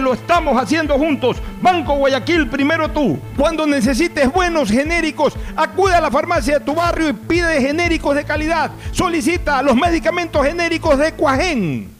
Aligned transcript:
lo 0.00 0.14
estamos 0.14 0.60
haciendo 0.60 0.98
juntos. 0.98 1.36
Banco 1.60 1.94
Guayaquil, 1.96 2.48
primero 2.48 2.90
tú. 2.90 3.18
Cuando 3.36 3.66
necesites 3.66 4.32
buenos 4.32 4.70
genéricos, 4.70 5.34
acude 5.56 5.94
a 5.94 6.00
la 6.00 6.10
farmacia 6.10 6.58
de 6.58 6.64
tu 6.64 6.74
barrio 6.74 7.08
y 7.08 7.12
pide 7.12 7.60
genéricos 7.60 8.14
de 8.16 8.24
calidad. 8.24 8.70
Solicita 8.92 9.62
los 9.62 9.76
medicamentos 9.76 10.46
genéricos 10.46 10.98
de 10.98 11.12
Cuajén. 11.12 11.99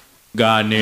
Gané. 0.33 0.81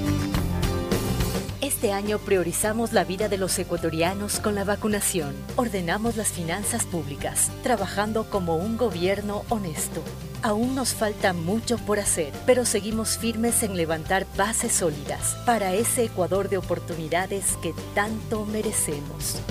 Este 1.81 1.93
año 1.93 2.19
priorizamos 2.19 2.93
la 2.93 3.03
vida 3.03 3.27
de 3.27 3.39
los 3.39 3.57
ecuatorianos 3.57 4.39
con 4.39 4.53
la 4.53 4.63
vacunación. 4.63 5.33
Ordenamos 5.55 6.15
las 6.15 6.27
finanzas 6.27 6.85
públicas, 6.85 7.49
trabajando 7.63 8.29
como 8.29 8.55
un 8.55 8.77
gobierno 8.77 9.41
honesto. 9.49 10.03
Aún 10.43 10.75
nos 10.75 10.93
falta 10.93 11.33
mucho 11.33 11.79
por 11.79 11.97
hacer, 11.97 12.31
pero 12.45 12.65
seguimos 12.65 13.17
firmes 13.17 13.63
en 13.63 13.75
levantar 13.75 14.27
bases 14.37 14.73
sólidas 14.73 15.35
para 15.43 15.73
ese 15.73 16.03
Ecuador 16.03 16.49
de 16.49 16.57
oportunidades 16.57 17.57
que 17.63 17.73
tanto 17.95 18.45
merecemos. 18.45 19.41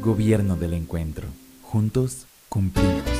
Gobierno 0.00 0.54
del 0.54 0.74
Encuentro. 0.74 1.26
Juntos 1.64 2.26
cumplimos. 2.48 3.19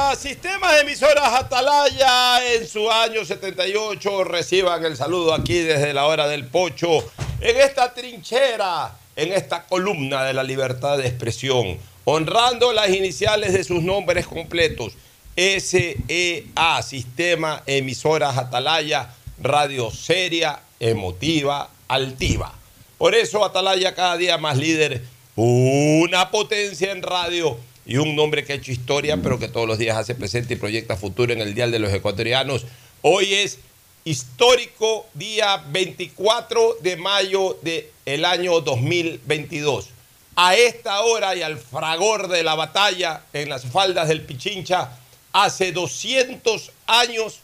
sistemas 0.21 0.75
de 0.75 0.81
emisoras 0.81 1.33
Atalaya 1.33 2.53
en 2.53 2.67
su 2.67 2.91
año 2.91 3.25
78. 3.25 4.23
Reciban 4.23 4.85
el 4.85 4.95
saludo 4.95 5.33
aquí 5.33 5.57
desde 5.57 5.95
la 5.95 6.05
hora 6.05 6.27
del 6.27 6.45
pocho, 6.45 6.99
en 7.39 7.57
esta 7.57 7.91
trinchera, 7.91 8.95
en 9.15 9.33
esta 9.33 9.65
columna 9.65 10.23
de 10.23 10.35
la 10.35 10.43
libertad 10.43 10.99
de 10.99 11.07
expresión, 11.07 11.79
honrando 12.05 12.71
las 12.71 12.89
iniciales 12.89 13.53
de 13.53 13.63
sus 13.63 13.81
nombres 13.81 14.27
completos. 14.27 14.93
SEA, 15.35 16.83
Sistema 16.83 17.63
Emisoras 17.65 18.37
Atalaya, 18.37 19.09
radio 19.41 19.89
seria, 19.89 20.59
emotiva, 20.79 21.67
altiva. 21.87 22.53
Por 22.99 23.15
eso 23.15 23.43
Atalaya 23.43 23.95
cada 23.95 24.17
día 24.17 24.37
más 24.37 24.55
líder, 24.55 25.01
una 25.35 26.29
potencia 26.29 26.91
en 26.91 27.01
radio 27.01 27.57
y 27.85 27.97
un 27.97 28.15
nombre 28.15 28.43
que 28.43 28.53
ha 28.53 28.55
hecho 28.55 28.71
historia, 28.71 29.17
pero 29.17 29.39
que 29.39 29.47
todos 29.47 29.67
los 29.67 29.77
días 29.77 29.97
hace 29.97 30.15
presente 30.15 30.53
y 30.53 30.57
proyecta 30.57 30.95
futuro 30.95 31.33
en 31.33 31.41
el 31.41 31.53
Dial 31.53 31.71
de 31.71 31.79
los 31.79 31.93
Ecuatorianos. 31.93 32.65
Hoy 33.01 33.33
es 33.33 33.59
histórico 34.03 35.07
día 35.13 35.63
24 35.69 36.77
de 36.81 36.97
mayo 36.97 37.59
del 37.61 38.25
año 38.25 38.61
2022. 38.61 39.89
A 40.35 40.55
esta 40.55 41.01
hora 41.01 41.35
y 41.35 41.41
al 41.41 41.57
fragor 41.57 42.27
de 42.27 42.43
la 42.43 42.55
batalla 42.55 43.23
en 43.33 43.49
las 43.49 43.65
faldas 43.65 44.07
del 44.07 44.21
Pichincha, 44.21 44.97
hace 45.33 45.71
200 45.71 46.71
años, 46.87 47.39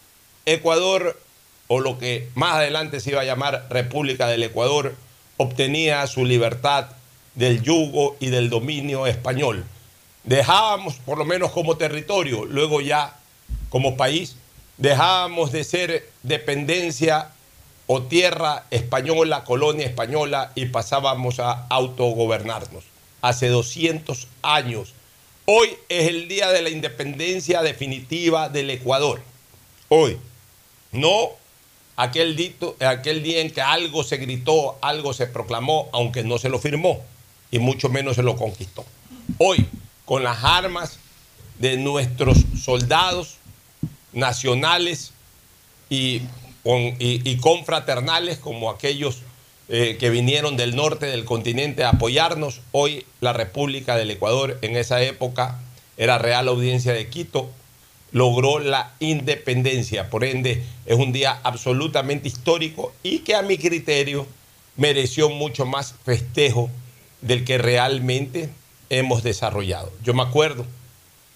Ecuador, 0.45 1.19
o 1.67 1.79
lo 1.79 1.99
que 1.99 2.29
más 2.35 2.55
adelante 2.55 2.99
se 2.99 3.11
iba 3.11 3.21
a 3.21 3.25
llamar 3.25 3.67
República 3.69 4.27
del 4.27 4.43
Ecuador, 4.43 4.95
obtenía 5.35 6.07
su 6.07 6.25
libertad 6.25 6.87
del 7.35 7.61
yugo 7.61 8.15
y 8.19 8.27
del 8.27 8.49
dominio 8.49 9.05
español 9.05 9.65
dejábamos, 10.27 10.95
por 10.97 11.17
lo 11.17 11.25
menos 11.25 11.51
como 11.51 11.77
territorio, 11.77 12.45
luego 12.45 12.81
ya 12.81 13.15
como 13.69 13.97
país, 13.97 14.35
dejábamos 14.77 15.51
de 15.51 15.63
ser 15.63 16.09
dependencia 16.21 17.29
o 17.87 18.03
tierra 18.03 18.65
española, 18.69 19.45
colonia 19.45 19.85
española, 19.85 20.51
y 20.53 20.65
pasábamos 20.65 21.39
a 21.39 21.65
autogobernarnos. 21.69 22.83
Hace 23.21 23.47
200 23.47 24.27
años. 24.41 24.93
Hoy 25.45 25.69
es 25.87 26.09
el 26.09 26.27
día 26.27 26.49
de 26.49 26.61
la 26.61 26.69
independencia 26.69 27.61
definitiva 27.61 28.49
del 28.49 28.69
Ecuador. 28.69 29.21
Hoy. 29.87 30.17
No 30.91 31.31
aquel, 31.95 32.35
dito, 32.35 32.75
aquel 32.79 33.23
día 33.23 33.39
en 33.41 33.51
que 33.51 33.61
algo 33.61 34.03
se 34.03 34.17
gritó, 34.17 34.77
algo 34.81 35.13
se 35.13 35.27
proclamó, 35.27 35.89
aunque 35.93 36.23
no 36.23 36.37
se 36.37 36.49
lo 36.49 36.59
firmó, 36.59 37.01
y 37.49 37.59
mucho 37.59 37.89
menos 37.89 38.17
se 38.17 38.23
lo 38.23 38.35
conquistó. 38.35 38.85
Hoy 39.37 39.65
con 40.07 40.23
las 40.23 40.45
armas 40.45 40.99
de 41.59 41.75
nuestros 41.75 42.37
soldados 42.63 43.35
nacionales 44.13 45.11
y, 45.89 46.21
confraternales 47.41 48.37
como 48.37 48.69
aquellos 48.71 49.21
eh, 49.67 49.97
que 49.99 50.09
vinieron 50.09 50.55
del 50.55 50.77
norte 50.77 51.07
del 51.07 51.25
continente 51.25 51.83
a 51.83 51.89
apoyarnos. 51.89 52.61
Hoy 52.71 53.05
la 53.19 53.33
República 53.33 53.97
del 53.97 54.09
Ecuador, 54.09 54.57
en 54.61 54.77
esa 54.77 55.01
época 55.01 55.59
era 55.97 56.17
Real 56.17 56.47
Audiencia 56.47 56.93
de 56.93 57.09
Quito, 57.09 57.49
logró 58.13 58.59
la 58.59 58.93
independencia. 58.99 60.09
Por 60.09 60.23
ende, 60.23 60.63
es 60.85 60.97
un 60.97 61.11
día 61.11 61.37
absolutamente 61.43 62.29
histórico 62.29 62.93
y 63.03 63.19
que 63.19 63.35
a 63.35 63.41
mi 63.41 63.57
criterio 63.57 64.25
mereció 64.77 65.29
mucho 65.29 65.65
más 65.65 65.95
festejo 66.05 66.69
del 67.21 67.43
que 67.43 67.57
realmente 67.57 68.49
hemos 68.89 69.23
desarrollado. 69.23 69.91
Yo 70.03 70.13
me 70.13 70.23
acuerdo, 70.23 70.65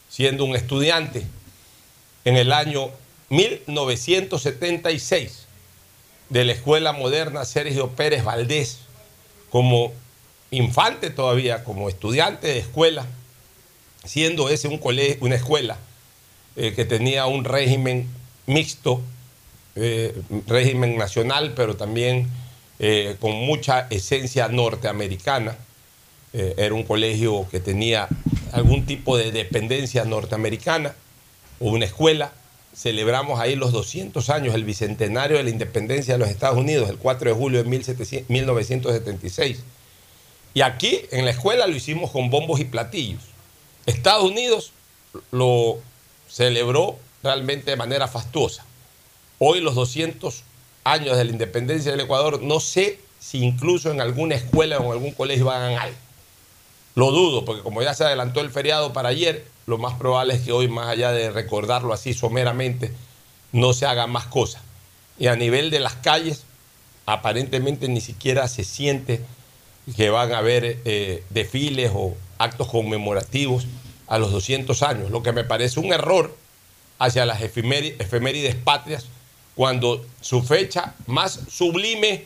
siendo 0.09 0.45
un 0.45 0.55
estudiante, 0.55 1.25
en 2.25 2.37
el 2.37 2.53
año 2.53 2.91
1976, 3.29 5.47
de 6.29 6.45
la 6.45 6.53
Escuela 6.53 6.93
Moderna 6.93 7.43
Sergio 7.43 7.89
Pérez 7.89 8.23
Valdés, 8.23 8.79
como 9.49 9.91
infante 10.49 11.09
todavía, 11.09 11.63
como 11.63 11.89
estudiante 11.89 12.47
de 12.47 12.59
escuela, 12.59 13.05
siendo 14.05 14.49
ese 14.49 14.67
un 14.67 14.77
colegio, 14.77 15.17
una 15.21 15.35
escuela 15.35 15.77
eh, 16.55 16.73
que 16.73 16.85
tenía 16.85 17.25
un 17.25 17.43
régimen 17.43 18.07
mixto, 18.45 19.01
eh, 19.75 20.15
régimen 20.47 20.97
nacional, 20.97 21.53
pero 21.55 21.75
también 21.75 22.29
eh, 22.79 23.17
con 23.19 23.31
mucha 23.31 23.87
esencia 23.89 24.47
norteamericana 24.47 25.57
eh, 26.33 26.53
era 26.57 26.73
un 26.73 26.83
colegio 26.83 27.47
que 27.49 27.59
tenía 27.59 28.07
algún 28.51 28.85
tipo 28.85 29.17
de 29.17 29.31
dependencia 29.31 30.05
norteamericana 30.05 30.95
o 31.59 31.69
una 31.69 31.85
escuela. 31.85 32.31
Celebramos 32.73 33.39
ahí 33.39 33.55
los 33.55 33.71
200 33.73 34.29
años, 34.29 34.55
el 34.55 34.63
bicentenario 34.63 35.37
de 35.37 35.43
la 35.43 35.49
independencia 35.49 36.13
de 36.13 36.19
los 36.19 36.29
Estados 36.29 36.57
Unidos, 36.57 36.89
el 36.89 36.97
4 36.97 37.31
de 37.31 37.35
julio 37.35 37.63
de 37.63 37.69
1976. 38.27 39.59
Y 40.53 40.61
aquí 40.61 41.01
en 41.11 41.25
la 41.25 41.31
escuela 41.31 41.67
lo 41.67 41.75
hicimos 41.75 42.11
con 42.11 42.29
bombos 42.29 42.59
y 42.59 42.65
platillos. 42.65 43.21
Estados 43.85 44.23
Unidos 44.23 44.71
lo 45.31 45.79
celebró 46.29 46.97
realmente 47.23 47.71
de 47.71 47.77
manera 47.77 48.07
fastuosa. 48.07 48.65
Hoy 49.39 49.59
los 49.59 49.75
200 49.75 50.43
años 50.83 51.17
de 51.17 51.25
la 51.25 51.31
independencia 51.31 51.91
del 51.91 52.01
Ecuador, 52.01 52.41
no 52.41 52.59
sé 52.59 52.99
si 53.19 53.39
incluso 53.39 53.91
en 53.91 54.01
alguna 54.01 54.35
escuela 54.35 54.79
o 54.79 54.85
en 54.85 54.91
algún 54.91 55.11
colegio 55.11 55.51
hagan 55.51 55.77
algo. 55.77 55.97
Lo 56.95 57.11
dudo, 57.11 57.45
porque 57.45 57.61
como 57.61 57.81
ya 57.81 57.93
se 57.93 58.03
adelantó 58.03 58.41
el 58.41 58.49
feriado 58.49 58.93
para 58.93 59.09
ayer, 59.09 59.45
lo 59.65 59.77
más 59.77 59.93
probable 59.95 60.33
es 60.33 60.41
que 60.41 60.51
hoy, 60.51 60.67
más 60.67 60.87
allá 60.87 61.11
de 61.11 61.31
recordarlo 61.31 61.93
así 61.93 62.13
someramente, 62.13 62.91
no 63.51 63.73
se 63.73 63.85
haga 63.85 64.07
más 64.07 64.25
cosas. 64.25 64.61
Y 65.17 65.27
a 65.27 65.35
nivel 65.35 65.69
de 65.69 65.79
las 65.79 65.95
calles, 65.95 66.43
aparentemente 67.05 67.87
ni 67.87 68.01
siquiera 68.01 68.47
se 68.47 68.63
siente 68.63 69.21
que 69.95 70.09
van 70.09 70.33
a 70.33 70.39
haber 70.39 70.79
eh, 70.85 71.23
desfiles 71.29 71.91
o 71.93 72.15
actos 72.37 72.67
conmemorativos 72.67 73.65
a 74.07 74.17
los 74.17 74.31
200 74.31 74.83
años, 74.83 75.11
lo 75.11 75.23
que 75.23 75.31
me 75.31 75.43
parece 75.43 75.79
un 75.79 75.93
error 75.93 76.35
hacia 76.99 77.25
las 77.25 77.41
efemérides 77.41 78.55
patrias, 78.55 79.05
cuando 79.55 80.05
su 80.21 80.43
fecha 80.43 80.95
más 81.07 81.39
sublime 81.49 82.25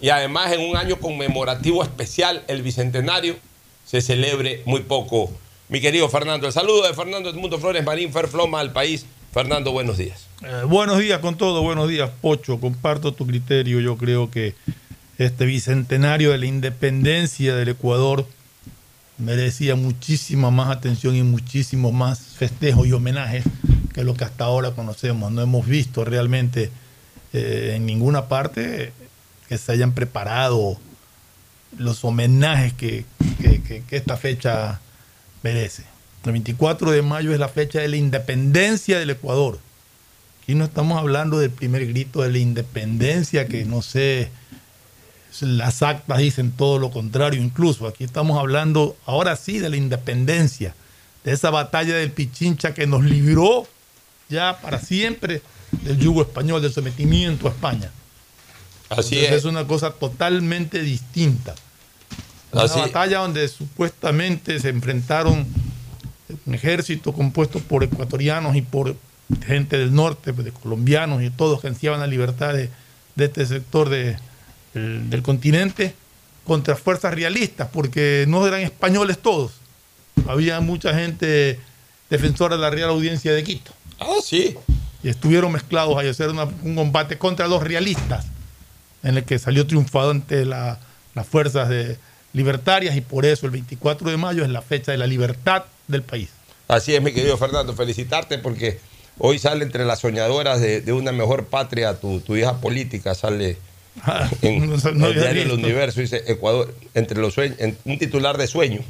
y 0.00 0.08
además 0.10 0.52
en 0.52 0.60
un 0.60 0.76
año 0.76 0.98
conmemorativo 0.98 1.82
especial, 1.82 2.44
el 2.48 2.62
Bicentenario, 2.62 3.36
se 3.84 4.00
celebre 4.00 4.62
muy 4.66 4.80
poco. 4.80 5.30
Mi 5.68 5.80
querido 5.80 6.08
Fernando, 6.08 6.46
el 6.46 6.52
saludo 6.52 6.86
de 6.86 6.94
Fernando 6.94 7.30
Edmundo 7.30 7.58
Flores 7.58 7.84
Marín 7.84 8.12
Ferfloma 8.12 8.60
al 8.60 8.72
país. 8.72 9.06
Fernando, 9.32 9.72
buenos 9.72 9.98
días. 9.98 10.26
Eh, 10.42 10.62
buenos 10.66 10.98
días 10.98 11.18
con 11.18 11.36
todo, 11.36 11.62
buenos 11.62 11.88
días, 11.88 12.10
Pocho. 12.20 12.60
Comparto 12.60 13.12
tu 13.12 13.26
criterio. 13.26 13.80
Yo 13.80 13.96
creo 13.96 14.30
que 14.30 14.54
este 15.18 15.44
bicentenario 15.44 16.30
de 16.30 16.38
la 16.38 16.46
independencia 16.46 17.54
del 17.56 17.70
Ecuador 17.70 18.26
merecía 19.18 19.74
muchísima 19.74 20.50
más 20.50 20.70
atención 20.70 21.16
y 21.16 21.22
muchísimo 21.22 21.92
más 21.92 22.20
festejos 22.20 22.86
y 22.86 22.92
homenajes 22.92 23.44
que 23.92 24.04
lo 24.04 24.14
que 24.14 24.24
hasta 24.24 24.44
ahora 24.44 24.72
conocemos. 24.72 25.32
No 25.32 25.42
hemos 25.42 25.66
visto 25.66 26.04
realmente 26.04 26.70
eh, 27.32 27.72
en 27.76 27.86
ninguna 27.86 28.28
parte 28.28 28.92
que 29.48 29.58
se 29.58 29.72
hayan 29.72 29.92
preparado 29.92 30.78
los 31.78 32.04
homenajes 32.04 32.72
que, 32.72 33.04
esta 33.90 34.16
fecha 34.16 34.80
merece. 35.42 35.84
El 36.24 36.32
24 36.32 36.90
de 36.90 37.02
mayo 37.02 37.32
es 37.32 37.38
la 37.38 37.48
fecha 37.48 37.80
de 37.80 37.88
la 37.88 37.96
independencia 37.96 38.98
del 38.98 39.10
Ecuador. 39.10 39.58
Aquí 40.42 40.54
no 40.54 40.64
estamos 40.64 40.98
hablando 40.98 41.38
del 41.38 41.50
primer 41.50 41.86
grito 41.86 42.22
de 42.22 42.30
la 42.30 42.38
independencia, 42.38 43.46
que 43.46 43.64
no 43.64 43.82
sé, 43.82 44.30
las 45.40 45.82
actas 45.82 46.18
dicen 46.18 46.52
todo 46.52 46.78
lo 46.78 46.90
contrario 46.90 47.42
incluso. 47.42 47.86
Aquí 47.86 48.04
estamos 48.04 48.38
hablando 48.38 48.96
ahora 49.06 49.36
sí 49.36 49.58
de 49.58 49.70
la 49.70 49.76
independencia, 49.76 50.74
de 51.24 51.32
esa 51.32 51.50
batalla 51.50 51.96
del 51.96 52.12
Pichincha 52.12 52.74
que 52.74 52.86
nos 52.86 53.04
libró 53.04 53.66
ya 54.28 54.58
para 54.60 54.78
siempre 54.78 55.42
del 55.82 55.98
yugo 55.98 56.22
español, 56.22 56.62
del 56.62 56.72
sometimiento 56.72 57.48
a 57.48 57.50
España. 57.50 57.90
Así 58.88 59.18
es. 59.18 59.32
Es 59.32 59.44
una 59.44 59.66
cosa 59.66 59.90
totalmente 59.90 60.80
distinta. 60.80 61.54
Una 62.52 62.66
batalla 62.66 63.18
donde 63.18 63.48
supuestamente 63.48 64.60
se 64.60 64.68
enfrentaron 64.68 65.46
un 66.46 66.54
ejército 66.54 67.12
compuesto 67.12 67.58
por 67.58 67.82
ecuatorianos 67.82 68.56
y 68.56 68.62
por 68.62 68.96
gente 69.46 69.78
del 69.78 69.94
norte, 69.94 70.32
de 70.32 70.52
colombianos 70.52 71.22
y 71.22 71.30
todos 71.30 71.60
que 71.60 71.68
ansiaban 71.68 72.00
la 72.00 72.06
libertad 72.06 72.54
de, 72.54 72.70
este 73.16 73.46
sector 73.46 73.88
del 73.88 75.22
continente 75.22 75.94
contra 76.44 76.76
fuerzas 76.76 77.14
realistas, 77.14 77.68
porque 77.72 78.26
no 78.28 78.46
eran 78.46 78.60
españoles 78.60 79.18
todos. 79.18 79.52
Había 80.28 80.60
mucha 80.60 80.94
gente 80.94 81.58
defensora 82.10 82.56
de 82.56 82.62
la 82.62 82.70
Real 82.70 82.90
Audiencia 82.90 83.32
de 83.32 83.42
Quito. 83.42 83.72
Ah, 83.98 84.16
sí. 84.22 84.56
Y 85.02 85.08
estuvieron 85.08 85.52
mezclados 85.52 85.96
a 85.96 86.08
hacer 86.08 86.30
un 86.30 86.74
combate 86.74 87.18
contra 87.18 87.48
los 87.48 87.62
realistas, 87.62 88.26
en 89.04 89.16
el 89.16 89.24
que 89.24 89.38
salió 89.38 89.66
triunfado 89.66 90.10
ante 90.10 90.44
las 90.44 90.78
fuerzas 91.30 91.68
de, 91.68 91.96
libertarias 92.32 92.96
y 92.96 93.00
por 93.00 93.24
eso 93.26 93.46
el 93.46 93.52
24 93.52 94.10
de 94.10 94.16
mayo 94.16 94.42
es 94.42 94.50
la 94.50 94.60
fecha 94.60 94.90
de 94.90 94.98
la 94.98 95.06
libertad 95.06 95.62
del 95.86 96.02
país. 96.02 96.30
Así 96.66 96.92
es, 96.94 97.00
mi 97.00 97.12
querido 97.12 97.36
Fernando, 97.38 97.74
felicitarte 97.74 98.38
porque 98.38 98.80
hoy 99.18 99.38
sale 99.38 99.64
entre 99.64 99.84
las 99.84 100.00
soñadoras 100.00 100.60
de, 100.60 100.80
de 100.80 100.92
una 100.92 101.12
mejor 101.12 101.44
patria 101.46 101.94
tu, 101.94 102.18
tu 102.20 102.34
hija 102.36 102.60
política, 102.60 103.14
sale 103.14 103.56
en 104.42 104.68
no, 104.68 104.76
no 104.94 105.06
el 105.06 105.14
diario. 105.14 105.54
Universo, 105.54 106.00
dice 106.00 106.24
Ecuador, 106.26 106.74
entre 106.94 107.20
los 107.20 107.34
sueños, 107.34 107.56
en- 107.60 107.78
un 107.84 107.98
titular 107.98 108.36
de 108.36 108.48
sueño. 108.48 108.80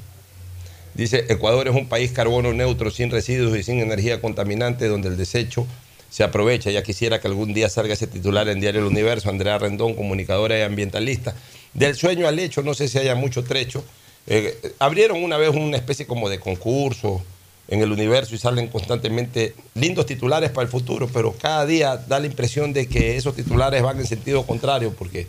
Dice, 0.95 1.27
Ecuador 1.29 1.67
es 1.69 1.75
un 1.75 1.89
país 1.89 2.13
carbono 2.13 2.53
neutro, 2.55 2.91
sin 2.91 3.11
residuos 3.11 3.59
y 3.59 3.63
sin 3.65 3.81
energía 3.81 4.21
contaminante, 4.23 4.87
donde 4.87 5.09
el 5.09 5.17
desecho 5.17 5.67
se 6.15 6.23
aprovecha. 6.23 6.71
Ya 6.71 6.85
quisiera 6.85 7.21
que 7.21 7.27
algún 7.27 7.53
día 7.53 7.69
salga 7.69 7.95
ese 7.95 8.07
titular 8.07 8.49
en 8.49 8.61
Diario 8.61 8.83
El 8.83 8.87
Universo, 8.87 9.31
Andrea 9.31 9.59
Rendón, 9.59 9.95
comunicadora 9.95 10.57
y 10.57 10.63
ambientalista. 10.63 11.35
Del 11.73 11.97
sueño 11.97 12.29
al 12.29 12.39
hecho, 12.39 12.63
no 12.63 12.73
sé 12.73 12.87
si 12.87 12.99
haya 12.99 13.17
mucho 13.17 13.43
trecho. 13.43 13.83
Eh, 14.29 14.75
abrieron 14.79 15.25
una 15.25 15.39
vez 15.39 15.51
una 15.51 15.77
especie 15.77 16.07
como 16.07 16.29
de 16.29 16.39
concurso 16.39 17.21
en 17.67 17.81
el 17.81 17.91
universo 17.91 18.33
y 18.33 18.39
salen 18.39 18.69
constantemente 18.69 19.57
lindos 19.75 20.07
titulares 20.07 20.51
para 20.51 20.67
el 20.67 20.71
futuro, 20.71 21.09
pero 21.13 21.33
cada 21.33 21.67
día 21.67 21.97
da 21.97 22.21
la 22.21 22.27
impresión 22.27 22.73
de 22.73 22.87
que 22.87 23.17
esos 23.17 23.35
titulares 23.35 23.83
van 23.83 23.99
en 23.99 24.07
sentido 24.07 24.47
contrario, 24.47 24.95
porque 24.97 25.27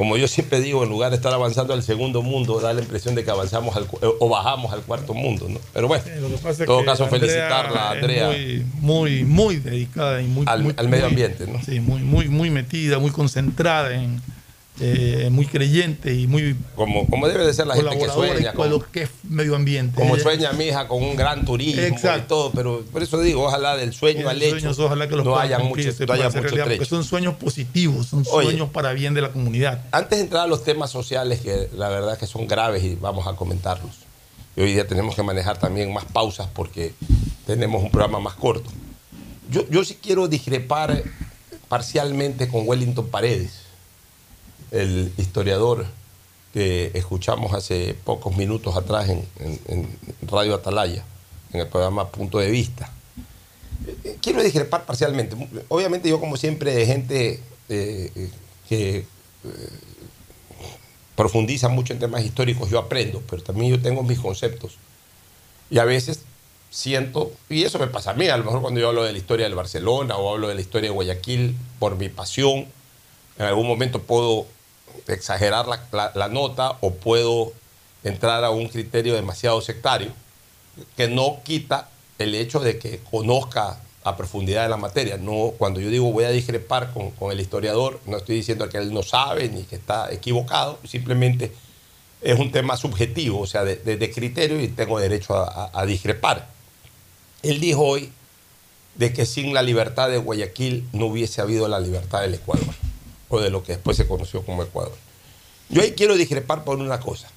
como 0.00 0.16
yo 0.16 0.26
siempre 0.26 0.60
digo, 0.62 0.82
en 0.82 0.88
lugar 0.88 1.10
de 1.10 1.16
estar 1.16 1.30
avanzando 1.34 1.74
al 1.74 1.82
segundo 1.82 2.22
mundo, 2.22 2.58
da 2.58 2.72
la 2.72 2.80
impresión 2.80 3.14
de 3.14 3.22
que 3.22 3.30
avanzamos 3.30 3.76
al 3.76 3.82
eh, 3.82 4.08
o 4.18 4.28
bajamos 4.30 4.72
al 4.72 4.80
cuarto 4.80 5.12
mundo, 5.12 5.46
¿no? 5.46 5.58
Pero 5.74 5.88
bueno, 5.88 6.02
en 6.06 6.64
todo 6.64 6.82
caso, 6.86 7.04
Andrea 7.04 7.20
felicitarla, 7.20 7.90
Andrea. 7.90 8.26
Muy, 8.28 8.64
muy, 8.80 9.24
muy 9.24 9.56
dedicada 9.56 10.22
y 10.22 10.26
muy, 10.26 10.46
Al- 10.48 10.62
muy- 10.62 10.74
al 10.78 10.88
medio 10.88 11.04
ambiente, 11.04 11.46
¿no? 11.46 11.62
Sí, 11.62 11.80
muy, 11.80 12.00
muy, 12.00 12.28
muy 12.28 12.48
metida, 12.48 12.98
muy 12.98 13.10
concentrada 13.10 13.92
en, 13.94 14.22
eh, 14.80 15.28
muy 15.30 15.46
creyente 15.46 16.14
y 16.14 16.26
muy 16.26 16.56
Como, 16.74 17.06
como 17.06 17.28
debe 17.28 17.44
de 17.46 17.52
ser 17.52 17.66
la 17.66 17.74
gente 17.76 17.98
que 17.98 18.08
sueña, 18.08 18.52
con 18.54 18.70
lo 18.70 18.80
que 18.90 19.02
es 19.02 19.10
medio 19.24 19.54
ambiente. 19.54 19.94
como 20.00 20.14
Ella- 20.14 20.22
sueña 20.22 20.52
mi 20.52 20.64
hija 20.64 20.88
con 20.88 21.02
un 21.02 21.16
gran 21.16 21.44
turismo 21.44 21.82
y 21.98 22.20
todo, 22.22 22.50
pero 22.52 22.82
por 22.90 23.02
eso 23.02 23.20
digo, 23.20 23.44
ojalá 23.46 23.76
del 23.76 23.92
sueño 23.92 24.28
al 24.28 24.40
hecho 24.40 24.50
sueños, 24.58 24.78
ojalá 24.78 25.08
que 25.08 25.16
los 25.16 25.24
no 25.26 25.38
haya 25.38 25.58
mucho, 25.58 25.68
cumplirse 25.68 26.06
no 26.06 26.12
haya 26.14 26.24
mucho 26.28 26.40
realidad, 26.40 26.64
porque 26.64 26.76
trecho. 26.78 26.94
son 26.96 27.04
sueños 27.04 27.34
positivos, 27.34 28.06
son 28.06 28.24
Oye. 28.32 28.46
sueños 28.48 28.70
para 28.70 28.92
bien 28.92 29.12
de 29.14 29.20
la 29.20 29.30
comunidad. 29.32 29.84
Antes 29.92 30.18
de 30.18 30.24
entrar 30.24 30.44
a 30.44 30.46
los 30.46 30.64
temas 30.64 30.90
sociales, 30.90 31.40
que 31.40 31.68
la 31.76 31.88
verdad 31.88 32.18
que 32.18 32.26
son 32.26 32.46
graves 32.46 32.82
y 32.82 32.94
vamos 32.94 33.26
a 33.26 33.34
comentarlos, 33.36 33.92
y 34.56 34.62
hoy 34.62 34.72
día 34.72 34.86
tenemos 34.86 35.14
que 35.14 35.22
manejar 35.22 35.58
también 35.58 35.92
más 35.92 36.04
pausas 36.06 36.48
porque 36.54 36.92
tenemos 37.46 37.82
un 37.82 37.90
programa 37.90 38.18
más 38.20 38.34
corto. 38.34 38.70
Yo, 39.50 39.68
yo 39.68 39.84
sí 39.84 39.98
quiero 40.00 40.26
discrepar 40.28 40.90
eh, 40.92 41.04
parcialmente 41.68 42.48
con 42.48 42.66
Wellington 42.66 43.08
Paredes, 43.08 43.52
el 44.70 45.12
historiador 45.16 45.86
que 46.52 46.90
escuchamos 46.94 47.54
hace 47.54 47.94
pocos 48.04 48.36
minutos 48.36 48.76
atrás 48.76 49.08
en, 49.08 49.88
Radio 50.22 50.54
Atalaya, 50.54 51.04
en 51.52 51.60
el 51.60 51.68
programa 51.68 52.08
Punto 52.08 52.38
de 52.38 52.50
Vista. 52.50 52.90
Eh, 54.04 54.18
Quiero 54.20 54.42
discrepar 54.42 54.84
parcialmente. 54.84 55.36
Obviamente 55.68 56.08
yo 56.08 56.20
como 56.20 56.36
siempre 56.36 56.74
de 56.74 56.86
gente 56.86 57.40
eh, 57.68 58.10
eh, 58.14 58.30
que 58.68 59.04
profundiza 61.14 61.68
mucho 61.68 61.92
en 61.92 61.98
temas 61.98 62.24
históricos, 62.24 62.70
yo 62.70 62.78
aprendo, 62.78 63.22
pero 63.28 63.42
también 63.42 63.70
yo 63.70 63.82
tengo 63.82 64.02
mis 64.02 64.18
conceptos. 64.18 64.76
Y 65.70 65.78
a 65.78 65.84
veces 65.84 66.20
siento, 66.70 67.32
y 67.48 67.64
eso 67.64 67.78
me 67.78 67.88
pasa 67.88 68.12
a 68.12 68.14
mí, 68.14 68.28
a 68.28 68.36
lo 68.36 68.44
mejor 68.44 68.62
cuando 68.62 68.80
yo 68.80 68.88
hablo 68.88 69.02
de 69.04 69.12
la 69.12 69.18
historia 69.18 69.44
del 69.44 69.54
Barcelona 69.54 70.16
o 70.16 70.32
hablo 70.32 70.48
de 70.48 70.54
la 70.54 70.60
historia 70.60 70.88
de 70.88 70.94
Guayaquil, 70.94 71.56
por 71.78 71.96
mi 71.96 72.08
pasión, 72.08 72.66
en 73.38 73.46
algún 73.46 73.66
momento 73.66 74.02
puedo 74.02 74.46
exagerar 75.14 75.66
la, 75.92 76.28
nota 76.28 76.76
o 76.80 76.94
puedo 76.94 77.52
entrar 78.04 78.44
a 78.44 78.50
un 78.50 78.68
criterio 78.68 79.14
demasiado 79.14 79.60
sectario, 79.60 80.12
que 80.96 81.08
no 81.08 81.40
quita 81.44 81.88
el 82.18 82.34
hecho 82.34 82.60
de 82.60 82.78
que 82.78 83.00
conozca 83.10 83.78
a 84.02 84.16
profundidad 84.16 84.62
de 84.62 84.68
la 84.70 84.76
materia. 84.76 85.16
No, 85.16 85.52
cuando 85.58 85.80
yo 85.80 85.90
digo 85.90 86.10
voy 86.12 86.24
a 86.24 86.30
discrepar 86.30 86.92
con, 86.92 87.32
el 87.32 87.40
historiador, 87.40 88.00
no 88.06 88.16
estoy 88.16 88.36
diciendo 88.36 88.68
que 88.68 88.78
él 88.78 88.92
no 88.92 89.02
sabe 89.02 89.48
ni 89.48 89.64
que 89.64 89.76
está 89.76 90.12
equivocado, 90.12 90.78
simplemente 90.84 91.52
es 92.22 92.38
un 92.38 92.52
tema 92.52 92.76
subjetivo, 92.76 93.40
o 93.40 93.46
sea, 93.46 93.64
de, 93.64 94.12
criterio 94.14 94.60
y 94.60 94.68
tengo 94.68 94.98
derecho 94.98 95.34
a- 95.36 95.70
a 95.72 95.86
discrepar. 95.86 96.48
Él 97.42 97.60
dijo 97.60 97.82
hoy 97.82 98.12
de 98.94 99.12
que 99.12 99.24
sin 99.24 99.54
la 99.54 99.62
libertad 99.62 100.10
de 100.10 100.18
Guayaquil 100.18 100.86
no 100.92 101.06
hubiese 101.06 101.40
habido 101.40 101.68
la 101.68 101.80
libertad 101.80 102.20
del 102.20 102.34
Ecuador, 102.34 102.74
o 103.30 103.40
de 103.40 103.48
lo 103.48 103.62
que 103.62 103.72
después 103.72 103.96
se 103.96 104.06
conoció 104.06 104.44
como 104.44 104.62
Ecuador. 104.62 104.96
Yo 105.70 105.80
ahí 105.80 105.92
quiero 105.92 106.16
discrepar 106.16 106.64
por 106.64 106.78
una 106.78 107.00
cosa, 107.00 107.30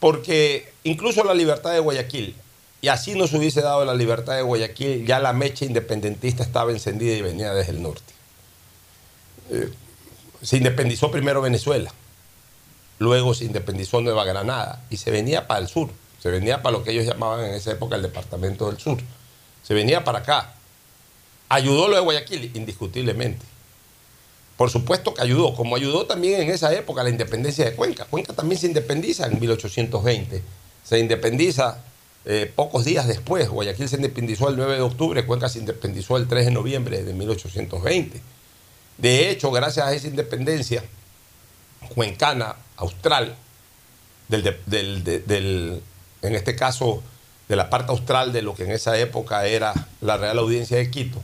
porque 0.00 0.72
incluso 0.84 1.24
la 1.24 1.34
libertad 1.34 1.72
de 1.72 1.78
Guayaquil, 1.78 2.34
y 2.80 2.88
así 2.88 3.14
no 3.14 3.26
se 3.26 3.38
hubiese 3.38 3.62
dado 3.62 3.84
la 3.84 3.94
libertad 3.94 4.34
de 4.34 4.42
Guayaquil, 4.42 5.06
ya 5.06 5.20
la 5.20 5.32
mecha 5.32 5.64
independentista 5.64 6.42
estaba 6.42 6.72
encendida 6.72 7.14
y 7.14 7.22
venía 7.22 7.54
desde 7.54 7.72
el 7.72 7.82
norte. 7.82 8.12
Eh, 9.50 9.72
se 10.42 10.56
independizó 10.56 11.10
primero 11.10 11.40
Venezuela, 11.40 11.92
luego 12.98 13.34
se 13.34 13.44
independizó 13.44 14.00
Nueva 14.00 14.24
Granada 14.24 14.84
y 14.90 14.96
se 14.96 15.12
venía 15.12 15.46
para 15.46 15.60
el 15.60 15.68
sur, 15.68 15.90
se 16.20 16.30
venía 16.30 16.60
para 16.60 16.76
lo 16.76 16.82
que 16.82 16.90
ellos 16.90 17.06
llamaban 17.06 17.44
en 17.44 17.54
esa 17.54 17.70
época 17.70 17.94
el 17.94 18.02
departamento 18.02 18.66
del 18.66 18.80
sur, 18.80 18.98
se 19.62 19.74
venía 19.74 20.02
para 20.02 20.20
acá. 20.20 20.54
Ayudó 21.48 21.88
lo 21.88 21.94
de 21.94 22.02
Guayaquil, 22.02 22.50
indiscutiblemente. 22.54 23.44
Por 24.58 24.68
supuesto 24.70 25.14
que 25.14 25.22
ayudó, 25.22 25.54
como 25.54 25.76
ayudó 25.76 26.04
también 26.04 26.42
en 26.42 26.50
esa 26.50 26.74
época 26.74 27.02
la 27.02 27.08
independencia 27.10 27.64
de 27.64 27.72
Cuenca. 27.74 28.04
Cuenca 28.04 28.34
también 28.34 28.60
se 28.60 28.66
independiza 28.66 29.26
en 29.26 29.40
1820. 29.40 30.42
Se 30.84 30.98
independiza 30.98 31.78
eh, 32.26 32.52
pocos 32.54 32.84
días 32.84 33.06
después. 33.08 33.48
Guayaquil 33.48 33.88
se 33.88 33.96
independizó 33.96 34.48
el 34.50 34.56
9 34.56 34.74
de 34.74 34.80
octubre, 34.82 35.24
Cuenca 35.24 35.48
se 35.48 35.60
independizó 35.60 36.16
el 36.18 36.26
3 36.28 36.46
de 36.46 36.50
noviembre 36.50 37.02
de 37.04 37.14
1820. 37.14 38.20
De 38.98 39.30
hecho, 39.30 39.50
gracias 39.52 39.86
a 39.86 39.94
esa 39.94 40.08
independencia 40.08 40.82
cuencana, 41.94 42.56
austral, 42.76 43.36
del, 44.28 44.42
de- 44.42 44.60
del- 44.66 45.04
de- 45.04 45.18
del- 45.20 45.82
en 46.22 46.34
este 46.34 46.56
caso, 46.56 47.02
de 47.48 47.56
la 47.56 47.70
parte 47.70 47.92
austral 47.92 48.32
de 48.32 48.42
lo 48.42 48.54
que 48.54 48.64
en 48.64 48.72
esa 48.72 48.98
época 48.98 49.46
era 49.46 49.72
la 50.00 50.16
Real 50.16 50.38
Audiencia 50.38 50.76
de 50.76 50.90
Quito, 50.90 51.20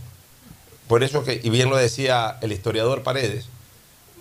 por 0.88 1.02
eso 1.02 1.24
que, 1.24 1.40
y 1.42 1.50
bien 1.50 1.70
lo 1.70 1.76
decía 1.76 2.38
el 2.42 2.52
historiador 2.52 3.02
Paredes, 3.02 3.46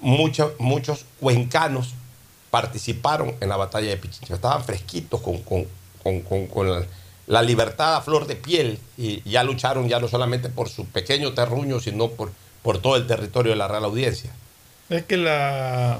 muchos, 0.01 0.53
muchos 0.59 1.05
cuencanos 1.19 1.93
participaron 2.51 3.35
en 3.41 3.49
la 3.49 3.57
batalla 3.57 3.89
de 3.89 3.97
Pichincha. 3.97 4.35
Estaban 4.35 4.63
fresquitos 4.63 5.21
con, 5.21 5.39
con- 5.39 5.65
con- 6.03 6.21
con- 6.21 6.47
con 6.47 6.71
la, 6.71 6.85
la 7.27 7.41
libertad 7.41 7.95
a 7.95 8.01
flor 8.01 8.27
de 8.27 8.35
piel 8.35 8.77
y 8.97 9.27
ya 9.29 9.43
lucharon 9.43 9.87
ya 9.89 9.99
no 9.99 10.07
solamente 10.07 10.49
por 10.49 10.69
su 10.69 10.85
pequeño 10.85 11.33
terruño, 11.33 11.79
sino 11.79 12.09
por, 12.09 12.31
por 12.61 12.79
todo 12.79 12.95
el 12.95 13.07
territorio 13.07 13.51
de 13.53 13.57
la 13.57 13.67
Real 13.67 13.85
Audiencia. 13.85 14.31
Es 14.89 15.03
que 15.03 15.17
la, 15.17 15.97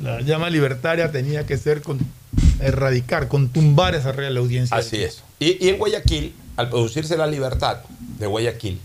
la 0.00 0.20
llama 0.20 0.50
libertaria 0.50 1.10
tenía 1.10 1.46
que 1.46 1.56
ser 1.56 1.82
con, 1.82 1.98
erradicar, 2.60 3.26
contumbar 3.28 3.94
esa 3.94 4.12
real 4.12 4.36
audiencia. 4.36 4.76
Así 4.76 5.02
es. 5.02 5.22
Y, 5.38 5.64
y 5.64 5.70
en 5.70 5.78
Guayaquil, 5.78 6.34
al 6.56 6.68
producirse 6.68 7.16
la 7.16 7.26
libertad 7.26 7.78
de 8.18 8.26
Guayaquil, 8.26 8.78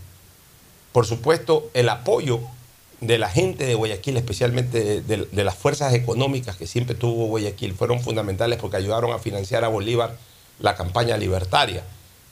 por 0.96 1.06
supuesto, 1.06 1.70
el 1.74 1.90
apoyo 1.90 2.40
de 3.02 3.18
la 3.18 3.28
gente 3.28 3.66
de 3.66 3.76
Guayaquil, 3.76 4.16
especialmente 4.16 5.02
de, 5.02 5.44
las 5.44 5.56
fuerzas 5.56 5.94
económicas 5.94 6.56
que 6.56 6.68
siempre 6.68 6.96
tuvo 6.96 7.28
Guayaquil, 7.28 7.74
fueron 7.74 8.00
fundamentales 8.00 8.58
porque 8.60 8.78
ayudaron 8.78 9.12
a 9.12 9.20
financiar 9.20 9.66
a 9.66 9.68
Bolívar 9.68 10.16
la 10.58 10.74
campaña 10.76 11.18
libertaria. 11.18 11.84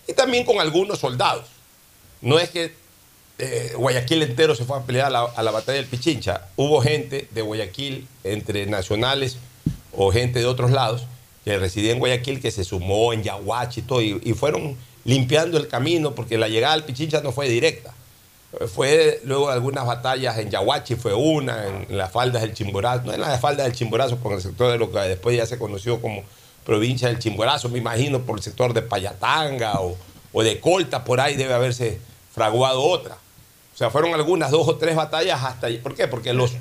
Y 0.07 0.13
también 0.13 0.45
con 0.45 0.61
algunos 0.61 0.99
soldados. 0.99 1.43
No 2.21 2.39
es 2.39 2.51
que 2.51 2.73
eh, 3.37 3.73
Guayaquil 3.75 4.23
entero 4.23 4.55
se 4.55 4.63
fue 4.63 4.77
a 4.77 4.83
pelear 4.83 5.07
a 5.07 5.09
la, 5.09 5.23
a 5.23 5.43
la 5.43 5.51
batalla 5.51 5.79
del 5.79 5.87
Pichincha. 5.87 6.47
Hubo 6.55 6.81
gente 6.81 7.27
de 7.31 7.41
Guayaquil, 7.41 8.07
entre 8.23 8.65
nacionales 8.65 9.39
o 9.91 10.09
gente 10.13 10.39
de 10.39 10.45
otros 10.45 10.71
lados, 10.71 11.03
que 11.43 11.57
residía 11.57 11.91
en 11.91 11.99
Guayaquil, 11.99 12.39
que 12.39 12.49
se 12.49 12.63
sumó 12.63 13.11
en 13.11 13.23
Yaguachi 13.23 13.81
y 13.81 13.83
todo, 13.83 14.01
y, 14.01 14.21
y 14.23 14.31
fueron 14.31 14.77
limpiando 15.03 15.57
el 15.57 15.67
camino, 15.67 16.15
porque 16.15 16.37
la 16.37 16.47
llegada 16.47 16.75
al 16.75 16.85
Pichincha 16.85 17.19
no 17.19 17.33
fue 17.33 17.49
directa. 17.49 17.93
Fue 18.73 19.21
luego 19.23 19.47
de 19.47 19.53
algunas 19.53 19.85
batallas 19.85 20.37
en 20.37 20.49
Yaguachi, 20.49 20.95
fue 20.95 21.13
una, 21.13 21.67
en, 21.67 21.87
en 21.89 21.97
las 21.97 22.11
faldas 22.11 22.43
del 22.43 22.53
Chimborazo, 22.53 23.03
no 23.05 23.13
en 23.13 23.21
las 23.21 23.41
faldas 23.41 23.65
del 23.65 23.75
Chimborazo, 23.75 24.17
por 24.17 24.33
el 24.33 24.41
sector 24.41 24.71
de 24.71 24.77
lo 24.77 24.91
que 24.91 24.99
después 24.99 25.35
ya 25.35 25.45
se 25.45 25.57
conoció 25.57 26.01
como 26.01 26.23
provincia 26.65 27.07
del 27.07 27.19
Chimborazo, 27.19 27.69
me 27.69 27.79
imagino 27.79 28.21
por 28.21 28.37
el 28.37 28.43
sector 28.43 28.73
de 28.73 28.81
Payatanga 28.81 29.81
o, 29.81 29.97
o 30.31 30.43
de 30.43 30.59
Colta, 30.59 31.03
por 31.03 31.19
ahí 31.19 31.35
debe 31.35 31.53
haberse 31.53 31.99
fraguado 32.33 32.81
otra. 32.81 33.17
O 33.73 33.77
sea, 33.77 33.89
fueron 33.89 34.13
algunas 34.13 34.51
dos 34.51 34.67
o 34.67 34.75
tres 34.75 34.95
batallas 34.95 35.43
hasta 35.43 35.67
allí. 35.67 35.79
¿Por 35.79 35.95
qué? 35.95 36.07
Porque 36.07 36.33
los, 36.33 36.53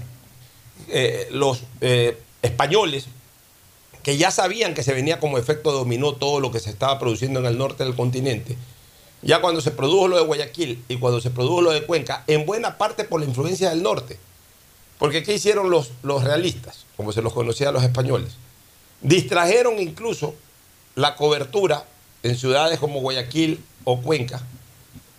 eh, 0.89 1.29
los 1.31 1.63
eh, 1.81 2.19
españoles, 2.41 3.07
que 4.03 4.17
ya 4.17 4.31
sabían 4.31 4.75
que 4.75 4.83
se 4.83 4.95
venía 4.95 5.21
como 5.21 5.39
efecto 5.39 5.73
dominó 5.73 6.15
todo 6.15 6.41
lo 6.41 6.51
que 6.51 6.59
se 6.59 6.71
estaba 6.71 6.99
produciendo 6.99 7.41
en 7.41 7.47
el 7.47 7.59
norte 7.59 7.85
del 7.85 7.95
continente, 7.95 8.57
ya 9.23 9.41
cuando 9.41 9.61
se 9.61 9.71
produjo 9.71 10.09
lo 10.09 10.17
de 10.17 10.25
Guayaquil 10.25 10.85
y 10.89 10.99
cuando 10.99 11.21
se 11.21 11.31
produjo 11.31 11.63
lo 11.63 11.71
de 11.71 11.85
Cuenca, 11.85 12.25
en 12.27 12.45
buena 12.45 12.77
parte 12.77 13.05
por 13.05 13.21
la 13.21 13.27
influencia 13.27 13.71
del 13.71 13.83
norte. 13.83 14.19
Porque 14.99 15.23
¿qué 15.23 15.35
hicieron 15.35 15.71
los, 15.71 15.91
los 16.03 16.23
realistas, 16.23 16.85
como 16.97 17.13
se 17.13 17.23
los 17.23 17.33
conocía 17.33 17.71
a 17.71 17.73
los 17.73 17.83
españoles? 17.83 18.35
Distrajeron 19.01 19.81
incluso 19.81 20.35
la 20.95 21.17
cobertura 21.17 21.85
en 22.23 22.37
ciudades 22.37 22.79
como 22.79 23.01
Guayaquil 23.01 23.65
o 23.85 24.01
Cuenca, 24.01 24.43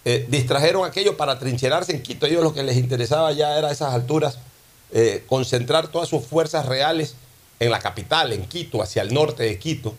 eh, 0.06 0.26
distrajeron 0.28 0.86
aquello 0.86 1.16
para 1.16 1.40
trincherarse 1.40 1.94
en 1.94 2.02
Quito. 2.02 2.26
A 2.26 2.30
ellos 2.30 2.44
lo 2.44 2.54
que 2.54 2.64
les 2.64 2.78
interesaba 2.78 3.32
ya 3.32 3.58
era 3.58 3.70
a 3.70 3.72
esas 3.72 3.94
alturas 3.94 4.38
eh, 4.92 5.24
concentrar 5.28 5.88
todas 5.88 6.10
sus 6.10 6.26
fuerzas 6.26 6.66
reales 6.66 7.16
en 7.60 7.72
la 7.72 7.80
capital, 7.80 8.34
en 8.34 8.46
Quito, 8.46 8.82
hacia 8.82 9.02
el 9.02 9.14
norte 9.14 9.44
de 9.44 9.58
Quito. 9.58 9.96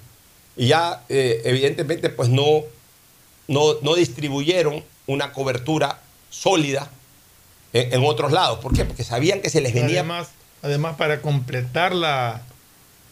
Y 0.56 0.68
ya 0.68 1.04
eh, 1.08 1.42
evidentemente 1.44 2.10
pues 2.10 2.28
no, 2.28 2.62
no, 3.48 3.74
no 3.82 3.94
distribuyeron 3.94 4.82
una 5.06 5.32
cobertura 5.32 6.00
sólida 6.30 6.90
en, 7.72 7.92
en 7.94 8.04
otros 8.04 8.32
lados. 8.32 8.58
¿Por 8.60 8.74
qué? 8.74 8.84
Porque 8.84 9.04
sabían 9.04 9.40
que 9.40 9.50
se 9.50 9.60
les 9.60 9.72
venía... 9.74 10.00
Además, 10.00 10.28
además 10.62 10.96
para 10.96 11.20
completar 11.20 11.94
la, 11.94 12.42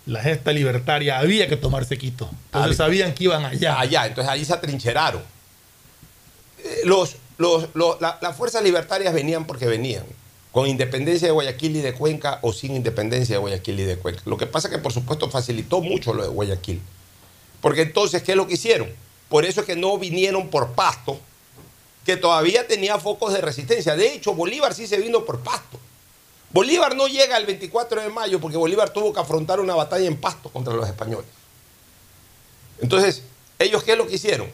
la 0.07 0.23
gesta 0.23 0.53
libertaria 0.53 1.19
había 1.19 1.49
que 1.49 1.57
tomarse 1.57 1.99
Quito. 1.99 2.31
Entonces 2.47 2.73
Ah, 2.81 2.85
sabían 2.85 3.13
que 3.15 3.25
iban 3.25 3.45
allá. 3.45 3.79
Allá, 3.79 4.07
entonces 4.07 4.31
allí 4.33 4.45
se 4.45 4.55
atrincheraron. 4.55 5.23
Eh, 6.65 6.81
Los, 6.85 7.17
los- 7.39 7.69
los- 7.75 8.01
la- 8.01 8.19
las 8.23 8.37
fuerzas 8.37 8.63
libertarias 8.63 9.13
venían 9.13 9.47
porque 9.47 9.67
venían, 9.67 10.05
con 10.53 10.67
independencia 10.69 11.29
de 11.29 11.33
Guayaquil 11.33 11.77
y 11.77 11.81
de 11.81 11.93
Cuenca 11.95 12.39
o 12.43 12.53
sin 12.53 12.75
independencia 12.77 13.35
de 13.37 13.41
Guayaquil 13.41 13.81
y 13.81 13.85
de 13.85 13.97
Cuenca. 13.97 14.23
Lo 14.27 14.37
que 14.37 14.47
pasa 14.47 14.69
es 14.69 14.73
que, 14.75 14.79
por 14.81 14.93
supuesto, 14.93 15.29
facilitó 15.31 15.81
mucho 15.81 16.15
lo 16.15 16.23
de 16.23 16.29
Guayaquil. 16.29 16.81
Porque 17.61 17.83
entonces, 17.83 18.23
¿qué 18.23 18.33
es 18.33 18.37
lo 18.37 18.47
que 18.47 18.55
hicieron? 18.55 18.89
Por 19.33 19.47
eso 19.47 19.63
es 19.63 19.67
que 19.67 19.77
no 19.77 19.97
vinieron 19.97 20.49
por 20.49 20.73
Pasto, 20.73 21.19
que 22.05 22.19
todavía 22.19 22.69
tenía 22.69 22.99
focos 22.99 23.33
de 23.33 23.41
resistencia. 23.41 23.97
De 23.97 24.13
hecho, 24.13 24.35
Bolívar 24.35 24.75
sí 24.75 24.87
se 24.87 24.99
vino 24.99 25.25
por 25.25 25.41
Pasto. 25.41 25.81
Bolívar 26.51 26.95
no 26.95 27.07
llega 27.07 27.39
el 27.39 27.47
24 27.47 28.03
de 28.03 28.11
mayo 28.11 28.43
porque 28.43 28.59
Bolívar 28.59 28.91
tuvo 28.91 29.11
que 29.11 29.21
afrontar 29.21 29.59
una 29.59 29.75
batalla 29.75 30.07
en 30.07 30.21
Pasto 30.21 30.51
contra 30.51 30.75
los 30.75 30.87
españoles. 30.87 31.31
Entonces, 32.83 33.23
¿ellos 33.59 33.83
qué 33.83 33.93
es 33.93 33.97
lo 33.97 34.07
que 34.07 34.17
hicieron? 34.17 34.51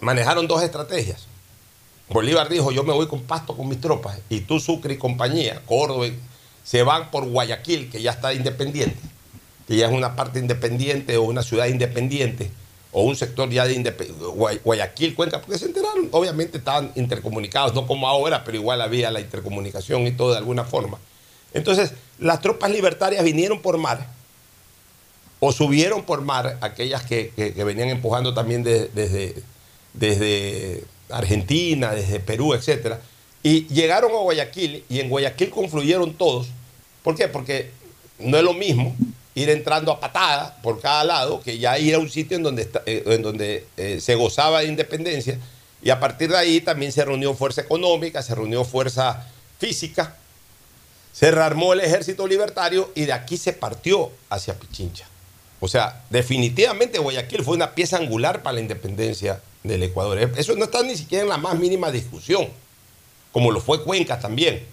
Manejaron 0.00 0.46
dos 0.46 0.62
estrategias. 0.62 1.24
Bolívar 2.10 2.50
dijo, 2.50 2.70
yo 2.70 2.84
me 2.84 2.92
voy 2.92 3.06
con 3.06 3.22
Pasto 3.22 3.56
con 3.56 3.66
mis 3.66 3.80
tropas 3.80 4.18
y 4.28 4.40
tú, 4.40 4.60
Sucre 4.60 4.92
y 4.92 4.98
compañía, 4.98 5.62
Córdoba, 5.64 6.08
se 6.64 6.82
van 6.82 7.10
por 7.10 7.24
Guayaquil, 7.24 7.88
que 7.90 8.02
ya 8.02 8.10
está 8.10 8.34
independiente, 8.34 9.00
que 9.66 9.76
ya 9.78 9.86
es 9.86 9.92
una 9.92 10.16
parte 10.16 10.38
independiente 10.38 11.16
o 11.16 11.22
una 11.22 11.42
ciudad 11.42 11.64
independiente 11.68 12.50
o 12.92 13.02
un 13.04 13.16
sector 13.16 13.48
ya 13.50 13.66
de 13.66 13.74
Guayaquil, 14.64 15.14
Cuenca, 15.14 15.40
porque 15.40 15.58
se 15.58 15.64
enteraron, 15.66 16.08
obviamente 16.12 16.58
estaban 16.58 16.92
intercomunicados, 16.94 17.74
no 17.74 17.86
como 17.86 18.06
ahora, 18.06 18.44
pero 18.44 18.58
igual 18.58 18.82
había 18.82 19.10
la 19.10 19.20
intercomunicación 19.20 20.06
y 20.06 20.12
todo 20.12 20.32
de 20.32 20.38
alguna 20.38 20.64
forma. 20.64 20.98
Entonces, 21.54 21.92
las 22.18 22.40
tropas 22.40 22.70
libertarias 22.70 23.24
vinieron 23.24 23.60
por 23.62 23.78
mar 23.78 24.06
o 25.40 25.52
subieron 25.52 26.02
por 26.04 26.20
mar 26.20 26.58
aquellas 26.60 27.02
que, 27.04 27.30
que- 27.34 27.52
que 27.54 27.64
venían 27.64 27.88
empujando 27.88 28.32
también 28.34 28.62
de- 28.62 28.88
desde, 28.88 29.34
desde 29.94 30.84
Argentina, 31.10 31.92
desde 31.92 32.20
Perú, 32.20 32.54
etc. 32.54 32.96
Y 33.42 33.66
llegaron 33.68 34.12
a 34.12 34.18
Guayaquil 34.18 34.84
y 34.88 35.00
en 35.00 35.08
Guayaquil 35.08 35.50
confluyeron 35.50 36.14
todos. 36.14 36.48
¿Por 37.02 37.16
qué? 37.16 37.26
Porque 37.28 37.70
no 38.20 38.36
es 38.36 38.44
lo 38.44 38.52
mismo 38.54 38.94
ir 39.34 39.50
entrando 39.50 39.92
a 39.92 40.00
patada 40.00 40.56
por 40.62 40.80
cada 40.80 41.04
lado 41.04 41.40
que 41.40 41.58
ya 41.58 41.78
ir 41.78 41.94
a 41.94 41.98
un 41.98 42.10
sitio 42.10 42.36
en 42.36 42.42
donde, 42.42 42.68
eh, 42.86 43.02
en 43.06 43.22
donde 43.22 43.66
eh, 43.76 44.00
se 44.00 44.14
gozaba 44.14 44.60
de 44.60 44.66
independencia 44.66 45.38
y 45.82 45.90
a 45.90 45.98
partir 45.98 46.30
de 46.30 46.38
ahí 46.38 46.60
también 46.60 46.92
se 46.92 47.04
reunió 47.04 47.34
fuerza 47.34 47.62
económica, 47.62 48.22
se 48.22 48.34
reunió 48.34 48.64
fuerza 48.64 49.26
física, 49.58 50.16
se 51.12 51.30
rearmó 51.30 51.72
el 51.72 51.80
ejército 51.80 52.26
libertario 52.26 52.90
y 52.94 53.04
de 53.04 53.12
aquí 53.12 53.36
se 53.36 53.52
partió 53.52 54.10
hacia 54.30 54.54
Pichincha. 54.54 55.06
O 55.60 55.68
sea, 55.68 56.02
definitivamente 56.10 56.98
Guayaquil 56.98 57.44
fue 57.44 57.54
una 57.54 57.74
pieza 57.74 57.96
angular 57.96 58.42
para 58.42 58.54
la 58.54 58.60
independencia 58.60 59.40
del 59.62 59.82
Ecuador. 59.82 60.18
Eso 60.36 60.56
no 60.56 60.64
está 60.64 60.82
ni 60.82 60.96
siquiera 60.96 61.22
en 61.22 61.28
la 61.28 61.36
más 61.36 61.58
mínima 61.58 61.90
discusión, 61.90 62.48
como 63.32 63.50
lo 63.50 63.60
fue 63.60 63.82
Cuenca 63.84 64.18
también. 64.18 64.66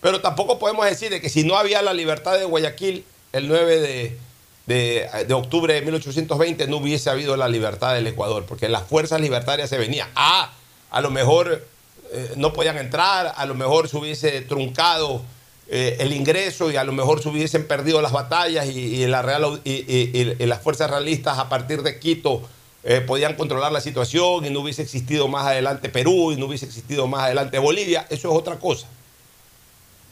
Pero 0.00 0.20
tampoco 0.20 0.58
podemos 0.58 0.86
decir 0.86 1.10
de 1.10 1.20
que 1.20 1.28
si 1.28 1.42
no 1.42 1.56
había 1.56 1.82
la 1.82 1.92
libertad 1.92 2.38
de 2.38 2.44
Guayaquil 2.44 3.04
el 3.32 3.48
9 3.48 3.78
de, 3.80 4.18
de- 4.66 5.24
de 5.26 5.34
octubre 5.34 5.74
de 5.74 5.82
1820 5.82 6.66
no 6.68 6.78
hubiese 6.78 7.10
habido 7.10 7.36
la 7.36 7.48
libertad 7.48 7.94
del 7.94 8.06
Ecuador, 8.06 8.44
porque 8.46 8.68
las 8.68 8.84
fuerzas 8.84 9.20
libertarias 9.20 9.68
se 9.70 9.78
venían. 9.78 10.08
Ah, 10.14 10.52
a 10.90 11.00
lo 11.00 11.10
mejor 11.10 11.64
eh, 12.12 12.32
no 12.36 12.52
podían 12.52 12.78
entrar, 12.78 13.32
a 13.36 13.46
lo 13.46 13.54
mejor 13.54 13.88
se 13.88 13.96
hubiese 13.98 14.40
truncado 14.42 15.22
eh, 15.70 15.96
el 16.00 16.12
ingreso 16.14 16.70
y 16.70 16.76
a 16.76 16.84
lo 16.84 16.92
mejor 16.92 17.22
se 17.22 17.28
hubiesen 17.28 17.66
perdido 17.66 18.00
las 18.00 18.12
batallas 18.12 18.66
y, 18.66 19.04
Real, 19.06 19.60
y 19.64 20.34
las 20.46 20.62
fuerzas 20.62 20.90
realistas 20.90 21.38
a 21.38 21.50
partir 21.50 21.82
de 21.82 21.98
Quito 21.98 22.40
eh, 22.84 23.02
podían 23.02 23.34
controlar 23.34 23.70
la 23.72 23.82
situación 23.82 24.46
y 24.46 24.50
no 24.50 24.60
hubiese 24.60 24.80
existido 24.80 25.28
más 25.28 25.44
adelante 25.46 25.90
Perú 25.90 26.32
y 26.32 26.36
no 26.36 26.46
hubiese 26.46 26.64
existido 26.64 27.06
más 27.06 27.24
adelante 27.24 27.58
Bolivia, 27.58 28.06
eso 28.08 28.30
es 28.30 28.34
otra 28.38 28.56
cosa. 28.58 28.86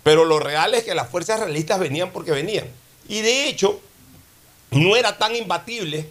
Pero 0.03 0.25
lo 0.25 0.39
real 0.39 0.75
es 0.75 0.85
que 0.85 0.95
las 0.95 1.09
fuerzas 1.09 1.41
realistas 1.41 1.79
venían 1.81 2.11
porque 2.11 2.33
venían. 2.33 2.67
Y 3.09 3.21
de 3.21 3.49
hecho, 3.49 3.81
no 4.71 4.97
era 4.97 5.17
tan 5.17 5.35
imbatible 5.35 6.09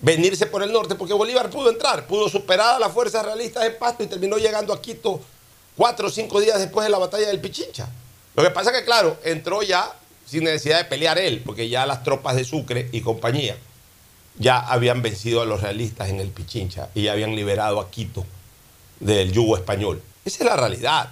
venirse 0.00 0.46
por 0.46 0.62
el 0.62 0.72
norte 0.72 0.94
porque 0.94 1.12
Bolívar 1.12 1.50
pudo 1.50 1.70
entrar, 1.70 2.06
pudo 2.06 2.28
superar 2.28 2.76
a 2.76 2.78
las 2.78 2.92
fuerzas 2.92 3.24
realistas 3.24 3.64
en 3.64 3.78
Pasto 3.78 4.02
y 4.02 4.06
terminó 4.06 4.38
llegando 4.38 4.72
a 4.72 4.80
Quito 4.80 5.20
cuatro 5.76 6.08
o 6.08 6.10
cinco 6.10 6.40
días 6.40 6.58
después 6.58 6.84
de 6.84 6.90
la 6.90 6.98
batalla 6.98 7.28
del 7.28 7.40
Pichincha. 7.40 7.88
Lo 8.34 8.42
que 8.42 8.50
pasa 8.50 8.70
es 8.70 8.78
que, 8.78 8.84
claro, 8.84 9.18
entró 9.24 9.62
ya 9.62 9.94
sin 10.26 10.44
necesidad 10.44 10.78
de 10.78 10.84
pelear 10.84 11.18
él, 11.18 11.42
porque 11.44 11.68
ya 11.68 11.86
las 11.86 12.02
tropas 12.02 12.36
de 12.36 12.44
Sucre 12.44 12.88
y 12.92 13.00
compañía 13.00 13.56
ya 14.38 14.58
habían 14.58 15.02
vencido 15.02 15.42
a 15.42 15.44
los 15.44 15.60
realistas 15.60 16.08
en 16.08 16.20
el 16.20 16.30
Pichincha 16.30 16.88
y 16.94 17.02
ya 17.02 17.12
habían 17.12 17.34
liberado 17.34 17.80
a 17.80 17.90
Quito 17.90 18.24
del 19.00 19.32
yugo 19.32 19.56
español. 19.56 20.02
Esa 20.24 20.44
es 20.44 20.44
la 20.44 20.56
realidad. 20.56 21.10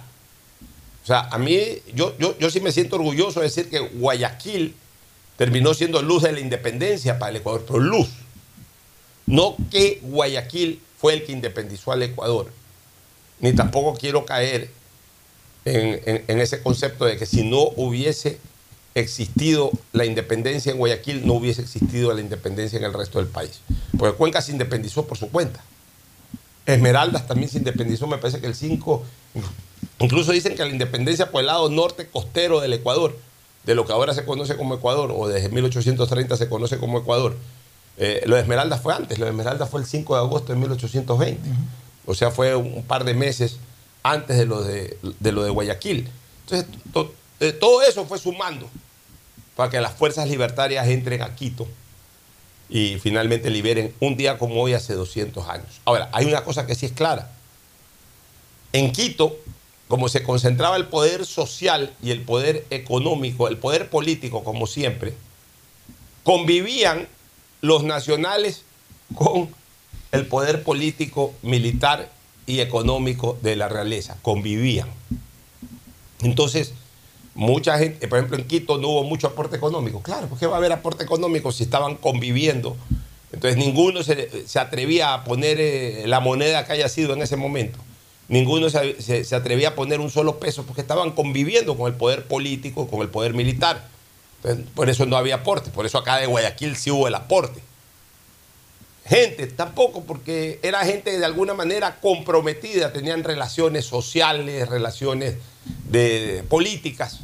O 1.03 1.05
sea, 1.05 1.27
a 1.31 1.37
mí, 1.37 1.59
yo, 1.93 2.15
yo, 2.17 2.37
yo 2.37 2.49
sí 2.49 2.59
me 2.59 2.71
siento 2.71 2.95
orgulloso 2.95 3.39
de 3.39 3.47
decir 3.47 3.69
que 3.69 3.79
Guayaquil 3.79 4.75
terminó 5.39 5.73
siendo 5.73 6.01
luz 6.01 6.23
de 6.23 6.33
la 6.33 6.41
independencia 6.41 7.17
para 7.17 7.29
el 7.29 7.37
Ecuador, 7.37 7.63
pero 7.65 7.79
luz. 7.79 8.09
No 9.25 9.55
que 9.71 10.01
Guayaquil 10.03 10.81
fue 10.97 11.13
el 11.13 11.25
que 11.25 11.31
independizó 11.31 11.93
al 11.93 12.03
Ecuador, 12.03 12.51
ni 13.39 13.53
tampoco 13.53 13.97
quiero 13.97 14.25
caer 14.25 14.69
en, 15.63 16.41
ese 16.41 16.61
concepto 16.61 17.05
de 17.05 17.15
que 17.15 17.25
si 17.25 17.49
no 17.49 17.69
hubiese 17.77 18.37
existido 18.95 19.71
la 19.93 20.03
independencia 20.03 20.73
en 20.73 20.77
Guayaquil, 20.77 21.25
no 21.25 21.35
hubiese 21.35 21.61
existido 21.61 22.13
la 22.13 22.19
independencia 22.19 22.77
en 22.77 22.83
el 22.83 22.93
resto 22.93 23.19
del 23.19 23.29
país. 23.29 23.61
Porque 23.97 24.17
Cuenca 24.17 24.41
se 24.41 24.51
independizó 24.51 25.07
por 25.07 25.17
su 25.17 25.29
cuenta. 25.29 25.63
Esmeraldas 26.65 27.27
también 27.27 27.49
se 27.49 27.59
independizó, 27.59 28.07
me 28.07 28.17
parece 28.17 28.41
que 28.41 28.47
el 28.47 28.55
5, 28.55 29.05
incluso 29.99 30.33
dicen 30.33 30.57
que 30.57 30.65
la 30.65 30.69
independencia 30.69 31.31
por 31.31 31.39
el 31.39 31.47
lado 31.47 31.69
norte 31.69 32.09
costero 32.09 32.59
del 32.59 32.73
Ecuador, 32.73 33.17
de 33.63 33.75
lo 33.75 33.85
que 33.85 33.91
ahora 33.93 34.13
se 34.13 34.25
conoce 34.25 34.55
como 34.57 34.75
Ecuador, 34.75 35.13
o 35.15 35.27
desde 35.27 35.49
1830 35.49 36.37
se 36.37 36.49
conoce 36.49 36.77
como 36.77 36.99
Ecuador, 36.99 37.35
eh, 37.97 38.23
lo 38.25 38.35
de 38.35 38.41
Esmeraldas 38.41 38.81
fue 38.81 38.93
antes, 38.93 39.19
lo 39.19 39.25
de 39.25 39.31
Esmeraldas 39.31 39.69
fue 39.69 39.81
el 39.81 39.85
5 39.87 40.15
de 40.15 40.21
agosto 40.21 40.53
de 40.53 40.59
1820. 40.59 41.49
O 42.05 42.15
sea, 42.15 42.31
fue 42.31 42.55
un 42.55 42.83
par 42.83 43.03
de 43.03 43.13
meses 43.13 43.57
antes 44.03 44.37
de 44.37 44.45
lo 44.45 44.61
de, 44.63 44.97
de 45.19 45.31
lo 45.31 45.43
de 45.43 45.49
Guayaquil. 45.49 46.09
Entonces, 46.45 46.67
to- 46.93 47.13
eh, 47.41 47.51
todo 47.51 47.81
eso 47.83 48.05
fue 48.05 48.17
sumando 48.17 48.69
para 49.55 49.69
que 49.69 49.79
las 49.81 49.93
fuerzas 49.93 50.27
libertarias 50.29 50.87
entren 50.87 51.21
a 51.21 51.35
Quito 51.35 51.67
y 52.69 52.97
finalmente 52.99 53.49
liberen 53.49 53.93
un 53.99 54.15
día 54.15 54.37
como 54.37 54.61
hoy 54.61 54.73
hace 54.73 54.93
200 54.93 55.47
años. 55.49 55.81
Ahora, 55.85 56.09
hay 56.13 56.25
una 56.25 56.43
cosa 56.43 56.65
que 56.65 56.75
sí 56.75 56.85
es 56.85 56.93
clara. 56.93 57.29
En 58.71 58.91
Quito, 58.91 59.35
como 59.89 60.07
se 60.07 60.21
concentraba 60.21 60.77
el 60.77 60.85
poder 60.85 61.25
social 61.25 61.91
y 62.01 62.11
el 62.11 62.21
poder 62.21 62.63
económico, 62.69 63.47
el 63.47 63.57
poder 63.57 63.89
político, 63.89 64.43
como 64.43 64.67
siempre, 64.67 65.15
convivían 66.23 67.07
los 67.61 67.83
nacionales 67.83 68.61
con 69.15 69.49
el 70.11 70.27
poder 70.27 70.61
político, 70.61 71.33
militar 71.41 72.11
y 72.45 72.59
económico 72.59 73.39
de 73.41 73.55
la 73.55 73.67
realeza. 73.67 74.17
Convivían. 74.21 74.89
Entonces, 76.21 76.73
mucha 77.33 77.79
gente, 77.79 78.07
por 78.07 78.19
ejemplo, 78.19 78.37
en 78.37 78.45
Quito 78.45 78.77
no 78.77 78.89
hubo 78.89 79.03
mucho 79.03 79.25
aporte 79.25 79.55
económico. 79.55 80.03
Claro, 80.03 80.27
¿por 80.27 80.37
qué 80.37 80.45
va 80.45 80.53
a 80.53 80.57
haber 80.59 80.71
aporte 80.71 81.03
económico 81.03 81.51
si 81.51 81.63
estaban 81.63 81.95
conviviendo? 81.95 82.77
Entonces, 83.33 83.57
ninguno 83.57 84.03
se, 84.03 84.45
atrevía 84.59 85.15
a 85.15 85.23
poner 85.23 85.59
eh, 85.59 86.03
la 86.05 86.19
moneda 86.19 86.67
que 86.67 86.73
haya 86.73 86.89
sido 86.89 87.13
en 87.13 87.23
ese 87.23 87.37
momento. 87.37 87.79
Ninguno 88.29 88.69
se, 88.69 89.01
se- 89.01 89.35
atrevía 89.35 89.69
a 89.69 89.75
poner 89.75 89.99
un 89.99 90.11
solo 90.11 90.39
peso 90.39 90.63
porque 90.63 90.81
estaban 90.81 91.11
conviviendo 91.11 91.75
con 91.75 91.91
el 91.91 91.97
poder 91.97 92.25
político, 92.27 92.87
con 92.87 93.01
el 93.01 93.09
poder 93.09 93.33
militar. 93.33 93.87
Por 94.75 94.89
eso 94.89 95.05
no 95.05 95.17
había 95.17 95.35
aporte. 95.35 95.71
Por 95.71 95.85
eso 95.85 95.97
acá 95.97 96.17
de 96.17 96.27
Guayaquil 96.27 96.77
sí 96.77 96.91
hubo 96.91 97.07
el 97.07 97.15
aporte. 97.15 97.61
Gente, 99.05 99.47
tampoco, 99.47 100.03
porque 100.03 100.59
era 100.61 100.85
gente 100.85 101.17
de 101.17 101.25
alguna 101.25 101.55
manera 101.55 101.99
comprometida, 101.99 102.93
tenían 102.93 103.23
relaciones 103.23 103.85
sociales, 103.85 104.69
relaciones 104.69 105.35
de, 105.85 106.43
políticas 106.47 107.21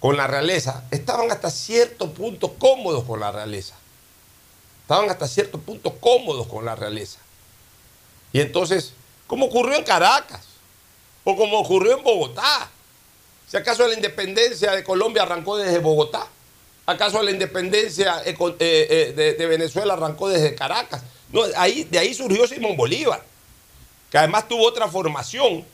con 0.00 0.16
la 0.16 0.26
realeza. 0.26 0.84
Estaban 0.90 1.30
hasta 1.30 1.50
cierto 1.50 2.12
punto 2.12 2.54
cómodos 2.54 3.04
con 3.04 3.20
la 3.20 3.30
realeza. 3.30 3.76
estaban 4.82 5.08
hasta 5.10 5.28
cierto 5.28 5.58
punto 5.60 5.92
cómodos 6.00 6.48
con 6.48 6.64
la 6.64 6.74
realeza. 6.74 7.20
Y 8.32 8.40
entonces, 8.40 8.94
como 9.32 9.46
ocurrió 9.46 9.78
en 9.78 9.84
Caracas, 9.84 10.42
o 11.24 11.34
como 11.34 11.60
ocurrió 11.60 11.96
en 11.96 12.04
Bogotá, 12.04 12.68
si 13.48 13.56
acaso 13.56 13.88
la 13.88 13.94
independencia 13.94 14.72
de 14.72 14.84
Colombia 14.84 15.22
arrancó 15.22 15.56
desde 15.56 15.78
Bogotá, 15.78 16.26
acaso 16.84 17.22
la 17.22 17.30
independencia 17.30 18.20
eh, 18.26 18.36
eh, 18.38 19.34
de, 19.38 19.46
Venezuela 19.46 19.94
arrancó 19.94 20.28
desde 20.28 20.54
Caracas. 20.54 21.02
No, 21.32 21.44
ahí, 21.56 21.84
de 21.84 21.98
ahí 21.98 22.12
surgió 22.12 22.46
Simón 22.46 22.76
Bolívar, 22.76 23.24
que 24.10 24.18
además 24.18 24.48
tuvo 24.48 24.66
otra 24.66 24.86
formación, 24.86 25.64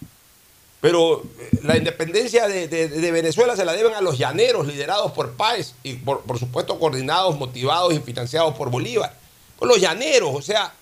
pero 0.81 1.25
eh, 1.41 1.59
la 1.65 1.77
independencia 1.77 2.47
de, 2.47 3.11
Venezuela 3.11 3.57
se 3.57 3.65
la 3.65 3.73
deben 3.73 3.95
a 3.95 4.01
los 4.01 4.19
llaneros 4.19 4.69
liderados 4.69 5.11
por 5.11 5.33
Páez 5.33 5.75
y 5.83 5.95
por, 5.95 6.21
por 6.21 6.39
supuesto 6.39 6.79
coordinados, 6.79 7.37
motivados 7.37 7.93
y 7.93 7.99
financiados 7.99 8.55
por 8.55 8.71
Bolívar. 8.71 9.17
Con 9.59 9.67
los 9.67 9.81
llaneros, 9.81 10.31
o 10.33 10.43
sea, 10.43 10.73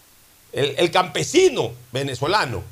el, 0.53 0.91
campesino 0.91 1.73
venezolano, 1.93 2.63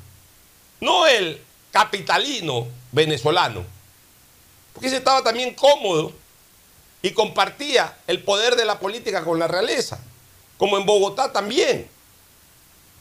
no 0.81 1.05
el 1.07 1.41
capitalino 1.71 2.67
venezolano, 2.91 3.63
porque 4.73 4.87
ese 4.87 4.97
estaba 4.97 5.23
también 5.23 5.53
cómodo 5.53 6.11
y 7.01 7.11
compartía 7.11 7.97
el 8.07 8.23
poder 8.23 8.55
de 8.55 8.65
la 8.65 8.79
política 8.79 9.23
con 9.23 9.37
la 9.39 9.47
realeza, 9.47 9.99
como 10.57 10.77
en 10.77 10.85
Bogotá 10.85 11.31
también. 11.31 11.87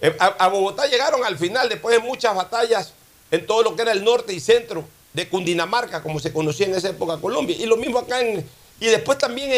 Eh, 0.00 0.14
A, 0.18 0.48
Bogotá 0.48 0.86
llegaron 0.86 1.24
al 1.24 1.38
final, 1.38 1.68
después 1.68 1.96
de 1.96 2.02
muchas 2.02 2.34
batallas 2.34 2.92
en 3.30 3.46
todo 3.46 3.62
lo 3.62 3.74
que 3.74 3.82
era 3.82 3.92
el 3.92 4.04
norte 4.04 4.32
y 4.34 4.40
centro 4.40 4.84
de 5.12 5.28
Cundinamarca, 5.28 6.02
como 6.02 6.20
se 6.20 6.32
conocía 6.32 6.66
en 6.66 6.74
esa 6.74 6.90
época 6.90 7.16
Colombia. 7.18 7.56
Y 7.56 7.66
lo 7.66 7.76
mismo 7.76 8.00
acá 8.00 8.20
en. 8.20 8.44
Y 8.80 8.86
después 8.86 9.16
también 9.18 9.50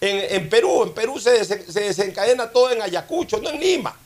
en, 0.00 0.34
en- 0.34 0.48
Perú. 0.50 0.82
En 0.82 0.92
Perú 0.92 1.18
se, 1.20 1.44
se 1.44 1.80
desencadena 1.80 2.50
todo 2.50 2.70
en 2.72 2.82
Ayacucho, 2.82 3.38
no 3.40 3.48
en 3.48 3.60
Lima. 3.60 3.96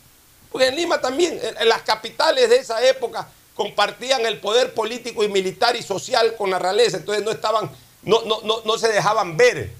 Porque 0.50 0.68
en 0.68 0.76
Lima 0.76 1.00
también, 1.00 1.38
en- 1.42 1.68
las 1.68 1.82
capitales 1.82 2.48
de 2.50 2.56
esa 2.56 2.84
época 2.86 3.28
compartían 3.54 4.24
el 4.26 4.40
poder 4.40 4.74
político 4.74 5.22
y 5.22 5.28
militar 5.28 5.76
y 5.76 5.82
social 5.82 6.34
con 6.36 6.50
la 6.50 6.58
realeza. 6.58 6.96
Entonces 6.96 7.24
no 7.24 7.30
estaban, 7.30 7.70
no, 8.02 8.22
no, 8.22 8.40
no, 8.42 8.62
no 8.64 8.78
se 8.78 8.88
dejaban 8.88 9.36
ver. 9.36 9.70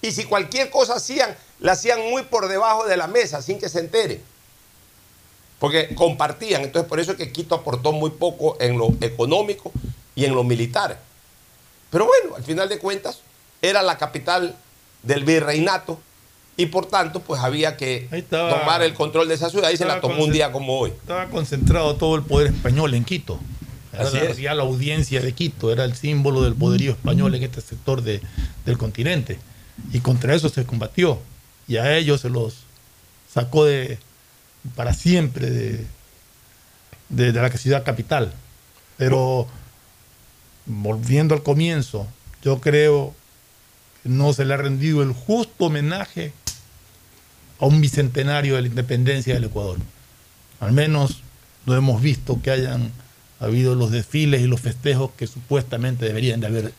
Y 0.00 0.12
si 0.12 0.24
cualquier 0.24 0.70
cosa 0.70 0.94
hacían, 0.94 1.36
la 1.60 1.72
hacían 1.72 2.00
muy 2.10 2.22
por 2.22 2.48
debajo 2.48 2.84
de 2.86 2.96
la 2.96 3.06
mesa, 3.06 3.42
sin 3.42 3.58
que 3.58 3.68
se 3.68 3.80
enteren. 3.80 4.22
Porque 5.58 5.94
compartían. 5.94 6.62
Entonces, 6.62 6.88
por 6.88 7.00
eso 7.00 7.12
es 7.12 7.16
que 7.18 7.32
Quito 7.32 7.54
aportó 7.54 7.92
muy 7.92 8.10
poco 8.10 8.56
en 8.60 8.76
lo 8.76 8.88
económico 9.00 9.72
y 10.14 10.24
en 10.24 10.34
lo 10.34 10.44
militar. 10.44 10.98
Pero 11.90 12.06
bueno, 12.06 12.36
al 12.36 12.42
final 12.44 12.68
de 12.68 12.78
cuentas, 12.78 13.20
era 13.62 13.82
la 13.82 13.96
capital 13.96 14.56
del 15.02 15.24
virreinato 15.24 15.98
y 16.56 16.66
por 16.66 16.86
tanto, 16.86 17.20
pues 17.20 17.40
había 17.42 17.76
que 17.76 18.08
estaba- 18.12 18.60
tomar 18.60 18.82
el 18.82 18.94
control 18.94 19.28
de 19.28 19.34
esa 19.34 19.50
ciudad 19.50 19.70
y 19.70 19.76
se 19.76 19.84
la 19.84 20.00
tomó 20.00 20.24
un 20.24 20.32
día 20.32 20.52
como 20.52 20.78
hoy. 20.78 20.90
Estaba 20.90 21.26
concentrado 21.26 21.96
todo 21.96 22.14
el 22.16 22.22
poder 22.22 22.48
español 22.48 22.94
en 22.94 23.04
Quito. 23.04 23.40
Era 23.92 24.04
Así 24.04 24.16
la, 24.16 24.24
es. 24.24 24.36
ya 24.38 24.54
la 24.54 24.62
audiencia 24.64 25.20
de 25.20 25.32
Quito, 25.32 25.72
era 25.72 25.84
el 25.84 25.94
símbolo 25.94 26.42
del 26.42 26.54
poderío 26.54 26.92
español 26.92 27.34
en 27.34 27.42
este 27.44 27.60
sector 27.60 28.02
de- 28.02 28.20
del 28.64 28.76
continente. 28.78 29.38
Y 29.92 30.00
contra 30.00 30.34
eso 30.34 30.48
se 30.48 30.64
combatió. 30.64 31.20
Y 31.66 31.76
a 31.76 31.96
ellos 31.96 32.20
se 32.20 32.28
los 32.28 32.54
sacó 33.32 33.64
de 33.64 33.98
para 34.76 34.94
siempre 34.94 35.50
de, 35.50 35.86
de- 37.08 37.32
de 37.32 37.40
la 37.42 37.50
ciudad 37.50 37.84
capital. 37.84 38.32
Pero 38.96 39.46
volviendo 40.66 41.34
al 41.34 41.42
comienzo, 41.42 42.06
yo 42.42 42.60
creo 42.60 43.14
que 44.02 44.08
no 44.08 44.32
se 44.32 44.44
le 44.44 44.54
ha 44.54 44.56
rendido 44.56 45.02
el 45.02 45.12
justo 45.12 45.66
homenaje 45.66 46.32
a 47.60 47.66
un 47.66 47.80
bicentenario 47.80 48.56
de 48.56 48.62
la 48.62 48.68
independencia 48.68 49.34
del 49.34 49.44
Ecuador. 49.44 49.78
Al 50.60 50.72
menos 50.72 51.22
no 51.66 51.76
hemos 51.76 52.02
visto 52.02 52.40
que 52.42 52.50
hayan 52.50 52.92
habido 53.40 53.74
los 53.74 53.90
desfiles 53.90 54.40
y 54.40 54.46
los 54.46 54.60
festejos 54.60 55.10
que 55.16 55.26
supuestamente 55.26 56.06
deberían 56.06 56.40
de 56.40 56.46
haber 56.46 56.72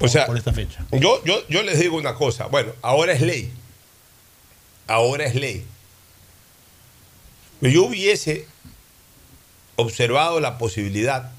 O 0.00 0.08
sea, 0.08 0.26
por 0.26 0.36
esta 0.36 0.52
fecha. 0.52 0.84
Yo, 0.92 1.22
yo, 1.24 1.46
yo 1.48 1.62
les 1.62 1.78
digo 1.78 1.96
una 1.96 2.14
cosa. 2.14 2.46
Bueno, 2.46 2.72
ahora 2.82 3.12
es 3.12 3.20
ley. 3.20 3.50
Ahora 4.86 5.24
es 5.24 5.34
ley. 5.34 5.64
Yo 7.60 7.84
hubiese 7.84 8.46
observado 9.76 10.40
la 10.40 10.58
posibilidad 10.58 11.30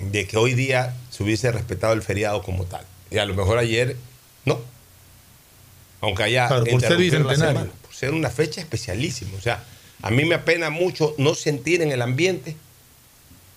de 0.00 0.26
que 0.26 0.36
hoy 0.36 0.54
día 0.54 0.94
se 1.10 1.22
hubiese 1.22 1.50
respetado 1.52 1.92
el 1.92 2.02
feriado 2.02 2.42
como 2.42 2.64
tal. 2.64 2.84
Y 3.10 3.18
a 3.18 3.26
lo 3.26 3.34
mejor 3.34 3.58
ayer 3.58 3.96
no. 4.44 4.60
Aunque 6.06 6.22
haya 6.22 6.46
Claro, 6.46 6.64
por 6.64 6.80
ser 6.80 6.96
bicentenario. 6.96 7.70
por 7.82 7.94
ser 7.94 8.12
una 8.12 8.30
fecha 8.30 8.60
especialísima. 8.60 9.36
O 9.36 9.40
sea, 9.40 9.64
a 10.02 10.10
mí 10.10 10.24
me 10.24 10.36
apena 10.36 10.70
mucho 10.70 11.14
no 11.18 11.34
sentir 11.34 11.82
en 11.82 11.90
el 11.90 12.00
ambiente 12.00 12.56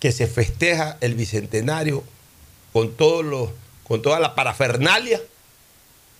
que 0.00 0.12
se 0.12 0.26
festeja 0.26 0.96
el 1.00 1.14
bicentenario 1.14 2.02
con 2.72 2.92
todos 2.94 3.24
los, 3.24 3.50
con 3.84 4.02
toda 4.02 4.18
la 4.18 4.34
parafernalia 4.34 5.20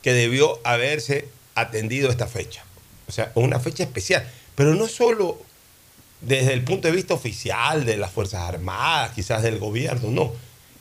que 0.03 0.13
debió 0.13 0.61
haberse 0.65 1.29
atendido 1.55 2.11
esta 2.11 2.27
fecha. 2.27 2.63
O 3.09 3.13
sea, 3.13 3.33
una 3.35 3.59
fecha 3.59 3.83
especial. 3.83 4.27
Pero 4.55 4.75
no 4.75 4.87
solo 4.87 5.41
desde 6.21 6.53
el 6.53 6.63
punto 6.63 6.89
de 6.89 6.95
vista 6.95 7.15
oficial 7.15 7.85
de 7.85 7.97
las 7.97 8.13
Fuerzas 8.13 8.43
Armadas, 8.43 9.13
quizás 9.15 9.43
del 9.43 9.59
gobierno, 9.59 10.11
no. 10.11 10.33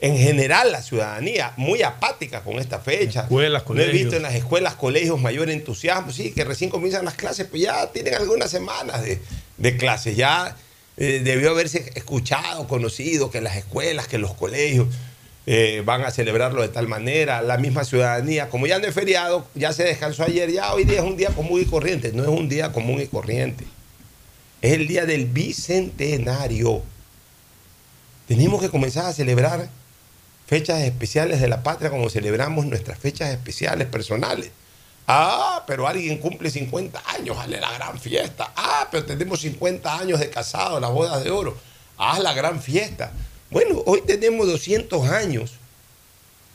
En 0.02 0.18
general, 0.18 0.72
la 0.72 0.82
ciudadanía 0.82 1.54
muy 1.58 1.84
apática 1.84 2.42
con 2.42 2.58
esta 2.58 2.80
fecha. 2.80 3.24
Escuelas, 3.24 3.64
No 3.68 3.76
he 3.82 3.88
visto 3.88 3.92
colegios. 3.92 4.14
en 4.14 4.22
las 4.24 4.36
escuelas, 4.36 4.76
colegios 4.76 5.20
mayor 5.20 5.50
entusiasmo. 5.50 6.12
Sí, 6.14 6.32
que 6.32 6.46
recién 6.46 6.70
comienzan 6.70 7.04
las 7.04 7.16
clases, 7.16 7.48
pues 7.48 7.64
ya 7.64 7.92
tienen 7.92 8.14
algunas 8.16 8.50
semanas 8.50 9.02
de, 9.04 9.20
de 9.58 9.76
clases. 9.78 10.16
Ya 10.16 10.56
eh, 10.96 11.20
debió 11.22 11.50
haberse 11.52 11.92
escuchado, 11.96 12.66
conocido 12.68 13.30
que 13.30 13.42
las 13.42 13.58
escuelas, 13.58 14.08
que 14.08 14.18
los 14.20 14.34
colegios 14.36 14.88
eh, 15.46 15.82
van 15.84 16.04
a 16.06 16.12
celebrarlo 16.12 16.62
de 16.62 16.70
tal 16.70 16.88
manera. 16.88 17.42
La 17.42 17.58
misma 17.58 17.84
ciudadanía, 17.84 18.48
como 18.50 18.68
ya 18.68 18.80
no 18.80 18.88
es 18.88 18.94
feriado, 18.94 19.48
ya 19.54 19.74
se 19.74 19.84
descansó 19.84 20.24
ayer, 20.24 20.50
ya 20.50 20.74
hoy 20.74 20.86
día 20.86 21.00
es 21.00 21.06
un 21.06 21.18
día 21.18 21.30
común 21.32 21.60
y 21.60 21.66
corriente. 21.66 22.14
No 22.14 22.24
es 22.24 22.30
un 22.30 22.48
día 22.48 22.72
común 22.72 23.02
y 23.02 23.08
corriente. 23.08 23.66
Es 24.62 24.74
el 24.74 24.88
día 24.88 25.06
del 25.06 25.26
bicentenario. 25.26 26.84
Tenemos 28.30 28.62
que 28.62 28.70
comenzar 28.70 29.06
a 29.08 29.14
celebrar 29.14 29.70
fechas 30.50 30.82
especiales 30.82 31.40
de 31.40 31.48
la 31.48 31.62
patria 31.62 31.92
como 31.92 32.10
celebramos 32.10 32.66
nuestras 32.66 32.98
fechas 32.98 33.30
especiales 33.30 33.88
personales. 33.88 34.50
Ah, 35.06 35.64
pero 35.68 35.88
alguien 35.88 36.18
cumple 36.18 36.50
50 36.50 37.04
años, 37.06 37.38
hazle 37.38 37.62
la 37.62 37.72
gran 37.74 38.00
fiesta. 38.00 38.52
Ah, 38.56 38.88
pero 38.90 39.06
tenemos 39.06 39.42
50 39.42 40.00
años 40.00 40.20
de 40.20 40.32
casado, 40.32 40.80
las 40.80 40.90
bodas 40.90 41.24
de 41.24 41.30
oro. 41.30 41.56
Haz 42.00 42.18
la 42.20 42.34
gran 42.34 42.60
fiesta. 42.64 43.12
Bueno, 43.52 43.84
hoy 43.86 44.02
tenemos 44.02 44.48
200 44.48 45.08
años. 45.10 45.52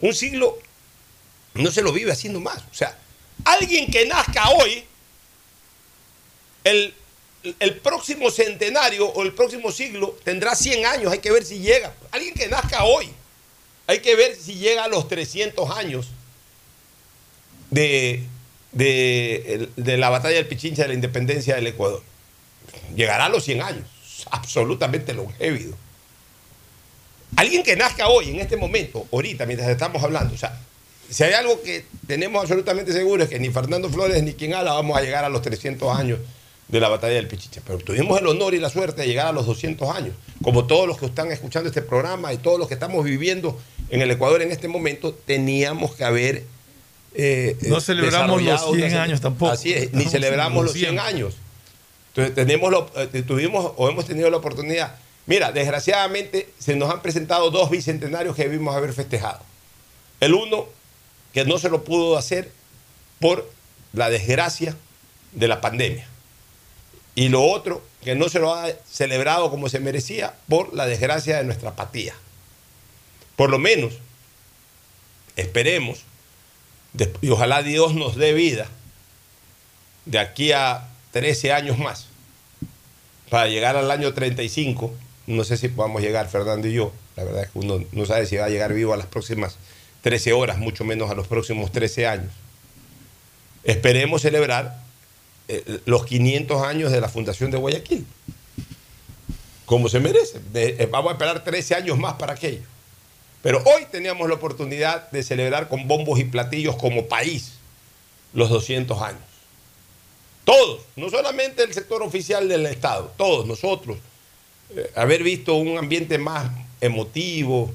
Un 0.00 0.12
siglo 0.12 0.58
no 1.54 1.70
se 1.70 1.80
lo 1.80 1.92
vive 1.92 2.10
haciendo 2.10 2.40
más. 2.40 2.58
O 2.58 2.74
sea, 2.74 2.98
alguien 3.44 3.88
que 3.92 4.06
nazca 4.06 4.50
hoy, 4.50 4.84
el, 6.64 6.92
el 7.60 7.76
próximo 7.76 8.28
centenario 8.32 9.06
o 9.06 9.22
el 9.22 9.34
próximo 9.34 9.70
siglo 9.70 10.18
tendrá 10.24 10.56
100 10.56 10.84
años. 10.84 11.12
Hay 11.12 11.20
que 11.20 11.30
ver 11.30 11.44
si 11.44 11.60
llega. 11.60 11.94
Alguien 12.10 12.34
que 12.34 12.48
nazca 12.48 12.82
hoy, 12.82 13.12
hay 13.86 14.00
que 14.00 14.16
ver 14.16 14.36
si 14.36 14.54
llega 14.54 14.84
a 14.84 14.88
los 14.88 15.08
300 15.08 15.70
años 15.70 16.08
de, 17.70 18.22
de, 18.72 19.96
la 19.96 20.10
batalla 20.10 20.36
del 20.36 20.46
Pichincha 20.46 20.82
de 20.82 20.88
la 20.88 20.94
independencia 20.94 21.54
del 21.56 21.66
Ecuador. 21.66 22.02
Llegará 22.94 23.26
a 23.26 23.28
los 23.28 23.44
100 23.44 23.62
años. 23.62 23.84
Absolutamente 24.30 25.12
longévido. 25.12 25.76
Alguien 27.36 27.62
que 27.62 27.76
nazca 27.76 28.08
hoy, 28.08 28.30
en 28.30 28.40
este 28.40 28.56
momento, 28.56 29.06
ahorita, 29.12 29.44
mientras 29.44 29.68
estamos 29.68 30.02
hablando, 30.02 30.34
o 30.34 30.38
sea, 30.38 30.58
si 31.10 31.24
hay 31.24 31.34
algo 31.34 31.60
que 31.62 31.84
tenemos 32.06 32.40
absolutamente 32.40 32.92
seguro 32.92 33.24
es 33.24 33.28
que 33.28 33.38
ni 33.38 33.50
Fernando 33.50 33.90
Flores 33.90 34.22
ni 34.22 34.34
quien 34.34 34.54
habla 34.54 34.72
vamos 34.72 34.96
a 34.96 35.02
llegar 35.02 35.24
a 35.24 35.28
los 35.28 35.42
300 35.42 35.96
años 35.96 36.18
de 36.68 36.80
la 36.80 36.88
batalla 36.88 37.14
del 37.14 37.28
Pichicha. 37.28 37.60
Pero 37.66 37.78
tuvimos 37.78 38.20
el 38.20 38.26
honor 38.26 38.54
y 38.54 38.58
la 38.58 38.70
suerte 38.70 39.02
de 39.02 39.08
llegar 39.08 39.26
a 39.28 39.32
los 39.32 39.46
200 39.46 39.88
años. 39.94 40.14
Como 40.42 40.66
todos 40.66 40.86
los 40.88 40.98
que 40.98 41.06
están 41.06 41.30
escuchando 41.30 41.68
este 41.68 41.82
programa 41.82 42.32
y 42.32 42.38
todos 42.38 42.58
los 42.58 42.68
que 42.68 42.74
estamos 42.74 43.04
viviendo 43.04 43.58
en 43.90 44.00
el 44.00 44.10
Ecuador 44.10 44.42
en 44.42 44.50
este 44.50 44.68
momento, 44.68 45.12
teníamos 45.14 45.94
que 45.94 46.04
haber. 46.04 46.44
eh, 47.14 47.56
No 47.62 47.80
celebramos 47.80 48.42
los 48.42 48.44
desarrollado 48.44 48.74
100 48.74 48.92
una- 48.92 49.02
años 49.04 49.20
tampoco. 49.20 49.52
Así 49.52 49.72
es, 49.72 49.92
ni 49.92 50.04
celebramos 50.06 50.64
los 50.64 50.72
los 50.72 50.72
100 50.72 50.90
100. 50.94 50.98
años. 51.00 51.34
Entonces 52.08 52.34
tenemos 52.34 52.70
lo- 52.72 52.90
eh, 52.96 53.22
tuvimos 53.22 53.72
o 53.76 53.88
hemos 53.88 54.04
tenido 54.06 54.30
la 54.30 54.36
oportunidad. 54.38 54.96
Mira, 55.26 55.52
desgraciadamente 55.52 56.48
se 56.58 56.74
nos 56.76 56.90
han 56.90 57.02
presentado 57.02 57.50
dos 57.50 57.70
bicentenarios 57.70 58.34
que 58.36 58.42
debimos 58.44 58.74
haber 58.74 58.92
festejado. 58.92 59.40
El 60.20 60.34
uno, 60.34 60.66
que 61.32 61.44
no 61.44 61.58
se 61.58 61.68
lo 61.70 61.82
pudo 61.84 62.16
hacer 62.18 62.50
por 63.20 63.48
la 63.92 64.10
desgracia 64.10 64.76
de 65.32 65.48
la 65.48 65.60
pandemia. 65.60 66.06
Y 67.14 67.28
lo 67.28 67.42
otro, 67.44 67.82
que 68.02 68.14
no 68.14 68.28
se 68.28 68.40
lo 68.40 68.54
ha 68.54 68.68
celebrado 68.90 69.50
como 69.50 69.68
se 69.68 69.80
merecía 69.80 70.34
por 70.48 70.74
la 70.74 70.86
desgracia 70.86 71.38
de 71.38 71.44
nuestra 71.44 71.70
apatía. 71.70 72.14
Por 73.36 73.50
lo 73.50 73.58
menos, 73.58 73.94
esperemos, 75.36 76.02
y 77.20 77.28
ojalá 77.28 77.62
Dios 77.62 77.94
nos 77.94 78.16
dé 78.16 78.32
vida 78.32 78.68
de 80.06 80.18
aquí 80.18 80.52
a 80.52 80.88
13 81.12 81.52
años 81.52 81.78
más 81.78 82.06
para 83.30 83.48
llegar 83.48 83.76
al 83.76 83.90
año 83.90 84.12
35. 84.12 84.92
No 85.26 85.44
sé 85.44 85.56
si 85.56 85.68
podamos 85.68 86.02
llegar, 86.02 86.28
Fernando 86.28 86.68
y 86.68 86.74
yo. 86.74 86.92
La 87.16 87.24
verdad 87.24 87.44
es 87.44 87.50
que 87.50 87.58
uno 87.58 87.82
no 87.92 88.06
sabe 88.06 88.26
si 88.26 88.36
va 88.36 88.46
a 88.46 88.48
llegar 88.50 88.72
vivo 88.74 88.92
a 88.92 88.96
las 88.96 89.06
próximas 89.06 89.56
13 90.02 90.32
horas, 90.32 90.58
mucho 90.58 90.84
menos 90.84 91.10
a 91.10 91.14
los 91.14 91.26
próximos 91.26 91.72
13 91.72 92.06
años. 92.06 92.32
Esperemos 93.64 94.22
celebrar 94.22 94.83
eh, 95.48 95.80
los 95.84 96.06
500 96.06 96.62
años 96.62 96.92
de 96.92 97.00
la 97.00 97.08
fundación 97.08 97.50
de 97.50 97.58
Guayaquil. 97.58 98.06
Como 99.66 99.88
se 99.88 100.00
merece. 100.00 100.40
Eh, 100.54 100.88
vamos 100.90 101.10
a 101.10 101.12
esperar 101.14 101.44
13 101.44 101.74
años 101.74 101.98
más 101.98 102.14
para 102.14 102.34
aquello. 102.34 102.62
Pero 103.42 103.62
hoy 103.64 103.86
teníamos 103.90 104.26
la 104.28 104.36
oportunidad 104.36 105.10
de 105.10 105.22
celebrar 105.22 105.68
con 105.68 105.86
bombos 105.86 106.18
y 106.18 106.24
platillos 106.24 106.76
como 106.76 107.06
país 107.06 107.52
los 108.32 108.48
200 108.48 109.00
años. 109.02 109.20
Todos, 110.44 110.82
no 110.96 111.08
solamente 111.08 111.62
el 111.62 111.72
sector 111.72 112.02
oficial 112.02 112.48
del 112.48 112.66
Estado, 112.66 113.12
todos 113.16 113.46
nosotros, 113.46 113.98
eh, 114.74 114.90
haber 114.94 115.22
visto 115.22 115.54
un 115.54 115.78
ambiente 115.78 116.18
más 116.18 116.50
emotivo, 116.80 117.72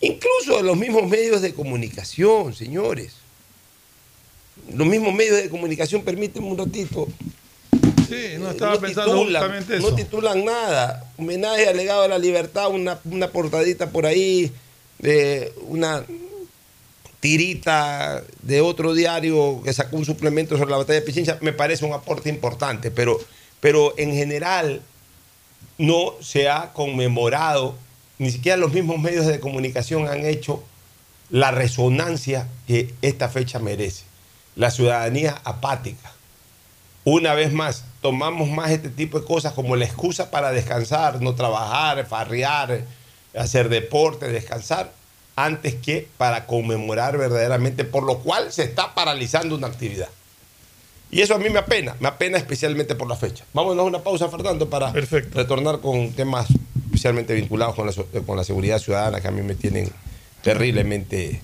incluso 0.00 0.60
en 0.60 0.66
los 0.66 0.76
mismos 0.76 1.08
medios 1.08 1.40
de 1.40 1.54
comunicación, 1.54 2.54
señores. 2.54 3.21
Los 4.74 4.86
mismos 4.86 5.14
medios 5.14 5.36
de 5.36 5.48
comunicación, 5.48 6.02
permíteme 6.02 6.46
un 6.46 6.58
ratito, 6.58 7.08
Sí, 8.12 8.38
no 8.38 8.50
estaba 8.50 8.74
no 8.74 8.80
pensando 8.80 9.14
titulan, 9.14 9.42
justamente 9.42 9.76
eso. 9.78 9.90
No 9.90 9.96
titulan 9.96 10.44
nada. 10.44 11.10
Homenaje 11.16 11.66
al 11.66 11.78
legado 11.78 12.02
de 12.02 12.08
la 12.10 12.18
libertad, 12.18 12.68
una, 12.68 12.98
una 13.04 13.28
portadita 13.28 13.88
por 13.90 14.04
ahí, 14.04 14.52
de 14.98 15.50
una 15.68 16.04
tirita 17.20 18.22
de 18.42 18.60
otro 18.60 18.92
diario 18.94 19.62
que 19.64 19.72
sacó 19.72 19.96
un 19.96 20.04
suplemento 20.04 20.58
sobre 20.58 20.72
la 20.72 20.76
batalla 20.76 21.00
de 21.00 21.06
Pichincha, 21.06 21.38
me 21.40 21.52
parece 21.52 21.84
un 21.84 21.92
aporte 21.92 22.28
importante, 22.28 22.90
pero, 22.90 23.18
pero 23.60 23.94
en 23.96 24.12
general 24.12 24.82
no 25.78 26.14
se 26.20 26.50
ha 26.50 26.72
conmemorado, 26.72 27.76
ni 28.18 28.30
siquiera 28.30 28.56
los 28.56 28.72
mismos 28.72 28.98
medios 28.98 29.26
de 29.26 29.40
comunicación 29.40 30.08
han 30.08 30.26
hecho 30.26 30.62
la 31.30 31.50
resonancia 31.50 32.48
que 32.66 32.92
esta 33.02 33.28
fecha 33.28 33.58
merece. 33.58 34.11
La 34.56 34.70
ciudadanía 34.70 35.40
apática. 35.44 36.12
Una 37.04 37.34
vez 37.34 37.52
más, 37.52 37.84
tomamos 38.00 38.48
más 38.48 38.70
este 38.70 38.88
tipo 38.88 39.18
de 39.18 39.26
cosas 39.26 39.52
como 39.54 39.74
la 39.76 39.84
excusa 39.84 40.30
para 40.30 40.52
descansar, 40.52 41.20
no 41.20 41.34
trabajar, 41.34 42.06
farrear, 42.06 42.84
hacer 43.36 43.68
deporte, 43.68 44.28
descansar, 44.28 44.92
antes 45.34 45.74
que 45.74 46.08
para 46.16 46.46
conmemorar 46.46 47.16
verdaderamente, 47.18 47.84
por 47.84 48.04
lo 48.04 48.18
cual 48.18 48.52
se 48.52 48.64
está 48.64 48.94
paralizando 48.94 49.56
una 49.56 49.66
actividad. 49.66 50.08
Y 51.10 51.20
eso 51.20 51.34
a 51.34 51.38
mí 51.38 51.50
me 51.50 51.58
apena, 51.58 51.94
me 52.00 52.08
apena 52.08 52.38
especialmente 52.38 52.94
por 52.94 53.08
la 53.08 53.16
fecha. 53.16 53.44
Vámonos 53.52 53.82
a 53.82 53.86
una 53.86 53.98
pausa, 53.98 54.28
Fernando, 54.28 54.70
para 54.70 54.92
retornar 54.92 55.80
con 55.80 56.12
temas 56.12 56.46
especialmente 56.86 57.34
vinculados 57.34 57.74
con 57.74 57.86
la, 57.86 57.92
con 58.26 58.36
la 58.36 58.44
seguridad 58.44 58.78
ciudadana 58.78 59.20
que 59.20 59.28
a 59.28 59.30
mí 59.30 59.42
me 59.42 59.54
tienen 59.54 59.90
terriblemente 60.42 61.40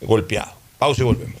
golpeado. 0.00 0.52
Pausa 0.78 1.02
y 1.02 1.04
volvemos. 1.04 1.40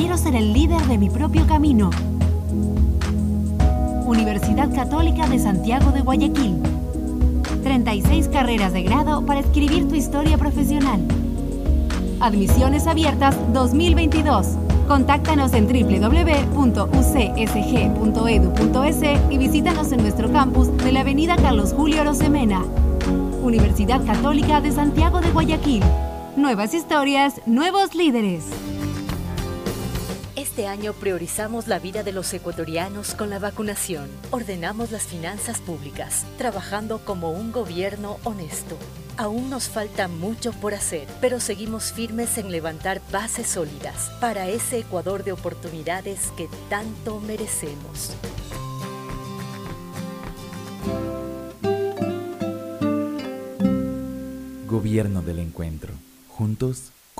Quiero 0.01 0.17
ser 0.17 0.35
el 0.35 0.51
líder 0.51 0.81
de 0.87 0.97
mi 0.97 1.11
propio 1.11 1.45
camino. 1.45 1.91
Universidad 4.07 4.73
Católica 4.73 5.27
de 5.27 5.37
Santiago 5.37 5.91
de 5.91 6.01
Guayaquil. 6.01 6.55
36 7.61 8.27
carreras 8.29 8.73
de 8.73 8.81
grado 8.81 9.23
para 9.27 9.41
escribir 9.41 9.87
tu 9.87 9.93
historia 9.93 10.39
profesional. 10.39 11.01
Admisiones 12.19 12.87
abiertas 12.87 13.37
2022. 13.53 14.47
Contáctanos 14.87 15.53
en 15.53 15.67
www.ucsg.edu.es 15.67 16.23
E 19.03 19.21
y 19.29 19.37
visítanos 19.37 19.91
en 19.91 20.01
nuestro 20.01 20.31
campus 20.33 20.75
de 20.77 20.93
la 20.93 21.01
Avenida 21.01 21.35
Carlos 21.35 21.73
Julio 21.73 22.03
Rosemena. 22.03 22.65
Universidad 23.43 24.03
Católica 24.03 24.61
de 24.61 24.71
Santiago 24.71 25.21
de 25.21 25.29
Guayaquil. 25.29 25.83
Nuevas 26.35 26.73
historias, 26.73 27.39
nuevos 27.45 27.93
líderes. 27.93 28.70
Este 30.41 30.65
año 30.65 30.93
priorizamos 30.93 31.67
la 31.67 31.77
vida 31.77 32.01
de 32.01 32.11
los 32.11 32.33
ecuatorianos 32.33 33.13
con 33.13 33.29
la 33.29 33.37
vacunación. 33.37 34.09
Ordenamos 34.31 34.89
las 34.89 35.03
finanzas 35.03 35.61
públicas, 35.61 36.25
trabajando 36.39 36.97
como 37.05 37.29
un 37.29 37.51
gobierno 37.51 38.17
honesto. 38.23 38.75
Aún 39.17 39.51
nos 39.51 39.69
falta 39.69 40.07
mucho 40.07 40.51
por 40.53 40.73
hacer, 40.73 41.07
pero 41.21 41.39
seguimos 41.39 41.93
firmes 41.93 42.39
en 42.39 42.51
levantar 42.51 43.03
bases 43.11 43.45
sólidas 43.49 44.09
para 44.19 44.49
ese 44.49 44.79
Ecuador 44.79 45.23
de 45.23 45.31
oportunidades 45.31 46.31
que 46.35 46.49
tanto 46.71 47.19
merecemos. 47.19 48.15
Gobierno 54.67 55.21
del 55.21 55.37
Encuentro. 55.37 55.93
Juntos 56.29 56.91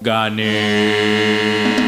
Gané. 0.00 1.87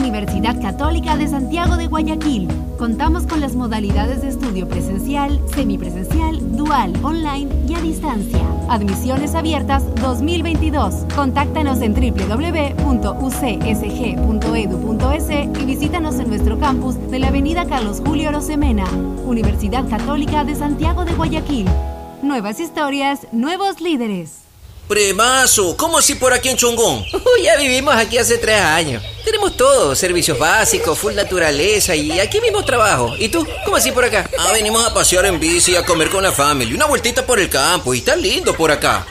Universidad 0.00 0.60
Católica 0.62 1.14
de 1.18 1.28
Santiago 1.28 1.76
de 1.76 1.86
Guayaquil. 1.86 2.48
Contamos 2.78 3.26
con 3.26 3.42
las 3.42 3.54
modalidades 3.54 4.22
de 4.22 4.28
estudio 4.28 4.66
presencial, 4.66 5.38
semipresencial, 5.54 6.56
dual, 6.56 6.94
online 7.02 7.50
y 7.68 7.74
a 7.74 7.80
distancia. 7.82 8.40
Admisiones 8.70 9.34
abiertas 9.34 9.82
2022. 9.96 11.04
Contáctanos 11.14 11.82
en 11.82 11.92
www.ucsg.edu.es 11.92 12.80
y 15.60 15.64
visítanos 15.66 16.18
en 16.18 16.28
nuestro 16.30 16.58
campus 16.58 16.94
de 17.10 17.18
la 17.18 17.28
Avenida 17.28 17.66
Carlos 17.66 18.00
Julio 18.04 18.32
Rosemena. 18.32 18.86
Universidad 19.26 19.86
Católica 19.86 20.44
de 20.44 20.54
Santiago 20.54 21.04
de 21.04 21.12
Guayaquil. 21.12 21.66
Nuevas 22.22 22.58
historias, 22.58 23.26
nuevos 23.32 23.82
líderes. 23.82 24.38
Premazo, 24.88 25.76
¿cómo 25.76 25.98
así 25.98 26.14
por 26.14 26.32
aquí 26.32 26.48
en 26.48 26.56
Chongón? 26.56 27.04
Ya 27.44 27.58
vivimos 27.58 27.94
aquí 27.94 28.16
hace 28.16 28.38
tres 28.38 28.60
años. 28.60 29.02
Tenemos 29.24 29.56
todo, 29.56 29.94
servicios 29.94 30.38
básicos, 30.38 30.98
full 30.98 31.14
naturaleza 31.14 31.94
y 31.94 32.18
aquí 32.18 32.40
mismo 32.40 32.64
trabajo. 32.64 33.14
¿Y 33.18 33.28
tú? 33.28 33.46
¿Cómo 33.64 33.76
así 33.76 33.92
por 33.92 34.04
acá? 34.04 34.28
Ah, 34.38 34.52
venimos 34.52 34.84
a 34.84 34.94
pasear 34.94 35.26
en 35.26 35.38
bici 35.38 35.72
y 35.72 35.76
a 35.76 35.84
comer 35.84 36.10
con 36.10 36.22
la 36.22 36.32
familia. 36.32 36.74
Una 36.74 36.86
vueltita 36.86 37.24
por 37.24 37.38
el 37.38 37.48
campo 37.48 37.94
y 37.94 37.98
está 37.98 38.16
lindo 38.16 38.54
por 38.54 38.70
acá. 38.70 39.06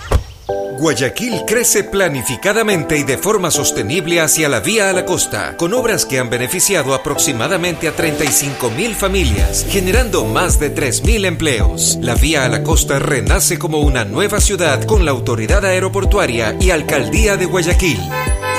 Guayaquil 0.80 1.43
crece 1.45 1.84
planificadamente 1.84 2.98
y 2.98 3.04
de 3.04 3.17
forma 3.17 3.52
sostenible 3.52 4.22
hacia 4.22 4.48
la 4.48 4.62
vía 4.62 4.89
a 4.89 4.93
la 4.93 5.06
costa, 5.06 5.58
con 5.58 5.74
obras 5.74 6.06
que 6.06 6.19
han 6.19 6.30
beneficiado 6.30 6.93
aproximadamente 6.93 7.89
a 7.89 7.91
35 7.91 8.69
mil 8.72 8.95
familias, 8.95 9.65
generando 9.69 10.24
más 10.24 10.58
de 10.58 10.69
3 10.69 11.04
mil 11.04 11.26
empleos. 11.26 11.98
La 12.02 12.15
vía 12.15 12.45
a 12.45 12.50
la 12.50 12.63
costa 12.63 12.98
renace 12.98 13.60
como 13.60 13.80
una 13.80 14.06
nueva 14.06 14.39
ciudad 14.39 14.86
con 14.86 15.04
la 15.04 15.12
autoridad 15.12 15.65
aeroportuaria 15.65 16.56
y 16.62 16.72
alcaldía 16.72 17.36
de 17.36 17.45
Guayaquil. 17.45 18.00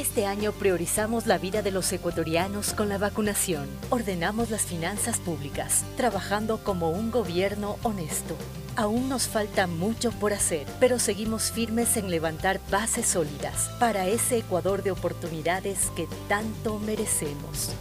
Este 0.00 0.24
año 0.24 0.52
priorizamos 0.52 1.26
la 1.26 1.36
vida 1.36 1.60
de 1.60 1.70
los 1.70 1.92
ecuatorianos 1.92 2.72
con 2.72 2.88
la 2.88 2.96
vacunación. 2.96 3.68
Ordenamos 3.90 4.48
las 4.48 4.62
finanzas 4.62 5.18
públicas, 5.18 5.84
trabajando 5.98 6.64
como 6.64 6.88
un 6.88 7.10
gobierno 7.10 7.76
honesto. 7.82 8.34
Aún 8.76 9.10
nos 9.10 9.28
falta 9.28 9.66
mucho 9.66 10.10
por 10.12 10.32
hacer, 10.32 10.66
pero 10.80 10.98
seguimos 10.98 11.52
firmes 11.52 11.98
en 11.98 12.10
levantar 12.10 12.62
bases 12.70 13.08
sólidas 13.08 13.68
para 13.78 14.06
ese 14.06 14.38
Ecuador 14.38 14.82
de 14.82 14.90
oportunidades 14.90 15.90
que 15.94 16.08
tanto 16.30 16.78
merecemos. 16.78 17.74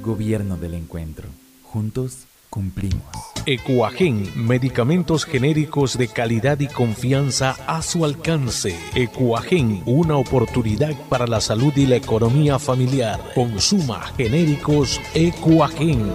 Gobierno 0.00 0.56
del 0.56 0.72
Encuentro. 0.72 1.28
Juntos 1.64 2.26
cumplimos. 2.50 3.02
Ecuagen, 3.46 4.30
medicamentos 4.34 5.24
genéricos 5.24 5.96
de 5.96 6.08
calidad 6.08 6.58
y 6.60 6.66
confianza 6.66 7.56
a 7.66 7.80
su 7.82 8.04
alcance. 8.04 8.76
Ecuagen, 8.94 9.82
una 9.86 10.16
oportunidad 10.16 10.94
para 11.08 11.26
la 11.26 11.40
salud 11.40 11.72
y 11.76 11.86
la 11.86 11.96
economía 11.96 12.58
familiar. 12.58 13.20
Consuma 13.34 14.02
genéricos 14.16 15.00
Ecuagen. 15.14 16.10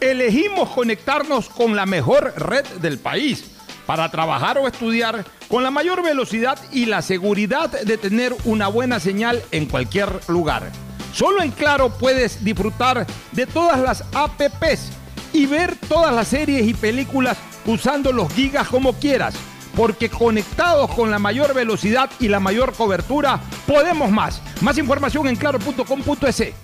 Elegimos 0.00 0.70
conectarnos 0.70 1.48
con 1.48 1.76
la 1.76 1.86
mejor 1.86 2.34
red 2.36 2.66
del 2.80 2.98
país 2.98 3.50
para 3.86 4.10
trabajar 4.10 4.58
o 4.58 4.66
estudiar 4.66 5.24
con 5.48 5.62
la 5.62 5.70
mayor 5.70 6.02
velocidad 6.02 6.58
y 6.72 6.86
la 6.86 7.02
seguridad 7.02 7.70
de 7.70 7.98
tener 7.98 8.34
una 8.44 8.68
buena 8.68 9.00
señal 9.00 9.42
en 9.50 9.66
cualquier 9.66 10.08
lugar. 10.28 10.70
Solo 11.14 11.42
en 11.42 11.52
Claro 11.52 11.90
puedes 11.90 12.44
disfrutar 12.44 13.06
de 13.30 13.46
todas 13.46 13.78
las 13.80 14.04
apps 14.14 14.90
y 15.32 15.46
ver 15.46 15.76
todas 15.88 16.12
las 16.12 16.26
series 16.26 16.66
y 16.66 16.74
películas 16.74 17.38
usando 17.66 18.12
los 18.12 18.32
gigas 18.32 18.66
como 18.66 18.94
quieras. 18.94 19.34
Porque 19.76 20.08
conectados 20.08 20.90
con 20.92 21.12
la 21.12 21.20
mayor 21.20 21.54
velocidad 21.54 22.10
y 22.18 22.28
la 22.28 22.40
mayor 22.40 22.72
cobertura, 22.74 23.40
podemos 23.66 24.10
más. 24.10 24.42
Más 24.60 24.76
información 24.76 25.28
en 25.28 25.36
claro.com.es. 25.36 26.63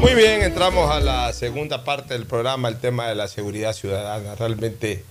Muy 0.00 0.14
bien, 0.14 0.42
entramos 0.42 0.90
a 0.90 1.00
la 1.00 1.32
segunda 1.32 1.84
parte 1.84 2.14
del 2.14 2.26
programa, 2.26 2.68
el 2.68 2.78
tema 2.78 3.08
de 3.08 3.14
la 3.14 3.28
seguridad 3.28 3.72
ciudadana. 3.72 4.34
Realmente 4.36 5.04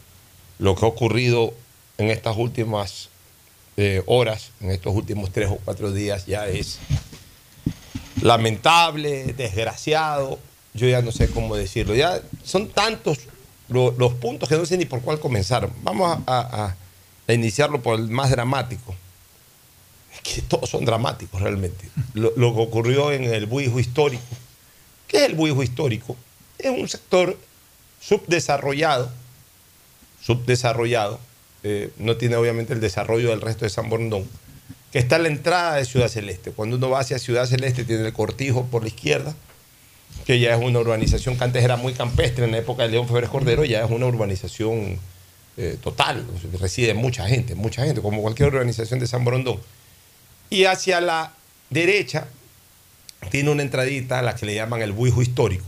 lo 0.59 0.75
que 0.75 0.85
ha 0.85 0.87
ocurrido 0.87 1.53
en 1.97 2.09
estas 2.09 2.37
últimas 2.37 3.09
eh, 3.75 4.01
horas, 4.05 4.51
en 4.61 4.71
estos 4.71 4.95
últimos 4.95 5.31
tres 5.31 5.49
o 5.49 5.57
cuatro 5.63 5.91
días, 5.91 6.25
ya 6.25 6.47
es 6.47 6.79
lamentable, 8.21 9.33
desgraciado. 9.33 10.39
Yo 10.73 10.87
ya 10.87 11.01
no 11.01 11.11
sé 11.11 11.29
cómo 11.29 11.55
decirlo. 11.55 11.93
Ya 11.95 12.21
son 12.43 12.69
tantos 12.69 13.19
lo- 13.67 13.91
los 13.97 14.13
puntos 14.13 14.47
que 14.47 14.55
no 14.55 14.65
sé 14.65 14.77
ni 14.77 14.85
por 14.85 15.01
cuál 15.01 15.19
comenzar. 15.19 15.69
Vamos 15.83 16.17
a, 16.27 16.75
iniciarlo 17.27 17.81
por 17.81 17.99
el 17.99 18.07
más 18.07 18.29
dramático. 18.31 18.95
Es 20.13 20.21
que 20.21 20.41
todos 20.41 20.69
son 20.69 20.85
dramáticos 20.85 21.41
realmente. 21.41 21.89
Lo, 22.13 22.31
lo 22.37 22.55
que 22.55 22.61
ocurrió 22.61 23.11
en 23.11 23.25
el 23.25 23.47
Buijo 23.47 23.79
histórico. 23.81 24.23
¿Qué 25.07 25.17
es 25.17 25.23
el 25.23 25.35
Buijo 25.35 25.63
histórico? 25.63 26.15
Es 26.59 26.71
un 26.71 26.87
sector 26.89 27.37
subdesarrollado, 28.01 29.11
subdesarrollado, 30.21 31.19
eh, 31.63 31.91
no 31.97 32.17
tiene 32.17 32.35
obviamente 32.35 32.73
el 32.73 32.79
desarrollo 32.79 33.29
del 33.29 33.41
resto 33.41 33.65
de 33.65 33.69
San 33.69 33.89
Borondón, 33.89 34.27
que 34.91 34.99
está 34.99 35.15
a 35.15 35.19
la 35.19 35.27
entrada 35.27 35.75
de 35.75 35.85
Ciudad 35.85 36.07
Celeste. 36.07 36.51
Cuando 36.51 36.77
uno 36.77 36.89
va 36.89 36.99
hacia 36.99 37.19
Ciudad 37.19 37.45
Celeste 37.45 37.83
tiene 37.83 38.05
el 38.05 38.13
cortijo 38.13 38.65
por 38.65 38.83
la 38.83 38.89
izquierda, 38.89 39.35
que 40.25 40.39
ya 40.39 40.55
es 40.55 40.61
una 40.61 40.79
urbanización 40.79 41.37
que 41.37 41.43
antes 41.43 41.63
era 41.63 41.77
muy 41.77 41.93
campestre 41.93 42.45
en 42.45 42.51
la 42.51 42.57
época 42.57 42.83
de 42.83 42.89
León 42.89 43.07
Febres 43.07 43.29
Cordero, 43.29 43.65
ya 43.65 43.83
es 43.83 43.91
una 43.91 44.05
urbanización 44.05 44.99
eh, 45.57 45.77
total, 45.81 46.25
reside 46.59 46.93
mucha 46.93 47.27
gente, 47.27 47.55
mucha 47.55 47.85
gente, 47.85 48.01
como 48.01 48.21
cualquier 48.21 48.49
urbanización 48.49 48.99
de 48.99 49.07
San 49.07 49.23
Borondón. 49.23 49.59
Y 50.49 50.65
hacia 50.65 51.01
la 51.01 51.33
derecha 51.69 52.27
tiene 53.29 53.49
una 53.51 53.61
entradita 53.63 54.19
a 54.19 54.21
la 54.21 54.35
que 54.35 54.45
le 54.45 54.55
llaman 54.55 54.81
el 54.81 54.91
buijo 54.91 55.21
histórico, 55.21 55.65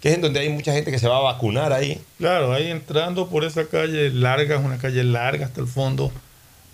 que 0.00 0.08
es 0.10 0.14
en 0.16 0.20
donde 0.20 0.40
hay 0.40 0.48
mucha 0.48 0.72
gente 0.72 0.90
que 0.90 0.98
se 0.98 1.08
va 1.08 1.18
a 1.18 1.20
vacunar 1.20 1.72
ahí. 1.72 2.00
Claro, 2.18 2.52
ahí 2.52 2.70
entrando 2.70 3.28
por 3.28 3.44
esa 3.44 3.66
calle 3.66 4.10
larga, 4.10 4.56
es 4.56 4.64
una 4.64 4.78
calle 4.78 5.04
larga 5.04 5.46
hasta 5.46 5.60
el 5.60 5.66
fondo. 5.68 6.10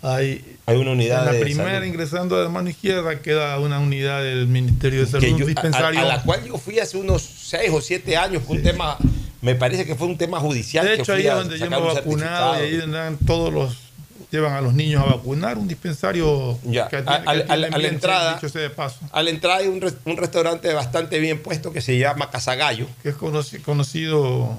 Hay, 0.01 0.55
hay 0.65 0.77
una 0.77 0.91
unidad 0.91 1.19
En 1.19 1.25
la 1.25 1.31
de 1.33 1.41
primera, 1.41 1.73
salud. 1.73 1.85
ingresando 1.87 2.41
de 2.41 2.47
mano 2.47 2.69
izquierda, 2.69 3.19
queda 3.19 3.59
una 3.59 3.79
unidad 3.79 4.23
del 4.23 4.47
Ministerio 4.47 5.01
de 5.01 5.07
Salud, 5.07 5.25
que 5.25 5.31
un 5.33 5.39
yo- 5.39 5.45
a- 5.45 5.49
dispensario. 5.49 5.99
A, 5.99 6.03
a 6.03 6.05
la 6.05 6.23
cual 6.23 6.45
yo 6.45 6.57
fui 6.57 6.79
hace 6.79 6.97
unos 6.97 7.21
seis 7.21 7.69
o 7.73 7.81
siete 7.81 8.15
años, 8.15 8.41
fue 8.47 8.55
un 8.57 8.63
tema, 8.63 8.97
me 9.41 9.55
parece 9.55 9.85
que 9.85 9.95
fue 9.95 10.07
un 10.07 10.17
tema 10.17 10.39
judicial. 10.39 10.85
de 10.85 10.93
hecho, 10.95 11.11
ahí 11.13 11.25
es 11.27 11.29
a 11.31 11.35
donde 11.35 11.59
yo 11.59 11.69
me 11.69 11.77
vacunado 11.77 12.55
y 12.63 12.75
ahí 12.75 12.81
andan 12.81 13.17
todos 13.17 13.53
los. 13.53 13.88
Llevan 14.31 14.53
a 14.53 14.61
los 14.61 14.73
niños 14.75 15.01
a 15.03 15.07
vacunar, 15.15 15.57
un 15.57 15.67
dispensario 15.67 16.59
Ya, 16.63 16.87
que 16.87 16.97
atiende- 16.97 17.23
que 17.23 17.29
a- 17.29 17.31
a- 17.31 17.33
atiende 17.33 17.53
a 17.53 17.69
la 17.69 17.77
bien, 17.79 17.93
entrada, 17.95 18.39
de 18.39 18.69
paso. 18.69 18.99
a 19.11 19.23
la 19.23 19.29
entrada 19.31 19.57
hay 19.57 19.67
un, 19.67 19.81
res- 19.81 19.95
un 20.05 20.17
restaurante 20.17 20.71
bastante 20.73 21.17
bien 21.19 21.41
puesto 21.41 21.73
que 21.73 21.81
se 21.81 21.97
llama 21.97 22.29
Casagallo. 22.29 22.85
que 23.01 23.09
es 23.09 23.17
conoci- 23.17 23.59
conocido 23.61 24.55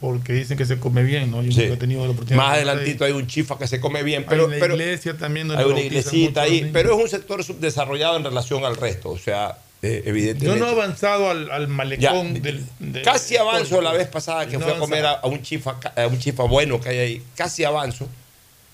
porque 0.00 0.32
dicen 0.32 0.56
que 0.56 0.64
se 0.64 0.78
come 0.78 1.02
bien, 1.02 1.30
¿no? 1.30 1.42
Yo 1.42 1.52
Sí. 1.52 1.60
nunca 1.62 1.74
he 1.74 1.76
tenido 1.76 2.04
la 2.06 2.10
oportunidad 2.12 2.42
Más 2.42 2.54
adelantito 2.54 3.04
hay 3.04 3.12
un 3.12 3.26
chifa 3.26 3.58
que 3.58 3.66
se 3.66 3.80
come 3.80 4.02
bien, 4.02 4.24
pero, 4.28 4.42
hay 4.44 4.48
una 4.48 4.56
pero 4.58 4.74
iglesia 4.74 5.16
también 5.16 5.48
donde 5.48 5.62
hay 5.64 5.70
una 5.70 5.80
iglesita 5.80 6.42
ahí, 6.42 6.70
pero 6.72 6.94
es 6.96 7.02
un 7.02 7.08
sector 7.10 7.42
subdesarrollado 7.44 8.16
en 8.16 8.24
relación 8.24 8.64
al 8.64 8.76
resto, 8.76 9.10
o 9.10 9.18
sea, 9.18 9.58
eh, 9.82 10.00
Yo 10.04 10.10
evidentemente. 10.10 10.58
no 10.60 10.68
he 10.68 10.70
avanzado 10.72 11.30
al, 11.30 11.50
al 11.50 11.68
malecón 11.68 12.34
Ya, 12.34 12.40
del, 12.40 12.66
del- 12.78 13.02
Casi 13.02 13.36
avanzo 13.36 13.80
la 13.82 13.92
vez 13.92 14.08
pasada 14.08 14.46
que 14.46 14.56
No 14.58 14.64
fui 14.66 14.72
a 14.74 14.78
comer 14.78 15.04
a 15.04 15.20
un 15.26 15.42
chifa, 15.42 15.78
a 15.94 16.06
un 16.06 16.18
chifa 16.18 16.44
bueno 16.44 16.80
que 16.80 16.88
hay 16.88 16.98
ahí. 16.98 17.22
Casi 17.34 17.62
avanzo, 17.64 18.08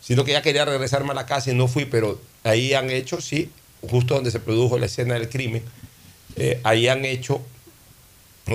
sino 0.03 0.25
que 0.25 0.33
ya 0.33 0.43
quería 0.43 0.65
regresarme 0.65 1.13
a 1.13 1.15
la 1.15 1.25
casa 1.27 1.51
y 1.51 1.55
no 1.55 1.69
fui, 1.69 1.85
pero 1.87 2.21
ahí 2.45 2.75
han 2.75 2.91
hecho, 2.91 3.21
sí, 3.21 3.51
justo 3.89 4.15
donde 4.15 4.31
se 4.31 4.41
produjo 4.41 4.79
la 4.79 4.87
escena 4.87 5.15
del 5.15 5.29
crimen, 5.31 5.63
eh, 6.37 6.61
ahí 6.65 6.89
han 6.89 7.05
hecho 7.05 7.41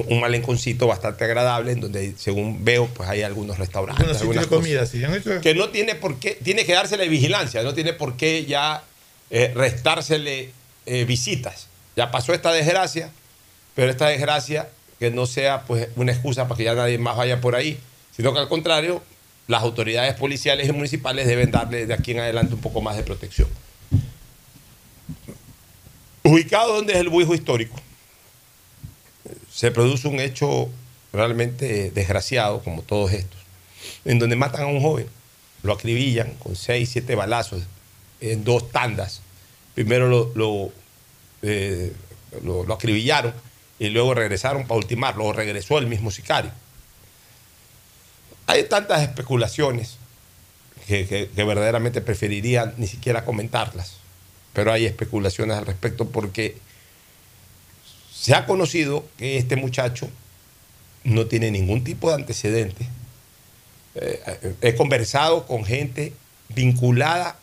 un 0.10 0.20
malenconcito 0.20 0.86
bastante 0.86 1.24
agradable 1.24 1.72
en 1.72 1.80
donde 1.80 2.14
según 2.18 2.64
veo 2.66 2.88
pues 2.88 3.08
hay 3.10 3.22
algunos 3.22 3.58
restaurantes 3.58 4.06
Bueno, 4.06 4.20
algunas 4.20 4.44
de 4.44 4.50
comida, 4.56 4.80
cosas 4.82 4.92
sí, 4.92 5.04
han 5.04 5.14
hecho- 5.14 5.40
que 5.42 5.56
no 5.56 5.70
tiene 5.70 5.96
por 5.96 6.20
qué 6.20 6.38
tiene 6.44 6.66
que 6.66 6.74
dársele 6.74 7.08
vigilancia 7.08 7.64
no 7.64 7.74
tiene 7.74 7.94
por 7.94 8.18
qué 8.18 8.46
ya 8.46 8.84
eh, 9.30 9.52
restársele 9.56 10.52
eh, 10.86 11.06
visitas. 11.06 11.68
Ya 11.96 12.12
pasó 12.12 12.34
esta 12.34 12.52
desgracia 12.52 13.10
pero 13.76 13.90
esta 13.90 14.08
desgracia 14.08 14.70
que 15.00 15.10
no 15.10 15.26
sea 15.26 15.62
pues 15.62 15.88
una 15.96 16.12
excusa 16.12 16.48
para 16.50 16.58
que 16.58 16.64
ya 16.66 16.76
nadie 16.76 16.98
más 16.98 17.16
vaya 17.16 17.40
por 17.40 17.56
ahí 17.56 17.80
sino 18.16 18.34
que 18.34 18.40
al 18.40 18.50
contrario 18.50 19.02
las 19.48 19.62
autoridades 19.64 20.14
policiales 20.16 20.68
y 20.68 20.72
municipales 20.74 21.28
deben 21.28 21.52
darle 21.52 21.86
de 21.86 21.94
aquí 21.94 22.12
en 22.12 22.20
adelante 22.20 22.54
un 22.56 22.62
poco 22.62 22.82
más 22.82 22.98
de 22.98 23.04
protección 23.04 23.48
ubicado 26.24 26.76
donde 26.76 26.94
es 26.94 27.00
el 27.00 27.10
buijo 27.10 27.34
histórico 27.34 27.80
se 29.52 29.72
produce 29.72 30.08
un 30.08 30.20
hecho 30.20 30.70
realmente 31.12 31.90
desgraciado, 31.92 32.62
como 32.62 32.82
todos 32.84 33.12
estos, 33.12 33.40
en 34.06 34.20
donde 34.20 34.36
matan 34.36 34.62
a 34.62 34.68
un 34.68 34.82
joven, 34.82 35.08
lo 35.64 35.74
acribillan 35.74 36.34
con 36.36 36.56
seis, 36.56 36.90
siete 36.92 37.16
balazos 37.16 37.64
en 38.22 38.44
dos 38.44 38.72
tandas. 38.72 39.22
Primero 39.74 40.08
lo, 40.08 40.32
lo, 40.36 40.72
eh, 41.42 41.92
lo- 42.44 42.64
lo 42.66 42.74
acribillaron 42.74 43.34
y 43.80 43.90
luego 43.90 44.14
regresaron 44.14 44.68
para 44.68 44.78
ultimarlo, 44.78 45.26
o 45.26 45.34
regresó 45.34 45.78
el 45.80 45.88
mismo 45.88 46.12
sicario. 46.12 46.52
Hay 48.48 48.64
tantas 48.64 49.02
especulaciones 49.02 49.98
que, 50.88 51.30
verdaderamente 51.36 52.00
preferiría 52.00 52.74
ni 52.78 52.88
siquiera 52.88 53.26
comentarlas, 53.26 53.98
pero 54.54 54.72
hay 54.72 54.86
especulaciones 54.86 55.58
al 55.58 55.66
respecto 55.66 56.08
porque 56.08 56.58
se 58.14 58.34
ha 58.34 58.46
conocido 58.46 59.06
que 59.18 59.38
este 59.38 59.58
muchacho 59.58 60.10
no 61.04 61.28
tiene 61.28 61.52
ningún 61.52 61.84
tipo 61.84 62.10
de 62.10 62.16
antecedente. 62.16 62.88
Eh, 63.96 64.56
he 64.62 64.76
conversado 64.76 65.46
con 65.46 65.66
gente 65.66 66.14
vinculada 66.50 67.38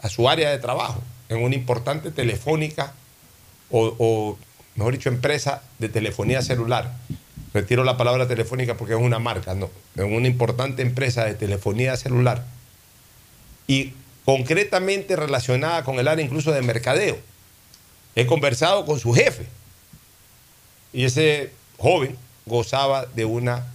a 0.00 0.08
su 0.08 0.28
área 0.28 0.50
de 0.50 0.58
trabajo, 0.58 1.02
en 1.28 1.42
una 1.42 1.56
importante 1.56 2.12
telefónica 2.12 2.94
o, 3.70 3.94
o, 3.98 4.38
mejor 4.76 4.92
dicho, 4.92 5.08
empresa 5.08 5.62
de 5.80 5.88
telefonía 5.88 6.40
celular. 6.40 6.94
Retiro 7.56 7.84
la 7.84 7.96
palabra 7.96 8.28
telefónica 8.28 8.76
porque 8.76 8.92
es 8.92 9.00
una 9.00 9.18
marca, 9.18 9.54
no, 9.54 9.70
en 9.96 10.12
una 10.12 10.28
importante 10.28 10.82
empresa 10.82 11.24
de 11.24 11.34
telefonía 11.34 11.96
celular 11.96 12.44
y 13.66 13.94
concretamente 14.26 15.16
relacionada 15.16 15.82
con 15.82 15.98
el 15.98 16.06
área 16.06 16.24
incluso 16.24 16.52
de 16.52 16.60
mercadeo. 16.60 17.18
He 18.14 18.26
conversado 18.26 18.84
con 18.84 19.00
su 19.00 19.12
jefe 19.14 19.46
y 20.92 21.04
ese 21.04 21.50
joven 21.78 22.16
gozaba 22.44 23.06
de 23.06 23.24
una 23.24 23.66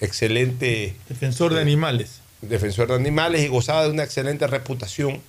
excelente... 0.00 0.94
Defensor 1.08 1.54
de 1.54 1.60
animales. 1.60 2.20
Defensor 2.42 2.88
de 2.88 2.94
animales 2.94 3.42
y 3.42 3.48
gozaba 3.48 3.84
de 3.84 3.90
una 3.90 4.04
excelente 4.04 4.46
reputación 4.46 5.22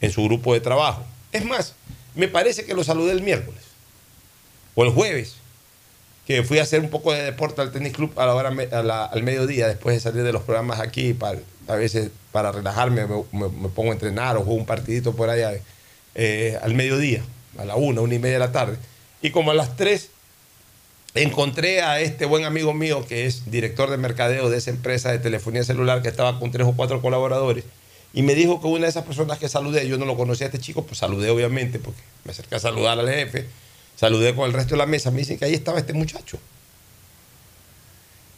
en 0.00 0.12
su 0.12 0.24
grupo 0.24 0.52
de 0.52 0.60
trabajo. 0.60 1.04
Es 1.32 1.44
más, 1.44 1.74
me 2.14 2.28
parece 2.28 2.64
que 2.66 2.74
lo 2.74 2.84
saludé 2.84 3.12
el 3.12 3.22
miércoles 3.22 3.62
o 4.74 4.84
el 4.84 4.90
jueves, 4.90 5.36
que 6.26 6.42
fui 6.42 6.58
a 6.58 6.62
hacer 6.62 6.80
un 6.80 6.90
poco 6.90 7.12
de 7.12 7.22
deporte 7.22 7.60
al 7.62 7.70
tenis 7.70 7.92
club 7.92 8.12
a 8.18 8.26
la 8.26 8.34
hora, 8.34 8.48
a 8.72 8.82
la- 8.82 9.04
al 9.04 9.22
mediodía, 9.22 9.68
después 9.68 9.94
de 9.94 10.00
salir 10.00 10.22
de 10.24 10.32
los 10.32 10.42
programas 10.42 10.80
aquí, 10.80 11.14
para, 11.14 11.38
a 11.68 11.74
veces 11.76 12.10
para 12.32 12.50
relajarme 12.52 13.06
me, 13.06 13.68
pongo 13.70 13.90
a 13.90 13.94
entrenar 13.94 14.36
o 14.36 14.40
juego 14.40 14.58
un 14.58 14.66
partidito 14.66 15.14
por 15.14 15.30
allá 15.30 15.52
eh, 16.14 16.58
al 16.62 16.74
mediodía, 16.74 17.22
a 17.58 17.64
la 17.64 17.76
una, 17.76 18.00
una 18.00 18.14
y 18.14 18.18
media 18.18 18.34
de 18.34 18.40
la 18.40 18.52
tarde. 18.52 18.76
Y 19.22 19.30
como 19.30 19.52
a 19.52 19.54
las 19.54 19.76
tres 19.76 20.10
encontré 21.14 21.80
a 21.82 22.00
este 22.00 22.26
buen 22.26 22.44
amigo 22.44 22.74
mío 22.74 23.06
que 23.06 23.26
es 23.26 23.50
director 23.50 23.90
de 23.90 23.96
mercadeo 23.96 24.50
de 24.50 24.58
esa 24.58 24.70
empresa 24.70 25.10
de 25.10 25.18
telefonía 25.18 25.64
celular 25.64 26.02
que 26.02 26.08
estaba 26.08 26.38
con 26.38 26.50
tres 26.50 26.66
o 26.66 26.72
cuatro 26.72 27.00
colaboradores 27.00 27.64
y 28.12 28.22
me 28.22 28.34
dijo 28.34 28.60
que 28.60 28.66
una 28.66 28.84
de 28.84 28.90
esas 28.90 29.04
personas 29.04 29.38
que 29.38 29.48
saludé, 29.48 29.86
yo 29.88 29.96
no 29.98 30.04
lo 30.04 30.16
conocía 30.16 30.46
a 30.46 30.48
este 30.48 30.58
chico, 30.58 30.84
pues 30.84 30.98
saludé 30.98 31.30
obviamente 31.30 31.78
porque 31.78 32.00
me 32.24 32.32
acerqué 32.32 32.56
a 32.56 32.58
saludar 32.60 32.98
al 32.98 33.08
jefe, 33.08 33.46
saludé 33.96 34.34
con 34.34 34.46
el 34.46 34.52
resto 34.52 34.74
de 34.74 34.78
la 34.78 34.86
mesa, 34.86 35.10
me 35.10 35.18
dicen 35.18 35.38
que 35.38 35.46
ahí 35.46 35.54
estaba 35.54 35.78
este 35.78 35.92
muchacho. 35.92 36.38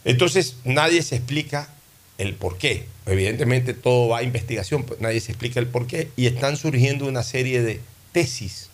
Entonces 0.04 0.56
nadie 0.64 1.02
se 1.02 1.16
explica 1.16 1.68
el 2.16 2.34
por 2.34 2.58
qué. 2.58 2.86
Evidentemente 3.06 3.74
todo 3.74 4.08
va 4.08 4.18
a 4.18 4.22
investigación, 4.22 4.84
pero 4.84 5.00
nadie 5.00 5.20
se 5.20 5.32
explica 5.32 5.60
el 5.60 5.66
por 5.66 5.86
qué 5.86 6.10
y 6.16 6.26
están 6.26 6.56
surgiendo 6.56 7.06
una 7.06 7.22
serie 7.22 7.62
de 7.62 7.80
tesis. 8.12 8.70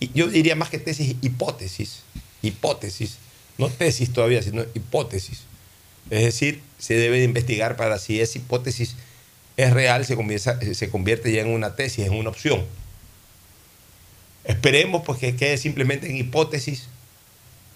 Y 0.00 0.10
yo 0.12 0.28
diría 0.28 0.56
más 0.56 0.70
que 0.70 0.78
tesis, 0.78 1.16
hipótesis. 1.22 2.02
Hipótesis. 2.42 3.18
No 3.56 3.68
tesis 3.68 4.12
todavía, 4.12 4.42
sino 4.42 4.62
hipótesis. 4.74 5.42
Es 6.10 6.22
decir, 6.22 6.62
se 6.78 6.94
debe 6.94 7.18
de 7.18 7.24
investigar 7.24 7.76
para 7.76 7.98
si 7.98 8.20
esa 8.20 8.38
hipótesis 8.38 8.94
es 9.56 9.72
real, 9.72 10.06
se, 10.06 10.74
se 10.74 10.88
convierte 10.90 11.32
ya 11.32 11.40
en 11.40 11.48
una 11.48 11.74
tesis, 11.74 12.06
en 12.06 12.12
una 12.12 12.30
opción. 12.30 12.64
Esperemos 14.48 15.02
pues 15.04 15.18
que 15.18 15.36
quede 15.36 15.58
simplemente 15.58 16.08
en 16.08 16.16
hipótesis 16.16 16.88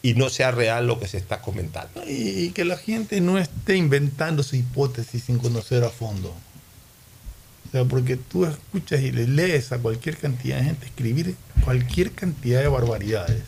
y 0.01 0.15
no 0.15 0.31
sea 0.31 0.51
real 0.51 0.87
lo 0.87 0.99
que 0.99 1.07
se 1.07 1.19
está 1.19 1.43
comentando. 1.43 2.03
Y 2.09 2.51
que 2.51 2.65
la 2.65 2.79
gente 2.79 3.21
no 3.21 3.39
esté 3.39 3.77
inventando 3.77 4.43
su 4.43 4.57
hipótesis 4.57 5.25
sin 5.25 5.39
conocer 5.39 5.85
a 5.85 5.91
fondo. 5.91 6.31
O 6.31 7.71
sea, 7.71 7.85
porque 7.85 8.17
tú 8.17 8.47
escuchas 8.47 9.01
y 9.03 9.13
le 9.13 9.29
lees 9.29 9.71
a 9.71 9.79
cualquier 9.79 10.17
cantidad 10.17 10.59
de 10.59 10.65
gente 10.65 10.87
escribir 10.87 11.37
cualquier 11.63 12.11
cantidad 12.11 12.61
de 12.61 12.69
barbaridades. 12.69 13.43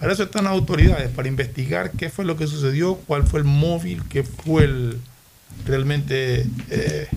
Para 0.00 0.14
eso 0.14 0.24
están 0.24 0.44
las 0.44 0.54
autoridades, 0.54 1.10
para 1.10 1.28
investigar 1.28 1.92
qué 1.92 2.08
fue 2.08 2.24
lo 2.24 2.36
que 2.36 2.46
sucedió, 2.46 2.96
cuál 2.96 3.24
fue 3.24 3.40
el 3.40 3.44
móvil, 3.44 4.02
qué 4.08 4.24
fue 4.24 4.64
el, 4.64 5.00
realmente 5.66 6.46
eh, 6.70 7.08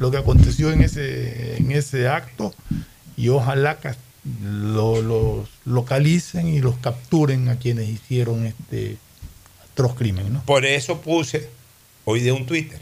lo 0.00 0.10
que 0.10 0.18
aconteció 0.18 0.72
en 0.72 0.82
ese, 0.82 1.56
en 1.56 1.70
ese 1.70 2.08
acto 2.08 2.52
y 3.16 3.28
ojalá 3.28 3.78
lo- 4.42 5.02
los 5.02 5.48
localicen 5.64 6.48
y 6.48 6.60
los 6.60 6.76
capturen 6.78 7.48
a 7.48 7.58
quienes 7.58 7.88
hicieron 7.88 8.46
este 8.46 8.96
atroz 9.72 9.94
crimen. 9.94 10.32
¿no? 10.32 10.42
Por 10.44 10.64
eso 10.64 11.00
puse 11.00 11.48
hoy 12.04 12.20
de 12.20 12.32
un 12.32 12.46
Twitter. 12.46 12.80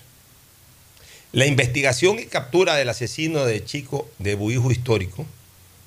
La 1.32 1.46
investigación 1.46 2.18
y 2.20 2.26
captura 2.26 2.76
del 2.76 2.88
asesino 2.88 3.44
de 3.44 3.64
Chico 3.64 4.08
de 4.18 4.36
Buijo 4.36 4.70
Histórico 4.70 5.26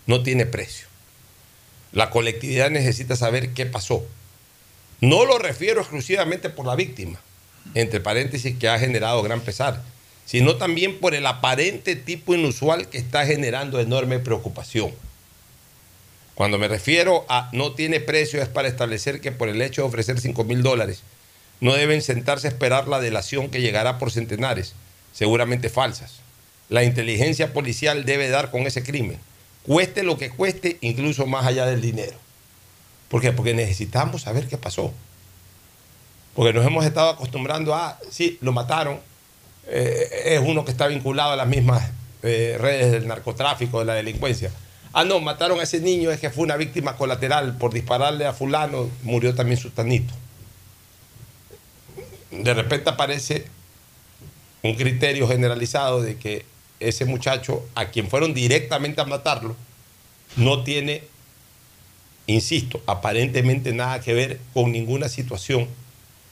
no 0.05 0.21
tiene 0.23 0.45
precio. 0.45 0.87
La 1.93 2.09
colectividad 2.09 2.69
necesita 2.69 3.15
saber 3.15 3.53
qué 3.53 3.65
pasó. 3.65 4.05
No 4.99 5.25
lo 5.25 5.37
refiero 5.39 5.79
exclusivamente 5.81 6.49
por 6.49 6.65
la 6.65 6.75
víctima, 6.75 7.19
entre 7.75 8.01
paréntesis, 8.01 8.57
que 8.57 8.67
ha 8.67 8.77
generado 8.79 9.21
gran 9.23 9.39
pesar, 9.41 9.81
sino 10.25 10.57
también 10.57 10.99
por 10.99 11.15
el 11.15 11.25
aparente 11.25 11.95
tipo 11.95 12.35
inusual 12.35 12.89
que 12.89 12.97
está 12.97 13.25
generando 13.25 13.79
enorme 13.79 14.19
preocupación. 14.19 14.91
Cuando 16.37 16.59
me 16.59 16.67
refiero 16.67 17.25
a 17.29 17.49
no 17.51 17.71
tiene 17.71 17.99
precio 17.99 18.43
es 18.43 18.47
para 18.47 18.67
establecer 18.67 19.21
que 19.21 19.31
por 19.31 19.49
el 19.49 19.59
hecho 19.59 19.81
de 19.81 19.87
ofrecer 19.87 20.19
5 20.19 20.43
mil 20.43 20.61
dólares 20.61 21.01
no 21.61 21.73
deben 21.73 22.03
sentarse 22.03 22.45
a 22.45 22.51
esperar 22.51 22.87
la 22.87 22.99
delación 22.99 23.49
que 23.49 23.59
llegará 23.59 23.97
por 23.97 24.11
centenares, 24.11 24.75
seguramente 25.13 25.69
falsas. 25.69 26.19
La 26.69 26.83
inteligencia 26.83 27.53
policial 27.53 28.05
debe 28.05 28.29
dar 28.29 28.51
con 28.51 28.67
ese 28.67 28.83
crimen, 28.83 29.17
cueste 29.63 30.03
lo 30.03 30.19
que 30.19 30.29
cueste, 30.29 30.77
incluso 30.81 31.25
más 31.25 31.47
allá 31.47 31.65
del 31.65 31.81
dinero. 31.81 32.19
¿Por 33.07 33.19
qué? 33.19 33.31
Porque 33.31 33.55
necesitamos 33.55 34.21
saber 34.21 34.45
qué 34.47 34.59
pasó. 34.59 34.93
Porque 36.35 36.53
nos 36.53 36.67
hemos 36.67 36.85
estado 36.85 37.09
acostumbrando 37.09 37.73
a, 37.73 37.97
sí, 38.11 38.37
lo 38.41 38.51
mataron, 38.51 38.99
eh, 39.65 40.35
es 40.35 40.41
uno 40.45 40.65
que 40.65 40.69
está 40.71 40.85
vinculado 40.85 41.31
a 41.31 41.35
las 41.35 41.47
mismas 41.47 41.89
eh, 42.21 42.57
redes 42.59 42.91
del 42.91 43.07
narcotráfico, 43.07 43.79
de 43.79 43.85
la 43.85 43.95
delincuencia. 43.95 44.51
Ah, 44.99 45.03
no, 45.03 45.19
mataron 45.19 45.59
a 45.59 45.63
ese 45.63 45.79
niño, 45.79 46.09
es 46.09 46.19
que 46.19 46.31
fue 46.31 46.43
una 46.43 46.57
víctima 46.57 46.95
colateral 46.95 47.55
por 47.59 47.71
dispararle 47.71 48.25
a 48.25 48.33
fulano, 48.33 48.89
murió 49.03 49.35
también 49.35 49.59
su 49.59 49.69
tanito. 49.69 50.11
De 52.31 52.51
repente 52.55 52.89
aparece 52.89 53.45
un 54.63 54.73
criterio 54.73 55.27
generalizado 55.27 56.01
de 56.01 56.17
que 56.17 56.47
ese 56.79 57.05
muchacho, 57.05 57.63
a 57.75 57.89
quien 57.89 58.09
fueron 58.09 58.33
directamente 58.33 58.99
a 58.99 59.05
matarlo, 59.05 59.55
no 60.35 60.63
tiene, 60.63 61.03
insisto, 62.25 62.81
aparentemente 62.87 63.73
nada 63.73 64.01
que 64.01 64.15
ver 64.15 64.39
con 64.55 64.71
ninguna 64.71 65.09
situación 65.09 65.67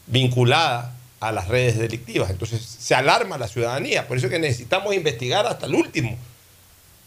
vinculada 0.08 0.96
a 1.20 1.32
las 1.32 1.50
redes 1.50 1.78
delictivas. 1.78 2.32
Entonces 2.32 2.64
se 2.64 2.96
alarma 2.96 3.38
la 3.38 3.48
ciudadanía. 3.48 4.08
Por 4.08 4.18
eso 4.18 4.26
es 4.26 4.34
que 4.34 4.40
necesitamos 4.40 4.96
investigar 4.96 5.46
hasta 5.46 5.68
el 5.68 5.76
último. 5.76 6.18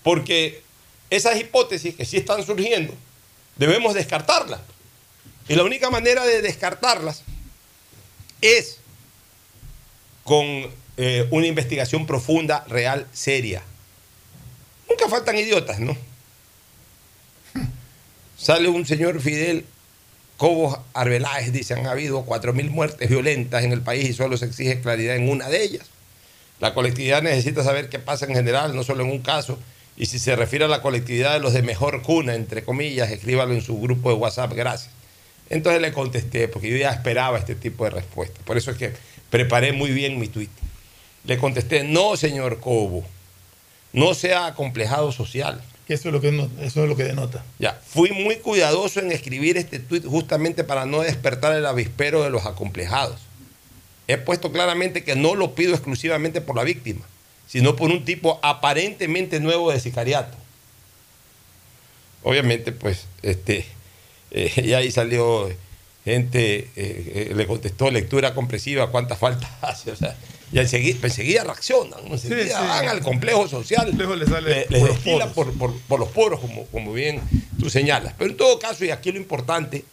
Porque 0.04 0.67
esas 1.10 1.38
hipótesis 1.38 1.94
que 1.94 2.04
sí 2.04 2.16
están 2.16 2.44
surgiendo, 2.44 2.94
debemos 3.56 3.94
descartarlas. 3.94 4.60
Y 5.48 5.54
la 5.54 5.64
única 5.64 5.90
manera 5.90 6.24
de 6.24 6.42
descartarlas 6.42 7.22
es 8.40 8.78
con 10.24 10.70
eh, 10.96 11.26
una 11.30 11.46
investigación 11.46 12.06
profunda, 12.06 12.64
real, 12.68 13.06
seria. 13.12 13.62
Nunca 14.88 15.08
faltan 15.08 15.38
idiotas, 15.38 15.80
¿no? 15.80 15.96
Sale 18.36 18.68
un 18.68 18.86
señor 18.86 19.20
Fidel 19.20 19.64
Cobos 20.36 20.78
Arbeláez, 20.94 21.52
dice, 21.52 21.74
han 21.74 21.86
habido 21.86 22.24
4.000 22.24 22.70
muertes 22.70 23.08
violentas 23.08 23.64
en 23.64 23.72
el 23.72 23.80
país 23.80 24.08
y 24.08 24.12
solo 24.12 24.36
se 24.36 24.44
exige 24.44 24.80
claridad 24.80 25.16
en 25.16 25.28
una 25.28 25.48
de 25.48 25.64
ellas. 25.64 25.86
La 26.60 26.74
colectividad 26.74 27.22
necesita 27.22 27.64
saber 27.64 27.88
qué 27.88 27.98
pasa 27.98 28.26
en 28.26 28.34
general, 28.34 28.76
no 28.76 28.84
solo 28.84 29.04
en 29.04 29.10
un 29.10 29.20
caso. 29.20 29.58
Y 29.98 30.06
si 30.06 30.20
se 30.20 30.36
refiere 30.36 30.64
a 30.64 30.68
la 30.68 30.80
colectividad 30.80 31.32
de 31.32 31.40
los 31.40 31.52
de 31.52 31.62
mejor 31.62 32.02
cuna, 32.02 32.36
entre 32.36 32.62
comillas, 32.62 33.10
escríbalo 33.10 33.52
en 33.52 33.62
su 33.62 33.80
grupo 33.80 34.10
de 34.10 34.14
WhatsApp, 34.14 34.52
gracias. 34.52 34.92
Entonces 35.50 35.82
le 35.82 35.92
contesté, 35.92 36.46
porque 36.46 36.70
yo 36.70 36.76
ya 36.76 36.92
esperaba 36.92 37.36
este 37.36 37.56
tipo 37.56 37.82
de 37.82 37.90
respuesta. 37.90 38.40
Por 38.44 38.56
eso 38.56 38.70
es 38.70 38.76
que 38.76 38.92
preparé 39.28 39.72
muy 39.72 39.90
bien 39.90 40.20
mi 40.20 40.28
tweet. 40.28 40.50
Le 41.24 41.36
contesté, 41.36 41.82
no, 41.82 42.16
señor 42.16 42.60
Cobo, 42.60 43.04
no 43.92 44.14
sea 44.14 44.46
acomplejado 44.46 45.10
social. 45.10 45.60
Eso 45.88 46.10
es 46.10 46.12
lo 46.12 46.20
que, 46.20 46.28
eso 46.60 46.82
es 46.84 46.88
lo 46.88 46.94
que 46.94 47.04
denota. 47.04 47.44
Ya, 47.58 47.80
fui 47.84 48.12
muy 48.12 48.36
cuidadoso 48.36 49.00
en 49.00 49.10
escribir 49.10 49.56
este 49.56 49.80
tuit 49.80 50.06
justamente 50.06 50.62
para 50.62 50.86
no 50.86 51.00
despertar 51.00 51.56
el 51.56 51.66
avispero 51.66 52.22
de 52.22 52.30
los 52.30 52.46
acomplejados. 52.46 53.20
He 54.06 54.16
puesto 54.16 54.52
claramente 54.52 55.02
que 55.02 55.16
no 55.16 55.34
lo 55.34 55.56
pido 55.56 55.72
exclusivamente 55.74 56.40
por 56.40 56.54
la 56.54 56.62
víctima, 56.62 57.04
sino 57.48 57.74
por 57.74 57.90
un 57.90 58.04
tipo 58.04 58.38
aparentemente 58.42 59.40
nuevo 59.40 59.72
de 59.72 59.80
sicariato. 59.80 60.36
Obviamente, 62.22 62.72
pues, 62.72 63.06
este, 63.22 63.64
eh, 64.30 64.52
y 64.64 64.72
ahí 64.74 64.90
salió 64.90 65.48
gente, 66.04 66.58
eh, 66.58 66.68
eh, 66.76 67.32
le 67.34 67.46
contestó 67.46 67.90
lectura 67.90 68.34
compresiva, 68.34 68.90
cuánta 68.90 69.14
falta 69.16 69.48
hace, 69.62 69.92
o 69.92 69.96
sea, 69.96 70.16
y 70.50 70.58
enseguida, 70.58 70.98
enseguida 71.02 71.44
reaccionan, 71.44 72.00
enseguida 72.10 72.60
sí. 72.60 72.66
van 72.66 72.88
al 72.88 73.00
complejo 73.00 73.46
social, 73.48 73.92
le- 73.96 74.16
les 74.70 74.82
destila 74.84 75.32
por, 75.32 75.52
por- 75.58 75.78
por 75.82 76.00
los 76.00 76.08
poros, 76.08 76.40
como, 76.40 76.64
como 76.66 76.92
bien 76.92 77.20
tú 77.60 77.68
señalas. 77.68 78.14
Pero 78.16 78.30
en 78.30 78.36
todo 78.36 78.58
caso, 78.58 78.84
y 78.84 78.90
aquí 78.90 79.12
lo 79.12 79.18
importante, 79.18 79.84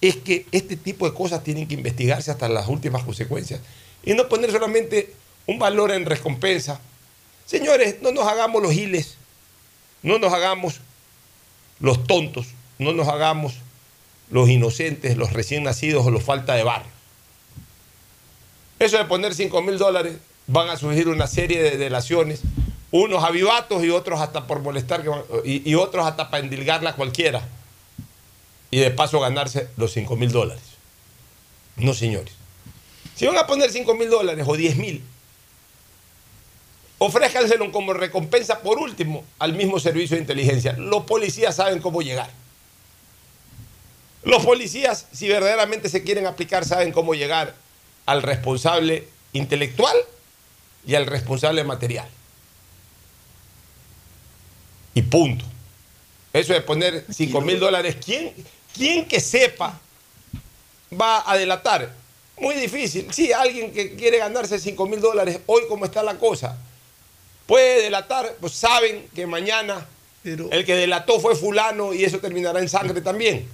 es 0.00 0.16
que 0.16 0.46
este 0.52 0.76
tipo 0.76 1.08
de 1.08 1.14
cosas 1.14 1.44
tienen 1.44 1.68
que 1.68 1.74
investigarse 1.74 2.30
hasta 2.30 2.48
las 2.48 2.66
últimas 2.68 3.04
consecuencias 3.04 3.60
y 4.04 4.14
no 4.14 4.28
poner 4.28 4.50
solamente 4.50 5.12
un 5.46 5.58
valor 5.58 5.90
en 5.92 6.06
recompensa. 6.06 6.80
Señores, 7.46 7.96
no 8.02 8.12
nos 8.12 8.26
hagamos 8.26 8.62
los 8.62 8.72
giles, 8.72 9.16
no 10.02 10.18
nos 10.18 10.32
hagamos 10.32 10.80
los 11.80 12.06
tontos, 12.06 12.48
no 12.78 12.92
nos 12.92 13.08
hagamos 13.08 13.54
los 14.30 14.48
inocentes, 14.48 15.16
los 15.16 15.32
recién 15.32 15.64
nacidos 15.64 16.06
o 16.06 16.10
los 16.10 16.22
falta 16.22 16.54
de 16.54 16.64
barrio. 16.64 16.90
Eso 18.78 18.98
de 18.98 19.04
poner 19.04 19.34
5 19.34 19.62
mil 19.62 19.78
dólares 19.78 20.16
van 20.46 20.68
a 20.68 20.76
surgir 20.76 21.08
una 21.08 21.26
serie 21.26 21.62
de 21.62 21.76
delaciones, 21.76 22.40
unos 22.90 23.24
avivatos 23.24 23.84
y 23.84 23.90
otros 23.90 24.20
hasta 24.20 24.46
por 24.46 24.60
molestar 24.60 25.04
y, 25.44 25.74
otros 25.74 26.06
hasta 26.06 26.30
para 26.30 26.44
endilgarla 26.44 26.94
cualquiera 26.94 27.46
y 28.70 28.78
de 28.78 28.90
paso 28.90 29.20
ganarse 29.20 29.68
los 29.76 29.92
5 29.92 30.16
mil 30.16 30.32
dólares. 30.32 30.62
No, 31.76 31.94
señores. 31.94 32.34
Si 33.14 33.26
van 33.26 33.38
a 33.38 33.46
poner 33.46 33.70
5 33.70 33.94
mil 33.94 34.10
dólares 34.10 34.44
o 34.48 34.56
10 34.56 34.76
mil, 34.76 35.04
ofrézcanselo 37.04 37.70
como 37.72 37.92
recompensa 37.92 38.60
por 38.60 38.78
último 38.78 39.24
al 39.38 39.52
mismo 39.54 39.78
servicio 39.78 40.16
de 40.16 40.22
inteligencia. 40.22 40.74
Los 40.74 41.04
policías 41.04 41.56
saben 41.56 41.80
cómo 41.80 42.02
llegar. 42.02 42.30
Los 44.22 44.44
policías, 44.44 45.06
si 45.12 45.28
verdaderamente 45.28 45.88
se 45.88 46.02
quieren 46.02 46.26
aplicar, 46.26 46.64
saben 46.64 46.92
cómo 46.92 47.14
llegar 47.14 47.54
al 48.06 48.22
responsable 48.22 49.06
intelectual 49.32 49.96
y 50.86 50.94
al 50.94 51.06
responsable 51.06 51.62
material. 51.64 52.08
Y 54.94 55.02
punto. 55.02 55.44
Eso 56.32 56.52
de 56.52 56.60
poner 56.62 57.04
5 57.10 57.40
mil 57.42 57.60
dólares, 57.60 57.96
¿quién, 58.04 58.32
¿quién 58.74 59.06
que 59.06 59.20
sepa 59.20 59.80
va 61.00 61.30
a 61.30 61.36
delatar? 61.36 61.92
Muy 62.38 62.54
difícil. 62.56 63.12
Sí, 63.12 63.32
alguien 63.32 63.72
que 63.72 63.94
quiere 63.94 64.18
ganarse 64.18 64.58
5 64.58 64.86
mil 64.86 65.00
dólares, 65.00 65.38
hoy 65.46 65.62
como 65.68 65.84
está 65.84 66.02
la 66.02 66.18
cosa, 66.18 66.58
puede 67.46 67.82
delatar, 67.82 68.36
pues 68.40 68.52
saben 68.52 69.06
que 69.14 69.26
mañana 69.26 69.86
el 70.24 70.64
que 70.64 70.74
delató 70.74 71.20
fue 71.20 71.36
fulano 71.36 71.92
y 71.92 72.04
eso 72.04 72.18
terminará 72.18 72.60
en 72.60 72.68
sangre 72.68 73.00
también. 73.00 73.46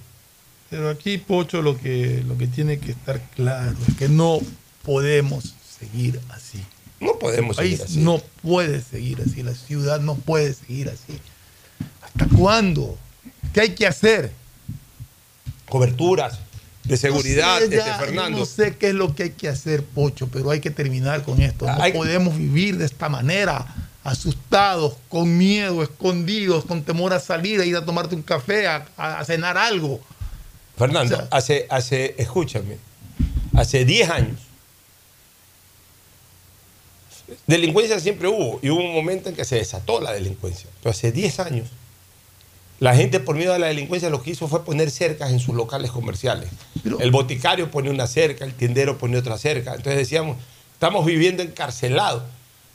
Pero 0.69 0.89
aquí, 0.89 1.17
Pocho, 1.17 1.61
lo 1.61 1.77
que, 1.77 2.23
lo 2.25 2.37
que 2.37 2.47
tiene 2.47 2.79
que 2.79 2.91
estar 2.91 3.19
claro 3.35 3.75
es 3.89 3.95
que 3.97 4.07
no 4.07 4.39
podemos 4.83 5.53
seguir 5.79 6.19
así. 6.29 6.63
No 7.01 7.19
podemos 7.19 7.57
El 7.57 7.63
país 7.63 7.79
seguir 7.79 7.91
así. 7.91 7.99
no 7.99 8.19
puede 8.41 8.81
seguir 8.81 9.19
así. 9.21 9.43
La 9.43 9.53
ciudad 9.53 9.99
no 9.99 10.15
puede 10.15 10.53
seguir 10.53 10.87
así. 10.89 11.19
¿Hasta 12.01 12.25
cuándo? 12.37 12.97
¿Qué 13.53 13.61
hay 13.61 13.75
que 13.75 13.85
hacer? 13.85 14.31
Coberturas 15.67 16.39
de 16.83 16.97
seguridad, 16.97 17.53
No 17.53 17.59
sé, 17.59 17.63
este, 17.65 17.77
ya, 17.77 17.99
Fernando. 17.99 18.37
yo 18.37 18.39
No 18.39 18.45
sé 18.45 18.75
qué 18.77 18.89
es 18.89 18.93
lo 18.95 19.13
que 19.15 19.23
hay 19.23 19.29
que 19.31 19.47
hacer, 19.47 19.83
Pocho, 19.83 20.27
pero 20.31 20.49
hay 20.51 20.59
que 20.59 20.71
terminar 20.71 21.23
con 21.23 21.41
esto. 21.41 21.65
No 21.67 21.81
Hay- 21.81 21.93
podemos 21.93 22.37
vivir 22.37 22.77
de 22.77 22.85
esta 22.85 23.07
manera, 23.09 23.65
asustados, 24.03 24.95
con 25.09 25.37
miedo, 25.37 25.83
escondidos, 25.83 26.65
con 26.65 26.83
temor 26.83 27.13
a 27.13 27.19
salir, 27.19 27.59
a 27.61 27.65
ir 27.65 27.75
a 27.75 27.85
tomarte 27.85 28.15
un 28.15 28.23
café, 28.23 28.65
a, 28.67 28.87
a 28.97 29.23
cenar 29.25 29.57
algo. 29.57 29.99
Fernando, 30.75 31.27
hace, 31.29 31.67
hace, 31.69 32.15
escúchame, 32.17 32.77
hace 33.53 33.85
10 33.85 34.09
años, 34.09 34.39
delincuencia 37.47 37.99
siempre 37.99 38.27
hubo 38.27 38.59
y 38.61 38.69
hubo 38.69 38.79
un 38.83 38.93
momento 38.93 39.29
en 39.29 39.35
que 39.35 39.45
se 39.45 39.55
desató 39.57 40.01
la 40.01 40.11
delincuencia. 40.13 40.69
Pero 40.81 40.91
hace 40.91 41.11
10 41.11 41.39
años, 41.39 41.69
la 42.81 42.95
gente 42.95 43.19
por 43.19 43.35
miedo 43.35 43.53
a 43.53 43.59
la 43.59 43.67
delincuencia 43.67 44.09
lo 44.09 44.23
que 44.23 44.31
hizo 44.31 44.47
fue 44.47 44.65
poner 44.65 44.89
cercas 44.89 45.29
en 45.29 45.39
sus 45.39 45.53
locales 45.53 45.91
comerciales. 45.91 46.49
el 46.99 47.11
boticario 47.11 47.69
pone 47.69 47.91
una 47.91 48.07
cerca, 48.07 48.43
el 48.43 48.55
tiendero 48.55 48.97
pone 48.97 49.19
otra 49.19 49.37
cerca. 49.37 49.75
Entonces 49.75 49.97
decíamos, 49.97 50.37
estamos 50.73 51.05
viviendo 51.05 51.43
encarcelados. 51.43 52.23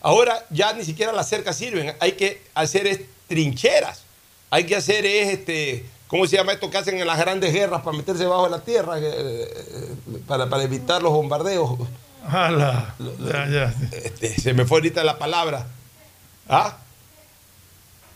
Ahora 0.01 0.47
ya 0.51 0.73
ni 0.75 0.85
siquiera 0.85 1.11
las 1.11 1.29
cercas 1.29 1.57
sirven, 1.57 1.93
hay 1.99 2.13
que 2.13 2.41
hacer 2.55 2.87
es 2.87 3.01
trincheras, 3.27 4.05
hay 4.49 4.63
que 4.63 4.77
hacer 4.77 5.05
es 5.05 5.41
este, 5.41 5.85
¿cómo 6.07 6.29
se 6.29 6.37
llama 6.37 6.53
esto 6.53 6.71
que 6.71 6.79
hacen 6.79 7.01
en 7.01 7.07
las 7.09 7.19
grandes 7.19 7.53
guerras 7.53 7.83
para 7.83 7.97
meterse 7.97 8.27
bajo 8.27 8.49
la 8.49 8.61
tierra, 8.61 9.01
eh, 9.01 9.03
eh, 9.11 9.95
para, 10.25 10.49
para 10.49 10.63
evitar 10.63 11.03
los 11.03 11.13
bombardeos? 11.13 11.81
Ala, 12.29 12.95
ya, 13.19 13.49
ya. 13.49 13.75
Este, 13.91 14.41
se 14.41 14.55
me 14.55 14.67
fue 14.67 14.79
ahorita 14.79 15.03
la 15.03 15.19
palabra. 15.19 15.67
¿Ah? 16.49 16.77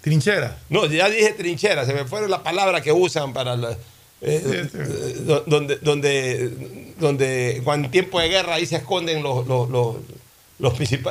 Trinchera. 0.02 0.56
No, 0.68 0.86
ya 0.86 1.08
dije 1.08 1.32
trinchera, 1.32 1.84
se 1.84 1.92
me 1.92 2.04
fue 2.04 2.26
la 2.28 2.42
palabra 2.42 2.80
que 2.80 2.92
usan 2.92 3.32
para 3.32 3.56
la- 3.56 3.72
eh, 3.72 4.42
eh, 4.72 5.14
do- 5.20 5.44
donde, 5.46 5.76
donde, 5.76 6.50
donde 6.98 7.60
cuando 7.64 7.86
en 7.86 7.92
tiempo 7.92 8.20
de 8.20 8.28
guerra 8.28 8.54
ahí 8.54 8.66
se 8.66 8.76
esconden 8.76 9.22
los, 9.22 9.46
los, 9.46 9.68
los- 9.70 9.96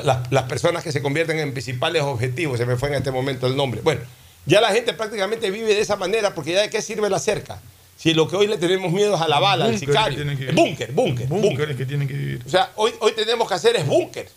las, 0.03 0.31
las 0.31 0.43
personas 0.43 0.83
que 0.83 0.91
se 0.91 1.01
convierten 1.01 1.39
en 1.39 1.51
principales 1.53 2.03
objetivos, 2.03 2.59
se 2.59 2.65
me 2.65 2.75
fue 2.77 2.89
en 2.89 2.95
este 2.95 3.11
momento 3.11 3.47
el 3.47 3.55
nombre. 3.55 3.81
Bueno, 3.81 4.01
ya 4.45 4.61
la 4.61 4.69
gente 4.71 4.93
prácticamente 4.93 5.49
vive 5.49 5.73
de 5.73 5.81
esa 5.81 5.95
manera 5.95 6.35
porque 6.35 6.51
ya 6.53 6.61
de 6.61 6.69
qué 6.69 6.81
sirve 6.81 7.09
la 7.09 7.19
cerca. 7.19 7.59
Si 7.97 8.13
lo 8.13 8.27
que 8.29 8.35
hoy 8.37 8.47
le 8.47 8.57
tenemos 8.57 8.91
miedo 8.93 9.15
es 9.15 9.21
a 9.21 9.27
la 9.27 9.39
bala, 9.39 9.65
al 9.65 9.71
sicario. 9.79 10.17
El 10.49 10.55
búnker, 10.55 10.91
búnker, 10.93 11.27
búnker. 11.27 11.75
Que 11.75 11.85
tienen 11.85 12.07
que 12.07 12.13
vivir. 12.13 12.43
O 12.45 12.49
sea, 12.49 12.71
hoy, 12.75 12.91
hoy 13.01 13.11
tenemos 13.13 13.47
que 13.47 13.53
hacer 13.55 13.75
es 13.75 13.85
búnker. 13.85 14.29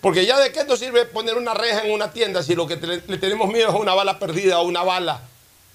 Porque 0.00 0.24
ya 0.26 0.38
de 0.38 0.50
qué 0.52 0.64
nos 0.64 0.78
sirve 0.78 1.04
poner 1.04 1.36
una 1.36 1.52
reja 1.54 1.82
en 1.84 1.92
una 1.92 2.10
tienda 2.12 2.42
si 2.42 2.54
lo 2.54 2.66
que 2.66 2.76
te- 2.76 3.02
le 3.06 3.18
tenemos 3.18 3.48
miedo 3.52 3.68
es 3.68 3.74
a 3.74 3.78
una 3.78 3.92
bala 3.94 4.18
perdida 4.18 4.58
o 4.60 4.66
una 4.66 4.82
bala 4.82 5.20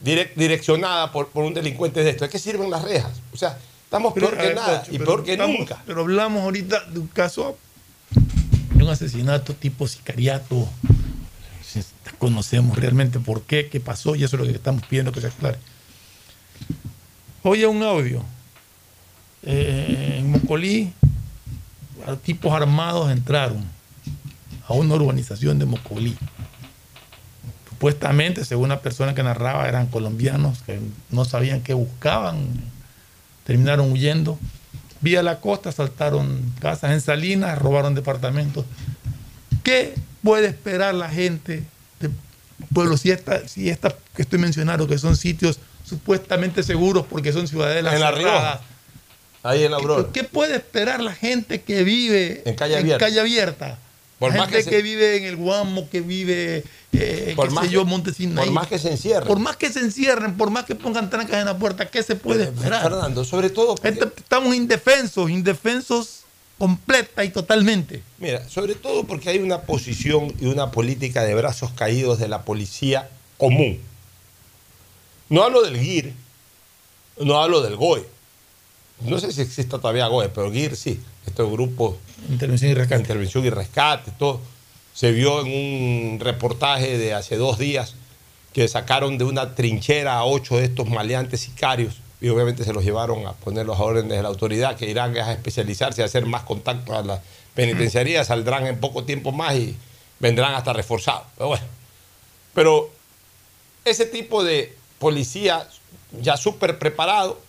direc- 0.03 0.33
direccionada 0.35 1.11
por, 1.11 1.27
por 1.29 1.43
un 1.45 1.53
delincuente 1.53 2.03
de 2.03 2.09
esto. 2.11 2.25
¿De 2.25 2.29
qué 2.31 2.39
sirven 2.39 2.69
las 2.71 2.81
rejas? 2.83 3.11
O 3.33 3.37
sea, 3.37 3.57
estamos 3.83 4.13
Pero, 4.13 4.27
peor 4.29 4.39
que 4.39 4.47
ver, 4.47 4.55
nada 4.55 4.79
Pocho, 4.81 4.95
y 4.95 4.97
peor 4.99 5.23
que 5.23 5.31
estamos- 5.33 5.59
nunca. 5.59 5.83
Pero 5.85 6.01
hablamos 6.01 6.41
ahorita 6.43 6.85
de 6.85 6.99
un 6.99 7.07
caso 7.07 7.55
de 8.73 8.83
un 8.83 8.89
asesinato 8.89 9.53
tipo 9.53 9.87
sicariato. 9.87 10.67
Si 11.63 11.83
Conocemos 12.17 12.77
realmente 12.77 13.19
por 13.19 13.43
qué, 13.43 13.67
qué 13.69 13.79
pasó 13.79 14.15
y 14.15 14.23
eso 14.23 14.37
es 14.37 14.41
lo 14.41 14.47
que 14.47 14.53
estamos 14.55 14.83
pidiendo 14.87 15.11
que 15.11 15.21
se 15.21 15.27
aclare. 15.27 15.57
Oye, 17.43 17.67
un 17.67 17.83
audio. 17.83 18.23
Eh, 19.43 20.15
en 20.19 20.31
Mocolí, 20.31 20.91
tipos 22.23 22.51
armados 22.53 23.11
entraron 23.11 23.63
a 24.67 24.73
una 24.73 24.95
urbanización 24.95 25.59
de 25.59 25.65
Mocolí. 25.65 26.17
Supuestamente, 27.69 28.45
según 28.45 28.65
una 28.65 28.79
persona 28.79 29.13
que 29.13 29.23
narraba, 29.23 29.67
eran 29.67 29.87
colombianos 29.87 30.63
que 30.65 30.79
no 31.09 31.25
sabían 31.25 31.61
qué 31.61 31.73
buscaban, 31.73 32.47
terminaron 33.43 33.91
huyendo. 33.91 34.39
Vía 35.01 35.21
la 35.21 35.39
costa, 35.39 35.71
saltaron 35.71 36.53
casas 36.59 36.91
en 36.91 37.01
Salinas, 37.01 37.59
robaron 37.59 37.93
departamentos. 37.93 38.65
¿Qué 39.63 39.93
puede 40.23 40.47
esperar 40.47 40.95
la 40.95 41.09
gente 41.09 41.63
del 41.99 42.11
pueblo 42.73 42.97
si 42.97 43.11
esta, 43.11 43.47
si 43.47 43.69
esta 43.69 43.95
que 44.15 44.21
estoy 44.21 44.39
mencionando, 44.39 44.87
que 44.87 44.97
son 44.97 45.15
sitios 45.15 45.59
supuestamente 45.83 46.63
seguros 46.63 47.05
porque 47.07 47.31
son 47.31 47.47
ciudadelas 47.47 47.93
En 47.93 47.99
La 47.99 48.13
cerradas. 48.13 48.61
Ahí 49.43 49.63
en 49.63 49.71
la 49.71 49.77
Aurora. 49.77 50.09
¿Qué 50.11 50.23
puede 50.23 50.55
esperar 50.55 51.01
la 51.01 51.13
gente 51.13 51.61
que 51.61 51.83
vive 51.83 52.41
En 52.45 52.55
calle 52.55 52.77
abierta. 52.77 53.05
calle 53.05 53.19
abierta? 53.19 53.77
Por 54.19 54.33
más 54.35 54.49
gente 54.49 54.69
que 54.69 54.81
vive 54.81 55.17
en 55.17 55.25
el 55.25 55.35
Guamo, 55.35 55.89
que 55.89 55.99
vive, 56.01 56.63
eh, 56.93 57.33
Por 57.35 57.49
qué 57.49 57.53
más 57.53 57.65
sé 57.65 57.71
yo, 57.71 57.83
Montesinaí. 57.85 58.45
por 58.45 58.53
más 58.53 58.67
que 58.67 58.79
se 58.79 58.89
encierren. 58.91 59.27
Por 59.27 59.39
más 59.39 59.57
que 59.57 59.69
se 59.71 59.79
encierren, 59.79 60.37
por 60.37 60.49
más 60.51 60.63
que 60.65 60.73
pongan 60.75 61.09
trancas 61.09 61.39
en 61.39 61.45
la 61.45 61.57
puerta, 61.57 61.89
¿qué 61.89 62.01
se 62.01 62.15
puede 62.15 62.45
esperar? 62.45 62.81
Fernando, 62.83 63.25
sobre 63.25 63.49
todo 63.49 63.75
Gente- 63.75 64.09
Estamos 64.15 64.55
indefensos, 64.55 65.29
indefensos 65.29 66.21
completa 66.57 67.25
y 67.25 67.29
totalmente. 67.29 68.01
Mira, 68.17 68.47
sobre 68.47 68.75
todo 68.75 69.03
porque 69.03 69.29
hay 69.29 69.39
una 69.39 69.63
posición 69.63 70.33
y 70.39 70.45
una 70.45 70.71
política 70.71 71.23
de 71.23 71.35
brazos 71.35 71.71
caídos 71.71 72.17
de 72.17 72.29
la 72.29 72.43
policía 72.43 73.09
común. 73.37 73.81
No 75.27 75.43
hablo 75.43 75.61
del 75.63 75.77
GIR, 75.77 76.13
no 77.19 77.41
hablo 77.41 77.61
del 77.61 77.75
GOE. 77.75 78.07
No 79.01 79.19
sé 79.19 79.33
si 79.33 79.41
existe 79.41 79.77
todavía 79.77 80.07
GOE, 80.07 80.29
pero 80.29 80.49
GIR 80.51 80.77
sí. 80.77 81.01
Estos 81.25 81.51
grupos 81.51 81.95
Intervención 82.29 82.71
y 82.71 82.73
rescate. 82.73 83.01
intervención 83.01 83.45
y 83.45 83.49
rescate, 83.49 84.11
todo. 84.17 84.41
Se 84.93 85.11
vio 85.11 85.45
en 85.45 85.47
un 85.47 86.19
reportaje 86.19 86.97
de 86.97 87.13
hace 87.13 87.35
dos 87.35 87.57
días 87.59 87.95
que 88.53 88.67
sacaron 88.67 89.17
de 89.17 89.25
una 89.25 89.53
trinchera 89.53 90.17
a 90.17 90.25
ocho 90.25 90.57
de 90.57 90.63
estos 90.63 90.87
maleantes 90.87 91.41
sicarios 91.41 91.97
y 92.21 92.29
obviamente 92.29 92.63
se 92.63 92.71
los 92.71 92.83
llevaron 92.83 93.27
a 93.27 93.33
ponerlos 93.33 93.77
a 93.77 93.83
órdenes 93.83 94.15
de 94.17 94.23
la 94.23 94.29
autoridad 94.29 94.77
que 94.77 94.89
irán 94.89 95.15
a 95.17 95.33
especializarse, 95.33 96.01
a 96.01 96.05
hacer 96.05 96.25
más 96.25 96.43
contacto 96.43 96.97
a 96.97 97.03
la 97.03 97.21
penitenciaría, 97.53 98.23
saldrán 98.23 98.65
en 98.67 98.79
poco 98.79 99.03
tiempo 99.03 99.31
más 99.33 99.55
y 99.55 99.75
vendrán 100.19 100.55
hasta 100.55 100.71
reforzados. 100.71 101.27
Pero 101.35 101.49
bueno, 101.49 101.65
pero 102.53 102.89
ese 103.83 104.05
tipo 104.05 104.43
de 104.43 104.73
policía 104.97 105.67
ya 106.21 106.37
súper 106.37 106.79
preparado 106.79 107.39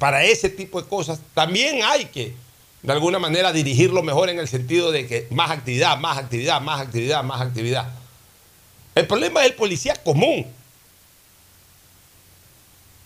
para 0.00 0.24
ese 0.24 0.48
tipo 0.50 0.82
de 0.82 0.88
cosas, 0.88 1.20
también 1.34 1.80
hay 1.84 2.06
que 2.06 2.34
de 2.82 2.92
alguna 2.92 3.18
manera 3.18 3.52
dirigirlo 3.52 4.02
mejor 4.02 4.30
en 4.30 4.38
el 4.38 4.48
sentido 4.48 4.90
de 4.90 5.06
que 5.06 5.26
más 5.30 5.50
actividad, 5.50 5.98
más 5.98 6.18
actividad, 6.18 6.60
más 6.60 6.80
actividad, 6.80 7.22
más 7.22 7.40
actividad. 7.40 7.88
El 8.94 9.06
problema 9.06 9.40
es 9.40 9.50
el 9.50 9.54
policía 9.54 9.94
común. 9.96 10.46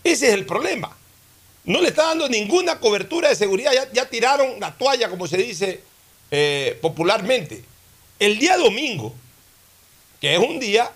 Ese 0.03 0.27
es 0.27 0.33
el 0.33 0.45
problema. 0.45 0.95
No 1.65 1.81
le 1.81 1.89
está 1.89 2.03
dando 2.07 2.29
ninguna 2.29 2.79
cobertura 2.79 3.29
de 3.29 3.35
seguridad. 3.35 3.71
Ya, 3.91 4.07
tiraron 4.07 4.59
la 4.59 4.71
toalla, 4.75 5.09
como 5.09 5.27
se 5.27 5.37
dice 5.37 5.83
eh, 6.31 6.77
popularmente. 6.81 7.63
El 8.19 8.37
día 8.37 8.55
domingo, 8.57 9.13
que 10.21 10.35
es 10.35 10.39
un 10.39 10.59
día 10.59 10.89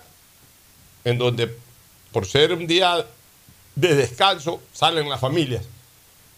en 1.04 1.18
donde, 1.18 1.54
por 2.12 2.26
ser 2.26 2.52
un 2.52 2.66
día 2.66 3.04
de 3.74 3.94
descanso, 3.94 4.62
salen 4.72 5.08
las 5.08 5.20
familias. 5.20 5.64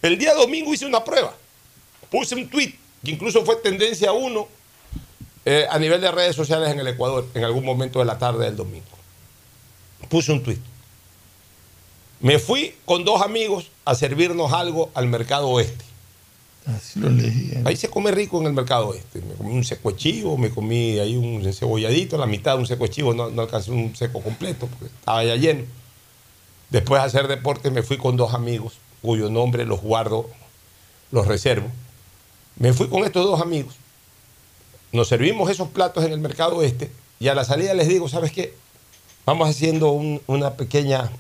El 0.01 0.19
día 0.19 0.35
domingo 0.35 0.73
hice 0.73 0.87
una 0.87 1.05
prueba. 1.05 1.37
Puse 2.13 2.35
un 2.35 2.49
tweet 2.49 2.75
que 3.03 3.11
incluso 3.11 3.45
fue 3.45 3.57
tendencia 3.57 4.13
uno 4.13 4.47
eh, 5.47 5.67
a 5.69 5.79
nivel 5.79 6.01
de 6.01 6.13
redes 6.13 6.37
sociales 6.37 6.71
en 6.71 6.79
el 6.79 6.87
Ecuador 6.87 7.27
en 7.35 7.43
algún 7.43 7.65
momento 7.65 7.99
de 7.99 8.05
la 8.05 8.19
tarde 8.19 8.45
del 8.45 8.55
domingo. 8.55 8.85
Puse 10.11 10.31
un 10.31 10.43
tweet. 10.43 10.59
Me 12.21 12.39
fui 12.39 12.75
con 12.85 13.05
dos 13.05 13.23
amigos 13.23 13.71
a 13.87 13.95
servirnos 13.95 14.53
algo 14.53 14.91
al 14.95 15.09
mercado 15.09 15.49
oeste. 15.49 15.85
Así 16.67 17.01
lo 17.01 17.09
leí. 17.09 17.51
¿eh? 17.55 17.63
Ahí 17.65 17.77
se 17.77 17.89
come 17.89 18.13
rico 18.13 18.39
en 18.41 18.47
el 18.47 18.53
mercado 18.53 18.89
oeste. 18.89 19.23
Me 19.23 19.35
comí 19.35 19.53
un 19.53 19.65
seco 19.65 19.93
chivo, 19.93 20.37
me 20.37 20.51
comí 20.51 20.99
ahí 20.99 21.17
un 21.17 21.51
cebolladito, 21.53 22.19
la 22.19 22.27
mitad 22.27 22.53
de 22.53 22.59
un 22.59 22.67
seco 22.67 22.87
chivo, 22.89 23.15
no, 23.15 23.31
no 23.31 23.43
alcancé 23.43 23.73
un 23.73 23.97
seco 23.97 24.21
completo 24.21 24.69
porque 24.69 24.95
estaba 24.95 25.25
ya 25.25 25.35
lleno. 25.37 25.65
Después 26.69 27.03
de 27.03 27.07
hacer 27.07 27.27
deporte 27.27 27.71
me 27.71 27.83
fui 27.83 27.97
con 27.97 28.17
dos 28.17 28.35
amigos, 28.35 28.75
cuyo 29.01 29.31
nombre 29.31 29.65
los 29.65 29.81
guardo, 29.81 30.31
los 31.11 31.27
reservo. 31.27 31.69
Me 32.57 32.73
fui 32.73 32.89
con 32.89 33.05
estos 33.05 33.25
dos 33.25 33.41
amigos. 33.41 33.75
Nos 34.93 35.09
servimos 35.09 35.51
esos 35.51 35.69
platos 35.69 36.05
en 36.05 36.13
el 36.13 36.21
mercado 36.21 36.57
oeste 36.57 36.91
y 37.19 37.29
a 37.29 37.35
la 37.35 37.45
salida 37.45 37.73
les 37.75 37.89
digo, 37.89 38.09
¿sabes 38.09 38.33
qué? 38.33 38.55
Vamos 39.25 39.49
haciendo 39.49 39.91
un- 39.93 40.21
una 40.27 40.55
pequeña 40.55 41.11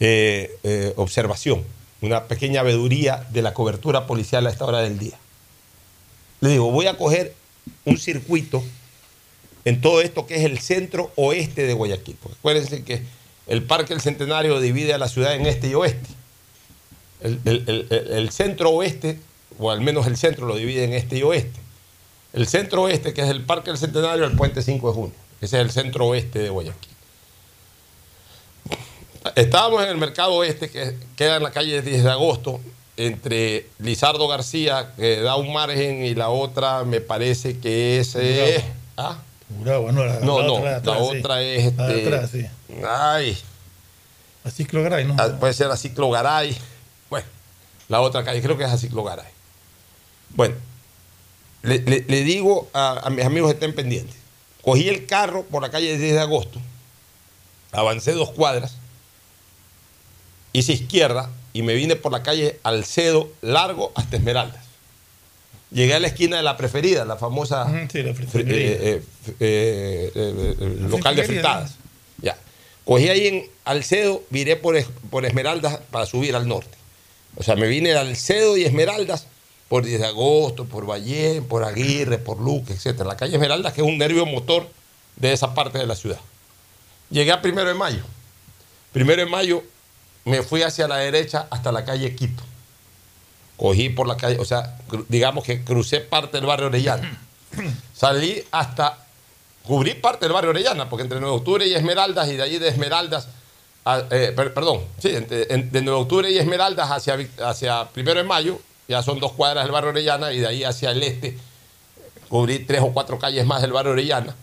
eh, 0.00 0.58
eh, 0.62 0.92
observación, 0.96 1.64
una 2.02 2.24
pequeña 2.24 2.62
veeduría 2.62 3.26
de 3.30 3.42
la 3.42 3.54
cobertura 3.54 4.06
policial 4.06 4.46
a 4.46 4.50
esta 4.50 4.64
hora 4.66 4.80
del 4.80 4.98
día. 4.98 5.16
Le 6.40 6.50
digo, 6.50 6.70
voy 6.70 6.86
a 6.86 6.98
coger 6.98 7.34
un 7.84 7.96
circuito 7.96 8.62
en 9.64 9.80
todo 9.80 10.00
esto 10.02 10.26
que 10.26 10.36
es 10.36 10.44
el 10.44 10.58
centro 10.58 11.12
oeste 11.16 11.62
de 11.66 11.72
Guayaquil. 11.72 12.16
Porque 12.22 12.36
acuérdense 12.38 12.84
que 12.84 13.02
el 13.46 13.62
Parque 13.62 13.94
del 13.94 14.02
Centenario 14.02 14.60
divide 14.60 14.92
a 14.92 14.98
la 14.98 15.08
ciudad 15.08 15.34
en 15.34 15.46
este 15.46 15.68
y 15.68 15.74
oeste. 15.74 16.08
El- 17.22 17.40
el- 17.44 17.86
el 17.90 18.30
centro 18.30 18.70
oeste, 18.70 19.18
o 19.58 19.70
al 19.70 19.80
menos 19.80 20.06
el 20.06 20.16
centro 20.16 20.46
lo 20.46 20.56
divide 20.56 20.84
en 20.84 20.92
este 20.92 21.16
y 21.18 21.22
oeste. 21.22 21.60
El 22.32 22.46
centro 22.46 22.82
oeste, 22.82 23.14
que 23.14 23.22
es 23.22 23.28
el 23.28 23.42
Parque 23.44 23.70
del 23.70 23.78
Centenario, 23.78 24.24
el 24.24 24.36
Puente 24.36 24.62
5 24.62 24.88
de 24.88 24.94
Junio. 24.94 25.14
Ese 25.40 25.56
es 25.58 25.62
el 25.62 25.70
centro 25.70 26.06
oeste 26.06 26.38
de 26.40 26.50
Guayaquil. 26.50 26.90
Estábamos 29.34 29.82
en 29.82 29.88
el 29.90 29.96
mercado 29.96 30.34
oeste, 30.34 30.70
que 30.70 30.96
queda 31.16 31.36
en 31.36 31.42
la 31.42 31.50
calle 31.50 31.82
10 31.82 32.04
de 32.04 32.10
agosto, 32.10 32.60
entre 32.96 33.66
Lizardo 33.78 34.28
García, 34.28 34.92
que 34.96 35.20
da 35.20 35.36
un 35.36 35.52
margen, 35.52 36.04
y 36.04 36.14
la 36.14 36.28
otra 36.28 36.84
me 36.84 37.00
parece 37.00 37.58
que 37.58 37.98
es. 37.98 38.14
eh, 38.16 38.64
¿ah? 38.96 39.18
Uragua, 39.60 39.92
no, 39.92 40.04
la, 40.04 40.20
No, 40.20 40.40
la 40.40 40.46
no, 40.46 40.54
otra, 40.54 40.70
la 40.70 40.76
atrás, 40.78 40.98
sí. 41.10 41.18
otra 41.18 41.42
es. 41.42 41.76
La 41.76 41.86
de 41.88 41.96
este, 41.98 42.14
atrás, 42.14 42.30
sí. 42.30 42.46
Ay. 42.88 43.38
La 44.44 44.50
Ciclogaray, 44.50 45.04
¿no? 45.04 45.16
Ah, 45.18 45.28
Puede 45.40 45.54
ser 45.54 45.70
a 45.70 45.76
Ciclo 45.76 46.08
Garay. 46.10 46.56
Bueno, 47.10 47.26
la 47.88 48.00
otra 48.00 48.24
calle, 48.24 48.40
creo 48.42 48.56
que 48.56 48.64
es 48.64 48.70
a 48.70 48.78
Ciclo 48.78 49.02
Garay. 49.02 49.26
Bueno, 50.36 50.54
le, 51.62 51.78
le- 51.80 52.04
le 52.06 52.22
digo 52.24 52.68
a, 52.72 53.00
a 53.06 53.10
mis 53.10 53.24
amigos 53.24 53.50
que 53.50 53.54
estén 53.54 53.74
pendientes. 53.74 54.14
Cogí 54.62 54.88
el 54.88 55.06
carro 55.06 55.42
por 55.44 55.62
la 55.62 55.70
calle 55.70 55.96
10 55.98 56.12
de 56.14 56.20
agosto, 56.20 56.60
avancé 57.72 58.12
dos 58.12 58.30
cuadras, 58.30 58.76
hice 60.52 60.72
izquierda 60.72 61.30
y 61.52 61.62
me 61.62 61.74
vine 61.74 61.96
por 61.96 62.12
la 62.12 62.22
calle 62.22 62.58
Alcedo 62.62 63.28
largo 63.42 63.92
hasta 63.94 64.16
Esmeraldas. 64.16 64.64
Llegué 65.70 65.94
a 65.94 66.00
la 66.00 66.06
esquina 66.08 66.36
de 66.36 66.42
la 66.42 66.56
preferida, 66.56 67.04
la 67.04 67.16
famosa 67.16 67.66
sí, 67.90 68.02
la 68.02 68.10
eh, 68.10 68.14
eh, 68.34 69.02
eh, 69.40 70.12
eh, 70.14 70.54
eh, 70.60 70.76
La 70.80 70.88
local 70.88 71.16
de 71.16 71.22
fritadas. 71.24 71.74
Ya. 72.22 72.36
Cogí 72.84 73.08
ahí 73.08 73.26
en 73.26 73.46
Alcedo, 73.64 74.22
viré 74.30 74.56
por, 74.56 74.80
por 75.10 75.26
Esmeraldas 75.26 75.78
para 75.90 76.06
subir 76.06 76.36
al 76.36 76.46
norte. 76.46 76.76
O 77.36 77.42
sea, 77.42 77.56
me 77.56 77.66
vine 77.66 77.90
de 77.90 77.98
Alcedo 77.98 78.56
y 78.56 78.64
Esmeraldas 78.64 79.26
por 79.68 79.84
10 79.84 80.00
de 80.00 80.06
agosto, 80.06 80.64
por 80.66 80.86
Ballén, 80.86 81.44
por 81.46 81.64
Aguirre, 81.64 82.18
por 82.18 82.40
Luque, 82.40 82.72
etc. 82.74 83.00
La 83.04 83.16
calle 83.16 83.34
Esmeraldas, 83.34 83.72
que 83.72 83.80
es 83.82 83.86
un 83.86 83.98
nervio 83.98 84.24
motor 84.26 84.68
de 85.16 85.32
esa 85.32 85.54
parte 85.54 85.78
de 85.78 85.86
la 85.86 85.96
ciudad. 85.96 86.20
Llegué 87.10 87.32
a 87.32 87.42
primero 87.42 87.68
de 87.68 87.74
mayo. 87.74 88.02
Primero 88.92 89.24
de 89.24 89.30
mayo 89.30 89.62
me 90.24 90.42
fui 90.42 90.62
hacia 90.62 90.86
la 90.88 90.96
derecha 90.96 91.46
hasta 91.50 91.72
la 91.72 91.84
calle 91.84 92.14
Quito. 92.14 92.42
Cogí 93.56 93.88
por 93.88 94.06
la 94.06 94.16
calle, 94.16 94.38
o 94.38 94.44
sea, 94.44 94.76
digamos 95.08 95.42
que 95.44 95.64
crucé 95.64 96.00
parte 96.00 96.36
del 96.36 96.46
barrio 96.46 96.66
Orellana. 96.66 97.18
Salí 97.94 98.44
hasta, 98.50 98.98
cubrí 99.64 99.94
parte 99.94 100.26
del 100.26 100.32
barrio 100.34 100.50
Orellana, 100.50 100.88
porque 100.90 101.02
entre 101.04 101.18
9 101.20 101.32
de 101.32 101.38
octubre 101.38 101.66
y 101.66 101.74
Esmeraldas, 101.74 102.28
y 102.28 102.36
de 102.36 102.42
allí 102.42 102.58
de 102.58 102.68
Esmeraldas, 102.68 103.28
a- 103.84 104.02
eh, 104.10 104.32
per- 104.36 104.52
perdón, 104.52 104.82
sí, 104.98 105.08
entre- 105.08 105.52
en- 105.52 105.72
de 105.72 105.80
9 105.80 105.96
de 105.98 106.02
octubre 106.02 106.30
y 106.30 106.38
Esmeraldas 106.38 106.90
hacia, 106.90 107.16
hacia 107.44 107.88
primero 107.90 108.18
de 108.20 108.26
mayo, 108.26 108.60
ya 108.88 109.02
son 109.02 109.18
dos 109.20 109.32
cuadras 109.32 109.64
del 109.64 109.72
barrio 109.72 109.90
Orellana, 109.90 110.32
y 110.32 110.38
de 110.38 110.46
ahí 110.46 110.64
hacia 110.64 110.90
el 110.90 111.02
este, 111.02 111.36
cubrí 112.28 112.60
tres 112.60 112.80
o 112.82 112.92
cuatro 112.92 113.18
calles 113.18 113.44
más 113.46 113.62
del 113.62 113.72
barrio 113.72 113.92
Orellana. 113.92 114.34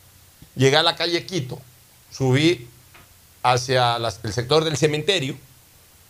Llegué 0.55 0.77
a 0.77 0.83
la 0.83 0.95
calle 0.95 1.25
Quito, 1.25 1.59
subí 2.11 2.67
hacia 3.41 3.97
el 3.97 4.33
sector 4.33 4.63
del 4.63 4.77
cementerio, 4.77 5.35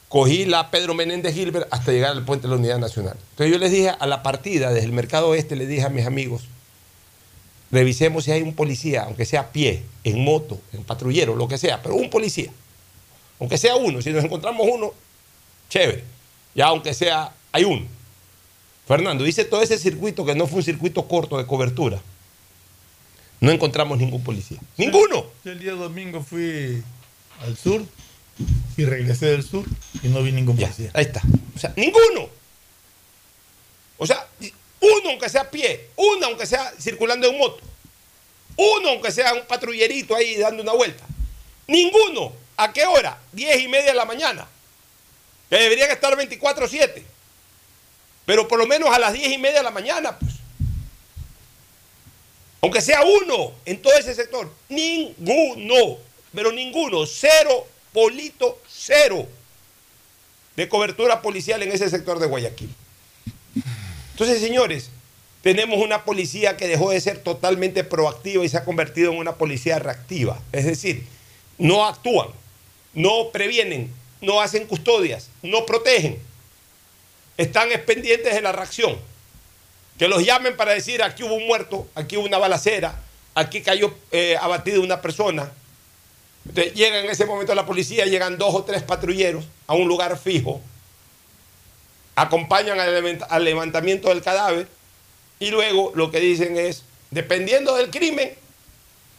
cogí 0.09 0.45
la 0.45 0.69
Pedro 0.69 0.93
Menéndez 0.93 1.33
Gilbert 1.33 1.67
hasta 1.71 1.91
llegar 1.91 2.11
al 2.11 2.23
puente 2.23 2.47
de 2.47 2.53
la 2.53 2.59
Unidad 2.59 2.77
Nacional. 2.77 3.17
Entonces 3.31 3.51
yo 3.51 3.59
les 3.59 3.71
dije 3.71 3.89
a 3.89 4.05
la 4.05 4.21
partida 4.21 4.71
desde 4.71 4.85
el 4.85 4.91
mercado 4.91 5.29
oeste, 5.29 5.55
les 5.55 5.67
dije 5.67 5.83
a 5.83 5.89
mis 5.89 6.05
amigos, 6.05 6.43
revisemos 7.71 8.25
si 8.25 8.31
hay 8.31 8.43
un 8.43 8.53
policía, 8.53 9.03
aunque 9.03 9.25
sea 9.25 9.41
a 9.41 9.51
pie, 9.51 9.83
en 10.03 10.23
moto, 10.23 10.59
en 10.73 10.83
patrullero, 10.83 11.35
lo 11.35 11.47
que 11.47 11.57
sea, 11.57 11.81
pero 11.81 11.95
un 11.95 12.09
policía. 12.09 12.51
Aunque 13.39 13.57
sea 13.57 13.75
uno, 13.75 14.01
si 14.01 14.11
nos 14.11 14.23
encontramos 14.23 14.67
uno, 14.71 14.93
chévere. 15.69 16.03
Ya 16.53 16.67
aunque 16.67 16.93
sea, 16.93 17.33
hay 17.51 17.63
uno. 17.63 17.87
Fernando, 18.93 19.23
dice 19.23 19.43
todo 19.43 19.63
ese 19.63 19.79
circuito 19.79 20.23
que 20.23 20.35
no 20.35 20.45
fue 20.45 20.57
un 20.57 20.63
circuito 20.63 21.07
corto 21.07 21.39
de 21.39 21.47
cobertura. 21.47 21.99
No 23.39 23.51
encontramos 23.51 23.97
ningún 23.97 24.23
policía. 24.23 24.59
¡Ninguno! 24.77 25.25
Yo 25.43 25.51
el 25.51 25.59
día 25.59 25.71
domingo 25.71 26.21
fui 26.21 26.83
al 27.41 27.57
sur 27.57 27.83
y 28.77 28.85
regresé 28.85 29.31
del 29.31 29.41
sur 29.41 29.65
y 30.03 30.09
no 30.09 30.21
vi 30.21 30.31
ningún 30.31 30.57
policía. 30.57 30.91
Ahí 30.93 31.05
está. 31.05 31.23
O 31.55 31.59
sea, 31.59 31.73
ninguno. 31.75 32.29
O 33.97 34.05
sea, 34.05 34.27
uno 34.79 35.09
aunque 35.09 35.27
sea 35.27 35.41
a 35.41 35.49
pie, 35.49 35.89
uno 35.95 36.27
aunque 36.27 36.45
sea 36.45 36.71
circulando 36.79 37.27
en 37.27 37.35
moto, 37.35 37.63
uno 38.57 38.89
aunque 38.89 39.11
sea 39.11 39.33
un 39.33 39.47
patrullerito 39.47 40.15
ahí 40.15 40.37
dando 40.37 40.61
una 40.61 40.73
vuelta. 40.73 41.03
Ninguno. 41.65 42.31
¿A 42.57 42.71
qué 42.71 42.85
hora? 42.85 43.19
Diez 43.31 43.59
y 43.59 43.67
media 43.67 43.87
de 43.87 43.95
la 43.95 44.05
mañana. 44.05 44.47
Que 45.49 45.55
deberían 45.55 45.89
estar 45.89 46.15
24-7. 46.15 47.12
Pero 48.25 48.47
por 48.47 48.59
lo 48.59 48.65
menos 48.65 48.89
a 48.89 48.99
las 48.99 49.13
diez 49.13 49.31
y 49.31 49.37
media 49.37 49.57
de 49.57 49.63
la 49.63 49.71
mañana, 49.71 50.17
pues. 50.17 50.33
Aunque 52.61 52.81
sea 52.81 53.01
uno 53.03 53.51
en 53.65 53.81
todo 53.81 53.93
ese 53.93 54.15
sector. 54.15 54.49
Ninguno. 54.69 55.97
Pero 56.33 56.51
ninguno. 56.51 57.05
Cero, 57.05 57.67
polito, 57.91 58.61
cero 58.67 59.27
de 60.55 60.69
cobertura 60.69 61.21
policial 61.21 61.63
en 61.63 61.71
ese 61.71 61.89
sector 61.89 62.19
de 62.19 62.27
Guayaquil. 62.27 62.73
Entonces, 64.11 64.39
señores, 64.39 64.89
tenemos 65.41 65.79
una 65.79 66.05
policía 66.05 66.55
que 66.57 66.67
dejó 66.67 66.91
de 66.91 67.01
ser 67.01 67.17
totalmente 67.17 67.83
proactiva 67.83 68.45
y 68.45 68.49
se 68.49 68.57
ha 68.57 68.63
convertido 68.63 69.11
en 69.11 69.17
una 69.17 69.35
policía 69.35 69.79
reactiva. 69.79 70.39
Es 70.51 70.65
decir, 70.65 71.05
no 71.57 71.85
actúan, 71.85 72.29
no 72.93 73.29
previenen, 73.31 73.91
no 74.21 74.41
hacen 74.41 74.67
custodias, 74.67 75.29
no 75.41 75.65
protegen. 75.65 76.19
Están 77.37 77.69
pendientes 77.85 78.33
de 78.33 78.41
la 78.41 78.51
reacción. 78.51 78.97
Que 79.97 80.07
los 80.07 80.23
llamen 80.25 80.55
para 80.57 80.73
decir 80.73 81.03
aquí 81.03 81.23
hubo 81.23 81.35
un 81.35 81.45
muerto, 81.47 81.87
aquí 81.95 82.17
hubo 82.17 82.25
una 82.25 82.37
balacera, 82.39 82.99
aquí 83.35 83.61
cayó 83.61 83.93
eh, 84.11 84.35
abatida 84.39 84.79
una 84.79 85.01
persona. 85.01 85.51
Entonces, 86.47 86.73
llega 86.73 86.99
en 86.99 87.09
ese 87.09 87.25
momento 87.25 87.53
la 87.55 87.65
policía, 87.65 88.05
llegan 88.05 88.37
dos 88.37 88.53
o 88.55 88.63
tres 88.63 88.83
patrulleros 88.83 89.45
a 89.67 89.75
un 89.75 89.87
lugar 89.87 90.17
fijo, 90.17 90.61
acompañan 92.15 92.79
al, 92.79 92.89
levant- 92.93 93.25
al 93.29 93.43
levantamiento 93.45 94.09
del 94.09 94.21
cadáver 94.21 94.67
y 95.39 95.49
luego 95.51 95.91
lo 95.95 96.11
que 96.11 96.19
dicen 96.19 96.57
es, 96.57 96.83
dependiendo 97.11 97.75
del 97.75 97.89
crimen, 97.89 98.33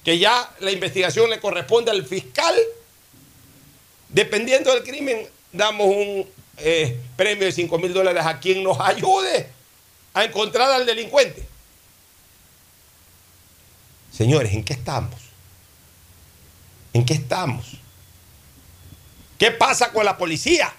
que 0.05 0.19
ya 0.19 0.51
la 0.61 0.71
investigación 0.71 1.31
le 1.31 1.41
corresponde 1.41 1.91
al 1.91 2.05
fiscal, 2.05 2.55
dependiendo 4.11 4.73
del 4.75 4.83
crimen, 4.85 5.27
damos 5.53 5.87
un 5.87 6.27
eh, 6.57 7.01
premio 7.17 7.47
de 7.47 7.53
5 7.53 7.79
mil 7.79 7.93
dólares 7.93 8.25
a 8.25 8.39
quien 8.39 8.63
nos 8.63 8.79
ayude 8.81 9.49
a 10.13 10.25
encontrar 10.25 10.71
al 10.71 10.87
delincuente. 10.87 11.47
Señores, 14.13 14.53
¿en 14.53 14.65
qué 14.65 14.75
estamos? 14.75 15.21
¿En 16.93 17.05
qué 17.05 17.15
estamos? 17.15 17.79
¿Qué 19.39 19.51
pasa 19.51 19.91
con 19.91 20.05
la 20.05 20.17
policía? 20.17 20.73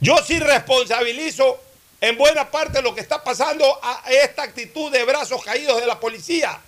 Yo 0.00 0.16
sí 0.26 0.40
responsabilizo 0.40 1.60
en 2.00 2.16
buena 2.16 2.50
parte 2.50 2.82
lo 2.82 2.94
que 2.94 3.00
está 3.00 3.22
pasando 3.22 3.78
a 3.82 4.02
esta 4.10 4.42
actitud 4.42 4.90
de 4.90 5.04
brazos 5.04 5.44
caídos 5.44 5.80
de 5.80 5.86
la 5.86 6.00
policía. 6.00 6.60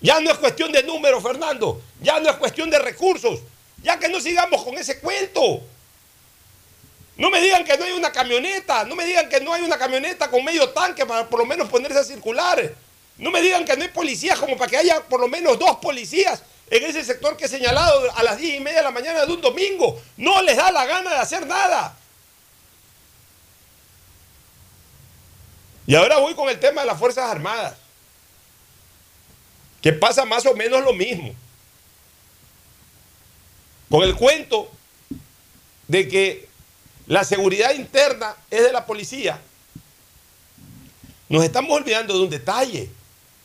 Ya 0.00 0.20
no 0.20 0.30
es 0.30 0.38
cuestión 0.38 0.72
de 0.72 0.82
números, 0.82 1.22
Fernando. 1.22 1.80
Ya 2.02 2.18
no 2.20 2.30
es 2.30 2.36
cuestión 2.36 2.68
de 2.68 2.78
recursos. 2.78 3.40
Ya 3.84 3.98
que 3.98 4.08
no 4.08 4.18
sigamos 4.18 4.64
con 4.64 4.76
ese 4.78 4.98
cuento. 4.98 5.60
No 7.16 7.30
me 7.30 7.38
digan 7.40 7.64
que 7.64 7.76
no 7.76 7.84
hay 7.84 7.92
una 7.92 8.10
camioneta. 8.10 8.84
No 8.84 8.96
me 8.96 9.04
digan 9.04 9.28
que 9.28 9.40
no 9.40 9.52
hay 9.52 9.62
una 9.62 9.76
camioneta 9.76 10.30
con 10.30 10.42
medio 10.42 10.70
tanque 10.70 11.04
para 11.04 11.28
por 11.28 11.38
lo 11.38 11.46
menos 11.46 11.68
ponerse 11.68 11.98
a 11.98 12.04
circular. 12.04 12.74
No 13.18 13.30
me 13.30 13.42
digan 13.42 13.64
que 13.66 13.76
no 13.76 13.82
hay 13.82 13.90
policías 13.90 14.38
como 14.38 14.56
para 14.56 14.70
que 14.70 14.78
haya 14.78 15.02
por 15.02 15.20
lo 15.20 15.28
menos 15.28 15.58
dos 15.58 15.76
policías 15.76 16.42
en 16.70 16.82
ese 16.82 17.04
sector 17.04 17.36
que 17.36 17.44
he 17.44 17.48
señalado 17.48 18.10
a 18.16 18.22
las 18.22 18.38
diez 18.38 18.56
y 18.56 18.60
media 18.60 18.78
de 18.78 18.84
la 18.84 18.90
mañana 18.90 19.26
de 19.26 19.32
un 19.32 19.42
domingo. 19.42 20.00
No 20.16 20.40
les 20.40 20.56
da 20.56 20.72
la 20.72 20.86
gana 20.86 21.10
de 21.10 21.18
hacer 21.18 21.46
nada. 21.46 21.94
Y 25.86 25.94
ahora 25.94 26.16
voy 26.16 26.34
con 26.34 26.48
el 26.48 26.58
tema 26.58 26.80
de 26.80 26.86
las 26.86 26.98
Fuerzas 26.98 27.30
Armadas, 27.30 27.74
que 29.82 29.92
pasa 29.92 30.24
más 30.24 30.46
o 30.46 30.54
menos 30.54 30.82
lo 30.82 30.94
mismo. 30.94 31.34
Con 33.94 34.02
el 34.02 34.16
cuento 34.16 34.68
de 35.86 36.08
que 36.08 36.48
la 37.06 37.22
seguridad 37.22 37.72
interna 37.74 38.34
es 38.50 38.64
de 38.64 38.72
la 38.72 38.86
policía, 38.86 39.40
nos 41.28 41.44
estamos 41.44 41.70
olvidando 41.78 42.12
de 42.12 42.24
un 42.24 42.28
detalle, 42.28 42.90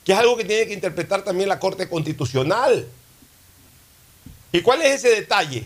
que 0.03 0.11
es 0.11 0.17
algo 0.17 0.35
que 0.35 0.45
tiene 0.45 0.65
que 0.65 0.73
interpretar 0.73 1.23
también 1.23 1.49
la 1.49 1.59
Corte 1.59 1.87
Constitucional. 1.87 2.87
¿Y 4.51 4.61
cuál 4.63 4.81
es 4.81 4.95
ese 4.95 5.09
detalle? 5.09 5.65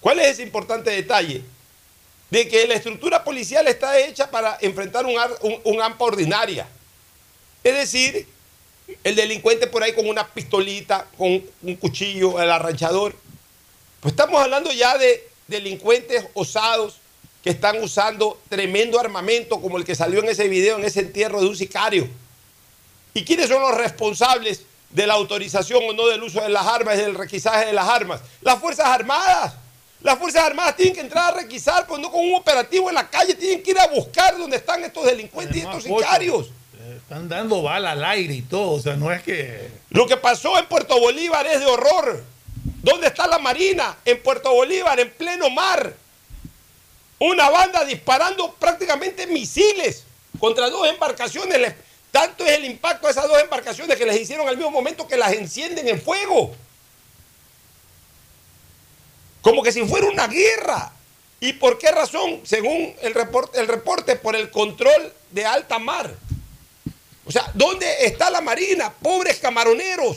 ¿Cuál 0.00 0.18
es 0.18 0.30
ese 0.30 0.42
importante 0.42 0.90
detalle? 0.90 1.44
De 2.30 2.48
que 2.48 2.66
la 2.66 2.74
estructura 2.74 3.22
policial 3.22 3.68
está 3.68 4.00
hecha 4.00 4.28
para 4.32 4.58
enfrentar 4.60 5.06
un, 5.06 5.14
un, 5.62 5.80
AMPA 5.80 6.04
ordinaria. 6.04 6.66
Es 7.62 7.76
decir, 7.76 8.26
el 9.04 9.14
delincuente 9.14 9.68
por 9.68 9.84
ahí 9.84 9.92
con 9.92 10.08
una 10.08 10.26
pistolita, 10.26 11.06
con 11.16 11.40
un 11.62 11.76
cuchillo, 11.76 12.42
el 12.42 12.50
arranchador. 12.50 13.27
Pues 14.00 14.12
estamos 14.12 14.40
hablando 14.40 14.72
ya 14.72 14.96
de 14.96 15.28
delincuentes 15.46 16.26
osados 16.34 16.98
que 17.42 17.50
están 17.50 17.82
usando 17.82 18.38
tremendo 18.48 18.98
armamento 19.00 19.60
como 19.60 19.78
el 19.78 19.84
que 19.84 19.94
salió 19.94 20.20
en 20.20 20.28
ese 20.28 20.48
video, 20.48 20.78
en 20.78 20.84
ese 20.84 21.00
entierro 21.00 21.40
de 21.40 21.48
un 21.48 21.56
sicario. 21.56 22.08
¿Y 23.14 23.24
quiénes 23.24 23.48
son 23.48 23.62
los 23.62 23.74
responsables 23.76 24.62
de 24.90 25.06
la 25.06 25.14
autorización 25.14 25.82
o 25.88 25.92
no 25.92 26.06
del 26.06 26.22
uso 26.22 26.40
de 26.40 26.48
las 26.48 26.66
armas 26.66 26.96
y 26.96 27.02
del 27.02 27.14
requisaje 27.14 27.66
de 27.66 27.72
las 27.72 27.88
armas. 27.88 28.20
Las 28.40 28.58
Fuerzas 28.58 28.86
Armadas. 28.86 29.54
Las 30.00 30.18
Fuerzas 30.18 30.44
Armadas 30.44 30.76
tienen 30.76 30.94
que 30.94 31.00
entrar 31.00 31.34
a 31.34 31.36
requisar, 31.38 31.86
pues 31.86 32.00
no 32.00 32.10
con 32.10 32.24
un 32.24 32.36
operativo 32.36 32.88
en 32.88 32.94
la 32.94 33.08
calle, 33.08 33.34
tienen 33.34 33.62
que 33.62 33.72
ir 33.72 33.78
a 33.78 33.88
buscar 33.88 34.38
dónde 34.38 34.56
están 34.56 34.82
estos 34.84 35.04
delincuentes 35.04 35.56
y 35.56 35.60
estos 35.60 35.82
sicarios. 35.82 36.46
Eh, 36.78 36.98
están 36.98 37.28
dando 37.28 37.62
bala 37.62 37.92
al 37.92 38.04
aire 38.04 38.34
y 38.34 38.42
todo, 38.42 38.72
o 38.72 38.80
sea, 38.80 38.96
no 38.96 39.12
es 39.12 39.22
que... 39.22 39.68
Lo 39.90 40.06
que 40.06 40.16
pasó 40.16 40.56
en 40.58 40.66
Puerto 40.66 40.98
Bolívar 41.00 41.46
es 41.46 41.60
de 41.60 41.66
horror. 41.66 42.22
¿Dónde 42.88 43.08
está 43.08 43.26
la 43.26 43.38
Marina? 43.38 43.98
En 44.02 44.22
Puerto 44.22 44.50
Bolívar, 44.50 44.98
en 44.98 45.10
pleno 45.10 45.50
mar. 45.50 45.94
Una 47.18 47.50
banda 47.50 47.84
disparando 47.84 48.54
prácticamente 48.54 49.26
misiles 49.26 50.04
contra 50.40 50.70
dos 50.70 50.88
embarcaciones. 50.88 51.74
Tanto 52.10 52.46
es 52.46 52.52
el 52.52 52.64
impacto 52.64 53.06
de 53.06 53.10
esas 53.10 53.28
dos 53.28 53.42
embarcaciones 53.42 53.94
que 53.98 54.06
les 54.06 54.18
hicieron 54.18 54.48
al 54.48 54.56
mismo 54.56 54.70
momento 54.70 55.06
que 55.06 55.18
las 55.18 55.34
encienden 55.34 55.86
en 55.86 56.00
fuego. 56.00 56.56
Como 59.42 59.62
que 59.62 59.70
si 59.70 59.84
fuera 59.84 60.06
una 60.06 60.26
guerra. 60.26 60.90
¿Y 61.40 61.52
por 61.52 61.76
qué 61.76 61.90
razón? 61.90 62.40
Según 62.44 62.96
el 63.02 63.12
reporte, 63.12 63.60
el 63.60 63.68
reporte, 63.68 64.16
por 64.16 64.34
el 64.34 64.50
control 64.50 65.12
de 65.30 65.44
alta 65.44 65.78
mar. 65.78 66.14
O 67.26 67.30
sea, 67.30 67.50
¿dónde 67.52 68.06
está 68.06 68.30
la 68.30 68.40
marina? 68.40 68.90
Pobres 68.94 69.38
camaroneros. 69.40 70.16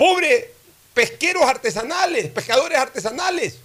Pobres 0.00 0.46
pesqueros 0.94 1.42
artesanales, 1.42 2.30
pescadores 2.30 2.78
artesanales. 2.78 3.56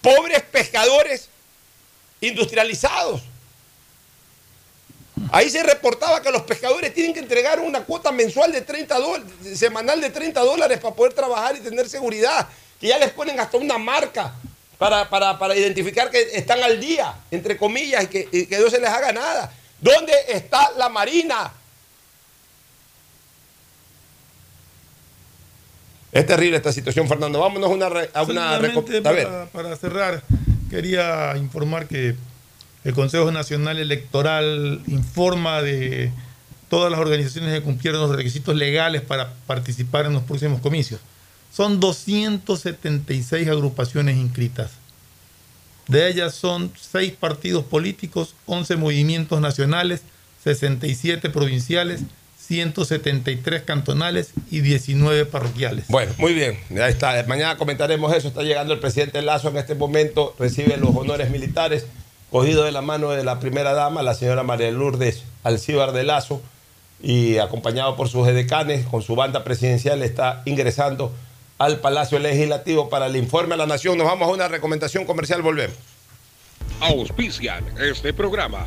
Pobres 0.00 0.40
pescadores 0.40 1.28
industrializados. 2.22 3.20
Ahí 5.30 5.50
se 5.50 5.62
reportaba 5.62 6.22
que 6.22 6.30
los 6.30 6.44
pescadores 6.44 6.94
tienen 6.94 7.12
que 7.12 7.20
entregar 7.20 7.60
una 7.60 7.84
cuota 7.84 8.10
mensual 8.10 8.52
de 8.52 8.62
30 8.62 8.98
dólares, 8.98 9.58
semanal 9.58 10.00
de 10.00 10.08
30 10.08 10.40
dólares 10.40 10.78
para 10.78 10.94
poder 10.94 11.12
trabajar 11.12 11.54
y 11.56 11.60
tener 11.60 11.86
seguridad. 11.90 12.48
Que 12.80 12.86
ya 12.86 12.96
les 12.96 13.10
ponen 13.10 13.38
hasta 13.38 13.58
una 13.58 13.76
marca 13.76 14.32
para, 14.78 15.10
para, 15.10 15.54
identificar 15.54 16.10
que 16.10 16.22
están 16.32 16.62
al 16.62 16.80
día, 16.80 17.14
entre 17.30 17.58
comillas, 17.58 18.04
y 18.04 18.06
que, 18.06 18.28
y 18.32 18.46
que 18.46 18.58
no 18.58 18.70
se 18.70 18.80
les 18.80 18.88
haga 18.88 19.12
nada. 19.12 19.52
¿Dónde 19.78 20.14
está 20.28 20.70
la 20.78 20.88
Marina? 20.88 21.52
Es 26.12 26.26
terrible 26.26 26.56
esta 26.56 26.72
situación, 26.72 27.06
Fernando. 27.06 27.40
Vámonos 27.40 27.70
a 27.70 27.74
una, 27.74 27.86
a 28.14 28.22
una 28.22 28.60
para, 29.02 29.46
para 29.46 29.76
cerrar, 29.76 30.22
quería 30.70 31.36
informar 31.36 31.86
que 31.86 32.16
el 32.84 32.94
Consejo 32.94 33.30
Nacional 33.30 33.78
Electoral 33.78 34.82
informa 34.86 35.60
de 35.60 36.10
todas 36.68 36.90
las 36.90 37.00
organizaciones 37.00 37.52
que 37.52 37.62
cumplieron 37.62 38.00
los 38.00 38.14
requisitos 38.14 38.54
legales 38.54 39.02
para 39.02 39.32
participar 39.46 40.06
en 40.06 40.14
los 40.14 40.22
próximos 40.22 40.60
comicios. 40.60 41.00
Son 41.52 41.80
276 41.80 43.48
agrupaciones 43.48 44.16
inscritas. 44.16 44.72
De 45.86 46.08
ellas 46.08 46.34
son 46.34 46.70
6 46.78 47.14
partidos 47.18 47.64
políticos, 47.64 48.34
11 48.46 48.76
movimientos 48.76 49.40
nacionales, 49.40 50.02
67 50.44 51.30
provinciales, 51.30 52.02
173 52.48 53.62
cantonales 53.62 54.32
y 54.50 54.60
19 54.60 55.26
parroquiales. 55.26 55.86
Bueno, 55.88 56.14
muy 56.16 56.32
bien, 56.32 56.58
ya 56.70 56.88
está. 56.88 57.22
Mañana 57.28 57.58
comentaremos 57.58 58.14
eso. 58.16 58.28
Está 58.28 58.42
llegando 58.42 58.72
el 58.72 58.80
presidente 58.80 59.20
Lazo 59.20 59.50
en 59.50 59.58
este 59.58 59.74
momento, 59.74 60.34
recibe 60.38 60.78
los 60.78 60.96
honores 60.96 61.30
militares 61.30 61.84
cogido 62.30 62.64
de 62.64 62.72
la 62.72 62.80
mano 62.80 63.10
de 63.10 63.22
la 63.22 63.38
primera 63.38 63.74
dama, 63.74 64.02
la 64.02 64.14
señora 64.14 64.42
María 64.42 64.70
Lourdes 64.70 65.24
Alcíbar 65.44 65.92
de 65.92 66.04
Lazo, 66.04 66.42
y 67.02 67.36
acompañado 67.36 67.96
por 67.96 68.08
sus 68.08 68.26
edecanes, 68.26 68.86
con 68.86 69.02
su 69.02 69.14
banda 69.14 69.44
presidencial, 69.44 70.02
está 70.02 70.42
ingresando 70.46 71.12
al 71.58 71.80
Palacio 71.80 72.18
Legislativo 72.18 72.88
para 72.88 73.06
el 73.06 73.16
informe 73.16 73.54
a 73.54 73.56
la 73.58 73.66
Nación. 73.66 73.98
Nos 73.98 74.06
vamos 74.06 74.28
a 74.28 74.32
una 74.32 74.48
recomendación 74.48 75.04
comercial, 75.04 75.42
volvemos. 75.42 75.76
Auspician 76.80 77.64
este 77.78 78.12
programa. 78.12 78.66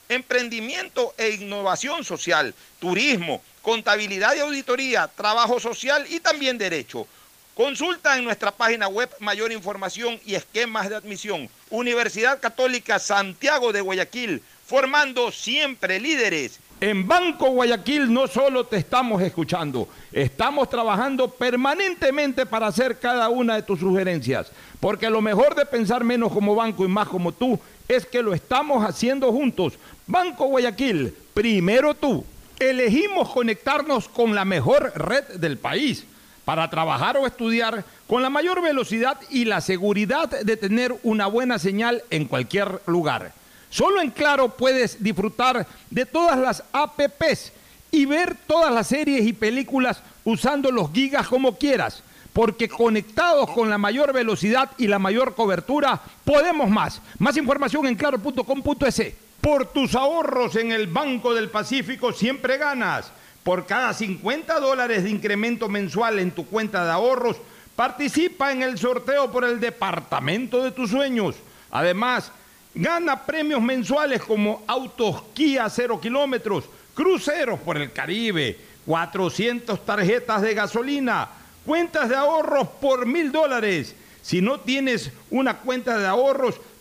emprendimiento 0.11 1.13
e 1.17 1.29
innovación 1.31 2.03
social, 2.03 2.53
turismo, 2.79 3.41
contabilidad 3.61 4.35
y 4.35 4.39
auditoría, 4.39 5.07
trabajo 5.07 5.59
social 5.59 6.05
y 6.09 6.19
también 6.19 6.57
derecho. 6.57 7.07
Consulta 7.55 8.17
en 8.17 8.23
nuestra 8.23 8.51
página 8.51 8.87
web 8.87 9.09
mayor 9.19 9.51
información 9.51 10.19
y 10.25 10.35
esquemas 10.35 10.89
de 10.89 10.95
admisión. 10.95 11.49
Universidad 11.69 12.39
Católica 12.39 12.97
Santiago 12.97 13.71
de 13.71 13.81
Guayaquil, 13.81 14.41
formando 14.65 15.31
siempre 15.31 15.99
líderes. 15.99 16.59
En 16.79 17.07
Banco 17.07 17.51
Guayaquil 17.51 18.11
no 18.11 18.25
solo 18.25 18.65
te 18.65 18.77
estamos 18.77 19.21
escuchando, 19.21 19.87
estamos 20.11 20.67
trabajando 20.67 21.29
permanentemente 21.29 22.47
para 22.47 22.65
hacer 22.67 22.97
cada 22.97 23.29
una 23.29 23.55
de 23.55 23.61
tus 23.61 23.79
sugerencias, 23.79 24.51
porque 24.79 25.07
lo 25.11 25.21
mejor 25.21 25.53
de 25.53 25.67
pensar 25.67 26.03
menos 26.03 26.31
como 26.31 26.55
banco 26.55 26.83
y 26.83 26.87
más 26.87 27.07
como 27.07 27.33
tú 27.33 27.59
es 27.95 28.05
que 28.05 28.21
lo 28.21 28.33
estamos 28.33 28.85
haciendo 28.85 29.31
juntos. 29.31 29.73
Banco 30.07 30.45
Guayaquil, 30.45 31.13
primero 31.33 31.93
tú. 31.93 32.25
Elegimos 32.59 33.29
conectarnos 33.29 34.07
con 34.07 34.35
la 34.35 34.45
mejor 34.45 34.93
red 34.95 35.23
del 35.39 35.57
país 35.57 36.05
para 36.45 36.69
trabajar 36.69 37.17
o 37.17 37.25
estudiar 37.25 37.83
con 38.07 38.21
la 38.21 38.29
mayor 38.29 38.61
velocidad 38.61 39.17
y 39.29 39.45
la 39.45 39.61
seguridad 39.61 40.29
de 40.29 40.57
tener 40.57 40.95
una 41.03 41.27
buena 41.27 41.57
señal 41.59 42.03
en 42.09 42.25
cualquier 42.25 42.81
lugar. 42.85 43.33
Solo 43.69 44.01
en 44.01 44.11
Claro 44.11 44.49
puedes 44.49 45.01
disfrutar 45.01 45.65
de 45.89 46.05
todas 46.05 46.37
las 46.37 46.63
APPs 46.71 47.51
y 47.91 48.05
ver 48.05 48.35
todas 48.47 48.73
las 48.73 48.87
series 48.87 49.25
y 49.25 49.33
películas 49.33 50.01
usando 50.23 50.71
los 50.71 50.91
gigas 50.91 51.27
como 51.27 51.57
quieras, 51.57 52.03
porque 52.33 52.69
conectados 52.69 53.49
con 53.51 53.69
la 53.69 53.77
mayor 53.77 54.13
velocidad 54.13 54.71
y 54.77 54.87
la 54.87 54.99
mayor 54.99 55.35
cobertura, 55.35 55.99
podemos 56.23 56.69
más. 56.69 57.01
Más 57.19 57.35
información 57.37 57.87
en 57.87 57.95
claro.com.es. 57.95 59.13
Por 59.41 59.67
tus 59.67 59.95
ahorros 59.95 60.55
en 60.55 60.71
el 60.71 60.87
Banco 60.87 61.33
del 61.33 61.49
Pacífico 61.49 62.13
siempre 62.13 62.57
ganas. 62.57 63.11
Por 63.43 63.65
cada 63.65 63.93
50 63.93 64.59
dólares 64.59 65.03
de 65.03 65.09
incremento 65.09 65.67
mensual 65.67 66.19
en 66.19 66.31
tu 66.31 66.45
cuenta 66.45 66.85
de 66.85 66.91
ahorros, 66.91 67.37
participa 67.75 68.51
en 68.51 68.61
el 68.61 68.77
sorteo 68.77 69.31
por 69.31 69.43
el 69.43 69.59
departamento 69.59 70.63
de 70.63 70.71
tus 70.71 70.91
sueños. 70.91 71.35
Además, 71.71 72.31
gana 72.75 73.25
premios 73.25 73.61
mensuales 73.61 74.21
como 74.21 74.63
autos 74.67 75.23
Kia 75.33 75.67
0 75.67 75.99
kilómetros, 75.99 76.65
cruceros 76.93 77.59
por 77.59 77.77
el 77.77 77.91
Caribe, 77.91 78.59
400 78.85 79.83
tarjetas 79.85 80.43
de 80.43 80.53
gasolina, 80.53 81.29
cuentas 81.65 82.09
de 82.09 82.15
ahorros 82.15 82.67
por 82.79 83.05
mil 83.05 83.31
dólares. 83.31 83.95
Si 84.21 84.41
no 84.41 84.59
tienes 84.59 85.11
una 85.29 85.57
cuenta 85.57 85.97
de 85.97 86.07
ahorros, 86.07 86.59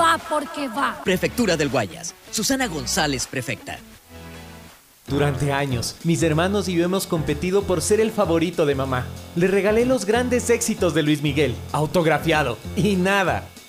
va 0.00 0.18
porque 0.18 0.68
va. 0.68 1.00
Prefectura 1.04 1.56
del 1.56 1.68
Guayas. 1.68 2.14
Susana 2.30 2.66
González, 2.66 3.26
prefecta. 3.26 3.78
Durante 5.06 5.52
años, 5.52 5.96
mis 6.04 6.22
hermanos 6.22 6.68
y 6.68 6.74
yo 6.74 6.84
hemos 6.84 7.08
competido 7.08 7.64
por 7.64 7.82
ser 7.82 8.00
el 8.00 8.12
favorito 8.12 8.64
de 8.64 8.76
mamá. 8.76 9.06
Le 9.34 9.48
regalé 9.48 9.84
los 9.84 10.04
grandes 10.04 10.48
éxitos 10.50 10.94
de 10.94 11.02
Luis 11.02 11.20
Miguel, 11.20 11.56
autografiado, 11.72 12.58
y 12.76 12.94
nada. 12.94 13.48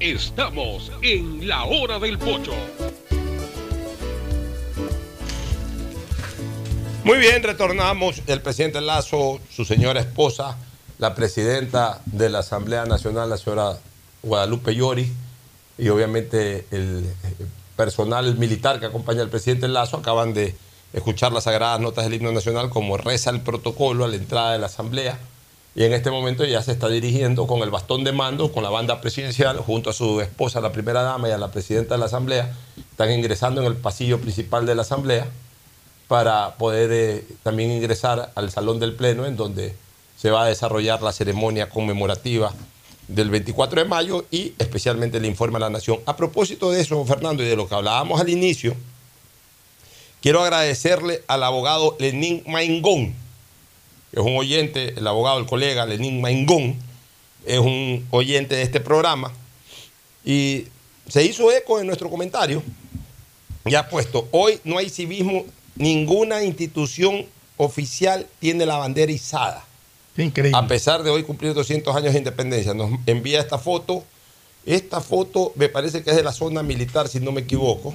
Estamos 0.00 0.92
en 1.02 1.48
la 1.48 1.64
hora 1.64 1.98
del 1.98 2.18
pocho. 2.18 2.52
Muy 7.02 7.18
bien, 7.18 7.42
retornamos. 7.42 8.22
El 8.28 8.40
presidente 8.40 8.80
Lazo, 8.80 9.40
su 9.50 9.64
señora 9.64 9.98
esposa, 9.98 10.56
la 10.98 11.16
presidenta 11.16 12.00
de 12.06 12.30
la 12.30 12.40
Asamblea 12.40 12.84
Nacional, 12.84 13.28
la 13.28 13.38
señora 13.38 13.76
Guadalupe 14.22 14.76
Llori, 14.76 15.12
y 15.78 15.88
obviamente 15.88 16.64
el 16.70 17.04
personal 17.74 18.36
militar 18.36 18.78
que 18.78 18.86
acompaña 18.86 19.22
al 19.22 19.30
presidente 19.30 19.66
Lazo 19.66 19.96
acaban 19.96 20.32
de 20.32 20.54
escuchar 20.92 21.32
las 21.32 21.44
sagradas 21.44 21.80
notas 21.80 22.04
del 22.04 22.14
himno 22.14 22.30
nacional 22.30 22.70
como 22.70 22.98
reza 22.98 23.30
el 23.30 23.40
protocolo 23.40 24.04
a 24.04 24.08
la 24.08 24.14
entrada 24.14 24.52
de 24.52 24.58
la 24.60 24.66
Asamblea. 24.66 25.18
Y 25.78 25.84
en 25.84 25.92
este 25.92 26.10
momento 26.10 26.44
ya 26.44 26.60
se 26.60 26.72
está 26.72 26.88
dirigiendo 26.88 27.46
con 27.46 27.62
el 27.62 27.70
bastón 27.70 28.02
de 28.02 28.10
mando, 28.10 28.50
con 28.50 28.64
la 28.64 28.68
banda 28.68 29.00
presidencial, 29.00 29.58
junto 29.58 29.90
a 29.90 29.92
su 29.92 30.20
esposa, 30.20 30.60
la 30.60 30.72
primera 30.72 31.02
dama, 31.02 31.28
y 31.28 31.30
a 31.30 31.38
la 31.38 31.52
presidenta 31.52 31.94
de 31.94 32.00
la 32.00 32.06
Asamblea. 32.06 32.52
Están 32.90 33.12
ingresando 33.12 33.60
en 33.60 33.68
el 33.68 33.76
pasillo 33.76 34.20
principal 34.20 34.66
de 34.66 34.74
la 34.74 34.82
Asamblea 34.82 35.28
para 36.08 36.56
poder 36.56 36.90
eh, 36.92 37.24
también 37.44 37.70
ingresar 37.70 38.32
al 38.34 38.50
salón 38.50 38.80
del 38.80 38.94
Pleno, 38.94 39.24
en 39.24 39.36
donde 39.36 39.76
se 40.16 40.32
va 40.32 40.42
a 40.42 40.48
desarrollar 40.48 41.00
la 41.00 41.12
ceremonia 41.12 41.68
conmemorativa 41.68 42.52
del 43.06 43.30
24 43.30 43.80
de 43.80 43.88
mayo 43.88 44.24
y 44.32 44.54
especialmente 44.58 45.18
el 45.18 45.26
informe 45.26 45.58
a 45.58 45.60
la 45.60 45.70
Nación. 45.70 46.00
A 46.06 46.16
propósito 46.16 46.72
de 46.72 46.80
eso, 46.80 47.04
Fernando, 47.04 47.44
y 47.44 47.46
de 47.46 47.54
lo 47.54 47.68
que 47.68 47.76
hablábamos 47.76 48.20
al 48.20 48.30
inicio, 48.30 48.74
quiero 50.20 50.42
agradecerle 50.42 51.22
al 51.28 51.44
abogado 51.44 51.94
Lenín 52.00 52.42
Maingón, 52.48 53.27
es 54.12 54.20
un 54.20 54.36
oyente, 54.36 54.94
el 54.96 55.06
abogado, 55.06 55.38
el 55.38 55.46
colega 55.46 55.86
Lenín 55.86 56.20
Maingón, 56.20 56.76
es 57.46 57.58
un 57.58 58.06
oyente 58.10 58.56
de 58.56 58.62
este 58.62 58.80
programa, 58.80 59.32
y 60.24 60.66
se 61.08 61.24
hizo 61.24 61.50
eco 61.52 61.80
en 61.80 61.86
nuestro 61.86 62.10
comentario, 62.10 62.62
y 63.64 63.74
ha 63.74 63.88
puesto, 63.88 64.28
hoy 64.30 64.60
no 64.64 64.78
hay 64.78 64.88
civismo, 64.88 65.44
ninguna 65.76 66.42
institución 66.42 67.26
oficial 67.56 68.26
tiene 68.38 68.64
la 68.66 68.76
bandera 68.76 69.12
izada. 69.12 69.64
Increíble. 70.16 70.58
A 70.58 70.66
pesar 70.66 71.02
de 71.02 71.10
hoy 71.10 71.22
cumplir 71.22 71.54
200 71.54 71.94
años 71.94 72.12
de 72.12 72.18
independencia, 72.18 72.74
nos 72.74 72.90
envía 73.06 73.40
esta 73.40 73.58
foto. 73.58 74.04
Esta 74.66 75.00
foto 75.00 75.52
me 75.54 75.68
parece 75.68 76.02
que 76.02 76.10
es 76.10 76.16
de 76.16 76.22
la 76.22 76.32
zona 76.32 76.62
militar, 76.62 77.08
si 77.08 77.20
no 77.20 77.32
me 77.32 77.42
equivoco. 77.42 77.94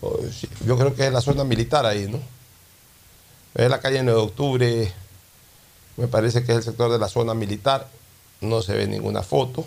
Oh, 0.00 0.20
Yo 0.64 0.78
creo 0.78 0.94
que 0.94 1.06
es 1.06 1.12
la 1.12 1.20
zona 1.20 1.44
militar 1.44 1.84
ahí, 1.84 2.06
¿no? 2.08 2.20
Es 3.54 3.68
la 3.68 3.80
calle 3.80 4.02
9 4.02 4.18
de 4.18 4.26
octubre, 4.26 4.92
me 5.96 6.08
parece 6.08 6.44
que 6.44 6.52
es 6.52 6.58
el 6.58 6.64
sector 6.64 6.90
de 6.92 6.98
la 6.98 7.08
zona 7.08 7.34
militar. 7.34 7.88
No 8.40 8.62
se 8.62 8.74
ve 8.74 8.86
ninguna 8.86 9.22
foto. 9.22 9.66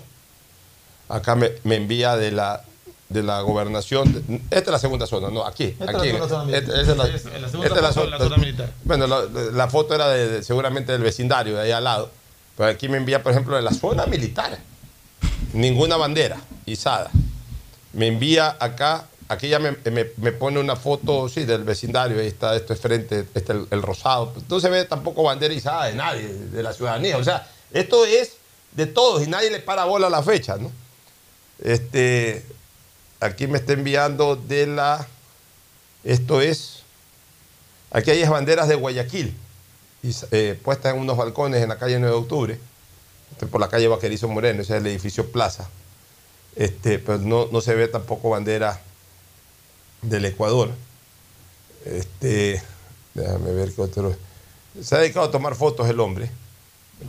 Acá 1.08 1.36
me, 1.36 1.52
me 1.64 1.76
envía 1.76 2.16
de 2.18 2.32
la, 2.32 2.64
de 3.10 3.24
la 3.24 3.42
gobernación. 3.42 4.24
Esta 4.52 4.58
es 4.60 4.68
la 4.68 4.80
segunda 4.80 5.08
zona, 5.08 5.30
no, 5.30 5.44
aquí. 5.46 5.76
Esta 5.80 5.86
es 5.92 5.96
aquí. 5.98 6.12
la 6.12 6.28
zona 6.28 6.44
militar. 6.46 6.64
Esta- 6.64 6.82
esta 6.82 6.92
es 6.92 6.98
la- 6.98 7.06
Sí, 7.20 7.28
en 7.36 7.42
la 7.42 7.50
segunda 7.50 7.68
esta 7.68 7.80
es 7.80 7.82
la 7.84 7.88
foto, 7.94 8.06
zona- 8.06 8.18
la 8.18 8.24
zona 8.24 8.38
militar. 8.38 8.72
Bueno, 8.84 9.08
la, 9.08 9.22
la 9.26 9.68
foto 9.68 9.96
era 9.96 10.08
de, 10.10 10.28
de- 10.30 10.44
seguramente 10.44 10.92
del 10.92 11.02
vecindario, 11.02 11.56
de 11.56 11.62
ahí 11.64 11.72
al 11.72 11.84
lado. 11.84 12.12
Pero 12.56 12.70
aquí 12.70 12.88
me 12.90 12.98
envía, 12.98 13.24
por 13.24 13.32
ejemplo, 13.32 13.56
de 13.56 13.62
la 13.64 13.74
zona 13.74 14.06
militar. 14.06 14.60
Ninguna 15.54 15.98
bandera 15.98 16.38
izada. 16.68 17.10
Me 17.94 18.06
envía 18.08 18.56
acá, 18.60 19.06
aquí 19.30 19.48
ya 19.48 19.60
me, 19.60 19.78
me- 19.92 20.32
pone 20.34 20.60
una 20.60 20.76
foto, 20.76 21.30
sí, 21.30 21.46
del 21.46 21.64
vecindario. 21.64 22.20
Ahí 22.20 22.28
está, 22.28 22.56
esto 22.56 22.74
es 22.74 22.80
frente, 22.82 23.26
este 23.34 23.54
el, 23.54 23.68
el 23.72 23.82
rosado. 23.82 24.34
No 24.50 24.60
se 24.60 24.70
ve 24.70 24.84
tampoco 24.86 25.24
bandera 25.24 25.54
izada 25.54 25.86
de 25.86 25.94
nadie, 25.96 26.28
de 26.28 26.62
la 26.64 26.74
ciudadanía. 26.74 27.18
O 27.18 27.24
sea, 27.24 27.48
esto 27.72 28.06
es 28.06 28.34
de 28.74 28.86
todos 28.88 29.24
y 29.24 29.28
nadie 29.28 29.50
le 29.50 29.60
para 29.60 29.86
bola 29.86 30.08
a 30.08 30.10
la 30.10 30.22
fecha, 30.24 30.58
¿no? 30.58 30.72
Este, 31.64 32.46
aquí 33.20 33.48
me 33.48 33.58
está 33.58 33.74
enviando 33.74 34.36
de 34.36 34.68
la, 34.68 35.08
esto 36.04 36.42
es, 36.42 36.84
aquí 37.92 38.12
hay 38.12 38.24
banderas 38.28 38.68
de 38.68 38.76
Guayaquil, 38.76 39.36
eh, 40.32 40.60
puestas 40.64 40.94
en 40.94 41.02
unos 41.02 41.18
balcones 41.18 41.62
en 41.62 41.70
la 41.70 41.78
calle 41.78 42.00
9 42.00 42.16
de 42.16 42.22
octubre, 42.22 42.60
este, 43.32 43.46
por 43.48 43.60
la 43.60 43.68
calle 43.68 43.88
Vaquerizo 43.88 44.28
Moreno, 44.30 44.62
ese 44.62 44.76
es 44.76 44.82
el 44.82 44.88
edificio 44.88 45.32
Plaza. 45.32 45.68
Este, 46.56 46.98
pero 47.00 47.18
no, 47.20 47.48
no 47.52 47.62
se 47.62 47.76
ve 47.76 47.88
tampoco 47.88 48.30
bandera 48.30 48.80
del 50.02 50.26
Ecuador. 50.26 50.72
Este, 51.86 52.62
déjame 53.14 53.52
ver 53.54 53.74
qué 53.74 53.82
otro. 53.82 54.16
Se 54.82 54.96
ha 54.96 55.00
dedicado 55.00 55.26
a 55.28 55.32
tomar 55.32 55.56
fotos 55.56 55.90
el 55.90 56.00
hombre. 56.00 56.30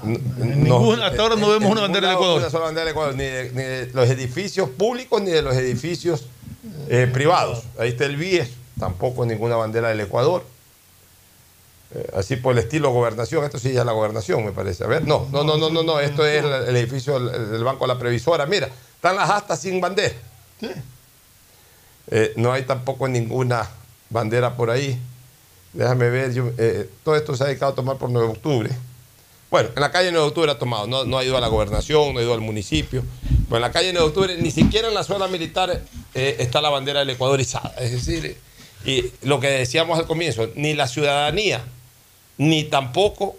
No- 0.05 0.93
hasta 0.93 1.21
ahora 1.23 1.35
no 1.37 1.47
en- 1.53 1.59
vemos 1.61 1.67
en 1.67 1.73
una 1.73 1.81
bandera 1.83 2.09
del 2.09 2.17
Ecuador. 2.17 2.39
Una 2.41 2.51
sola 2.51 2.65
bandera 2.67 2.85
del 2.85 2.93
Ecuador, 2.93 3.15
ni 3.17 3.25
de, 3.25 3.51
ni 3.51 3.63
de 3.63 3.91
los 3.93 4.09
edificios 4.09 4.71
públicos 4.71 5.21
ni 5.21 5.31
de 5.31 5.43
los 5.43 5.55
edificios 5.57 6.27
eh, 6.89 7.09
privados. 7.13 7.65
Ahí 7.79 7.91
está 7.91 8.05
el 8.07 8.17
BIES, 8.17 8.51
tampoco 8.79 9.27
ninguna 9.27 9.57
bandera 9.57 9.89
del 9.89 10.01
Ecuador. 10.01 10.45
Eh, 11.93 12.09
así 12.15 12.37
por 12.37 12.53
el 12.53 12.59
estilo 12.61 12.91
gobernación, 12.93 13.45
esto 13.45 13.59
sí 13.59 13.73
ya 13.73 13.81
es 13.81 13.87
la 13.87 13.91
gobernación, 13.93 14.45
me 14.45 14.53
parece. 14.53 14.85
A 14.85 14.87
ver, 14.87 15.05
no, 15.07 15.27
no, 15.33 15.43
no, 15.43 15.57
no, 15.59 15.71
no, 15.71 15.83
no, 15.83 15.99
esto 15.99 16.25
es 16.25 16.45
el, 16.45 16.53
el 16.69 16.77
edificio 16.77 17.19
del, 17.19 17.51
del 17.51 17.65
Banco 17.65 17.85
de 17.85 17.89
la 17.95 17.99
Previsora. 17.99 18.47
Mira, 18.47 18.69
están 18.95 19.17
las 19.17 19.29
astas 19.29 19.61
sin 19.61 19.81
bandera. 19.81 20.15
Eh, 22.11 22.33
no 22.37 22.53
hay 22.53 22.65
tampoco 22.65 23.09
ninguna 23.09 23.69
bandera 24.09 24.57
por 24.57 24.71
ahí. 24.71 24.99
Déjame 25.73 26.11
ver, 26.11 26.33
eh, 26.59 26.91
todo 27.05 27.17
esto 27.17 27.37
se 27.37 27.45
ha 27.45 27.47
dedicado 27.47 27.73
a 27.73 27.75
tomar 27.75 27.97
por 27.97 28.11
9 28.11 28.27
de 28.27 28.33
octubre. 28.33 28.71
Bueno, 29.51 29.71
en 29.75 29.81
la 29.81 29.91
calle 29.91 30.11
9 30.11 30.23
de 30.25 30.29
octubre 30.29 30.51
ha 30.51 30.59
tomado, 30.59 30.87
no, 30.87 31.05
no 31.05 31.19
ha 31.19 31.25
ido 31.25 31.37
a 31.37 31.41
la 31.41 31.49
gobernación, 31.49 32.15
no 32.15 32.21
ha 32.21 32.23
ido 32.23 32.35
al 32.35 32.41
municipio. 32.41 33.03
Bueno, 33.49 33.65
en 33.67 33.71
la 33.71 33.73
calle 33.73 33.93
9 33.93 33.99
de 33.99 34.09
octubre, 34.09 34.43
ni 34.43 34.51
siquiera 34.51 34.89
en 34.89 34.95
la 34.95 35.05
zona 35.05 35.29
militar 35.29 35.83
eh, 36.15 36.37
está 36.39 36.61
la 36.61 36.71
bandera 36.71 37.01
del 37.01 37.11
Ecuador 37.11 37.41
izada. 37.41 37.75
Es 37.79 37.93
decir, 37.93 38.37
y 38.85 39.13
lo 39.23 39.41
que 39.41 39.49
decíamos 39.49 39.99
al 39.99 40.07
comienzo, 40.07 40.51
ni 40.55 40.75
la 40.75 40.89
ciudadanía, 40.89 41.65
ni 42.39 42.65
tampoco 42.65 43.37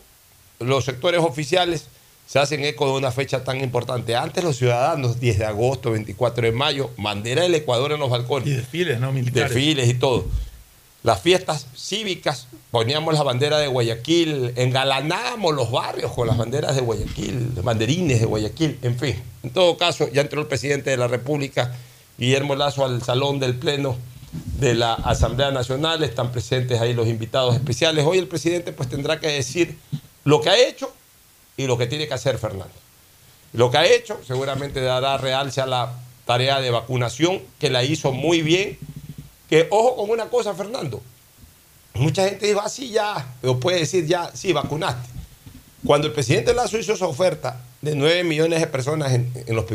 los 0.59 0.85
sectores 0.85 1.21
oficiales 1.21 1.87
se 2.31 2.39
hacen 2.39 2.63
eco 2.63 2.85
de 2.85 2.93
una 2.93 3.11
fecha 3.11 3.43
tan 3.43 3.59
importante. 3.59 4.15
Antes 4.15 4.41
los 4.41 4.55
ciudadanos, 4.55 5.19
10 5.19 5.39
de 5.39 5.45
agosto, 5.45 5.91
24 5.91 6.45
de 6.45 6.53
mayo, 6.53 6.89
bandera 6.95 7.41
del 7.41 7.53
Ecuador 7.55 7.91
en 7.91 7.99
los 7.99 8.09
balcones. 8.09 8.47
Y 8.47 8.51
desfiles, 8.51 9.01
¿no? 9.01 9.11
Militares. 9.11 9.53
Desfiles 9.53 9.89
y 9.89 9.95
todo. 9.95 10.25
las 11.03 11.19
fiestas 11.19 11.67
cívicas, 11.75 12.47
poníamos 12.69 13.15
la 13.15 13.23
bandera 13.23 13.57
de 13.57 13.67
Guayaquil, 13.67 14.53
engalanábamos 14.55 15.53
los 15.53 15.71
barrios 15.71 16.13
con 16.13 16.25
las 16.25 16.37
banderas 16.37 16.73
de 16.73 16.81
Guayaquil, 16.81 17.51
banderines 17.63 18.21
de 18.21 18.25
Guayaquil, 18.25 18.79
en 18.81 18.97
fin. 18.97 19.21
En 19.43 19.49
todo 19.49 19.75
caso, 19.75 20.07
ya 20.07 20.21
entró 20.21 20.39
el 20.39 20.47
presidente 20.47 20.89
de 20.89 20.95
la 20.95 21.09
República, 21.09 21.75
Guillermo 22.17 22.55
Lazo, 22.55 22.85
al 22.85 23.03
salón 23.03 23.41
del 23.41 23.55
Pleno 23.55 23.97
de 24.57 24.73
la 24.73 24.93
Asamblea 24.93 25.51
Nacional, 25.51 26.01
están 26.01 26.31
presentes 26.31 26.79
ahí 26.79 26.93
los 26.93 27.09
invitados 27.09 27.55
especiales. 27.55 28.05
Hoy 28.05 28.19
el 28.19 28.29
presidente 28.29 28.71
pues 28.71 28.87
tendrá 28.87 29.19
que 29.19 29.27
decir 29.27 29.77
lo 30.23 30.39
que 30.39 30.49
ha 30.49 30.57
hecho 30.57 30.93
y 31.57 31.67
lo 31.67 31.77
que 31.77 31.87
tiene 31.87 32.07
que 32.07 32.13
hacer 32.13 32.37
Fernando. 32.37 32.73
Lo 33.53 33.69
que 33.69 33.77
ha 33.77 33.85
hecho 33.85 34.19
seguramente 34.25 34.81
dará 34.81 35.17
realce 35.17 35.61
a 35.61 35.65
la 35.65 35.93
tarea 36.25 36.61
de 36.61 36.69
vacunación, 36.69 37.41
que 37.59 37.69
la 37.69 37.83
hizo 37.83 38.11
muy 38.11 38.41
bien 38.41 38.77
que 39.49 39.67
ojo 39.69 39.97
con 39.97 40.09
una 40.09 40.29
cosa, 40.29 40.53
Fernando. 40.53 41.01
Mucha 41.93 42.29
gente 42.29 42.47
dijo, 42.47 42.61
así 42.61 42.97
ah, 42.97 43.17
ya, 43.17 43.35
pero 43.41 43.59
puede 43.59 43.79
decir 43.79 44.07
ya, 44.07 44.31
sí, 44.33 44.53
vacunaste. 44.53 45.09
Cuando 45.85 46.07
el 46.07 46.13
presidente 46.13 46.53
Lazo 46.53 46.77
hizo 46.77 46.93
esa 46.93 47.05
oferta 47.05 47.61
de 47.81 47.93
9 47.95 48.23
millones 48.23 48.61
de 48.61 48.67
personas 48.67 49.11
en, 49.11 49.29
los, 49.49 49.65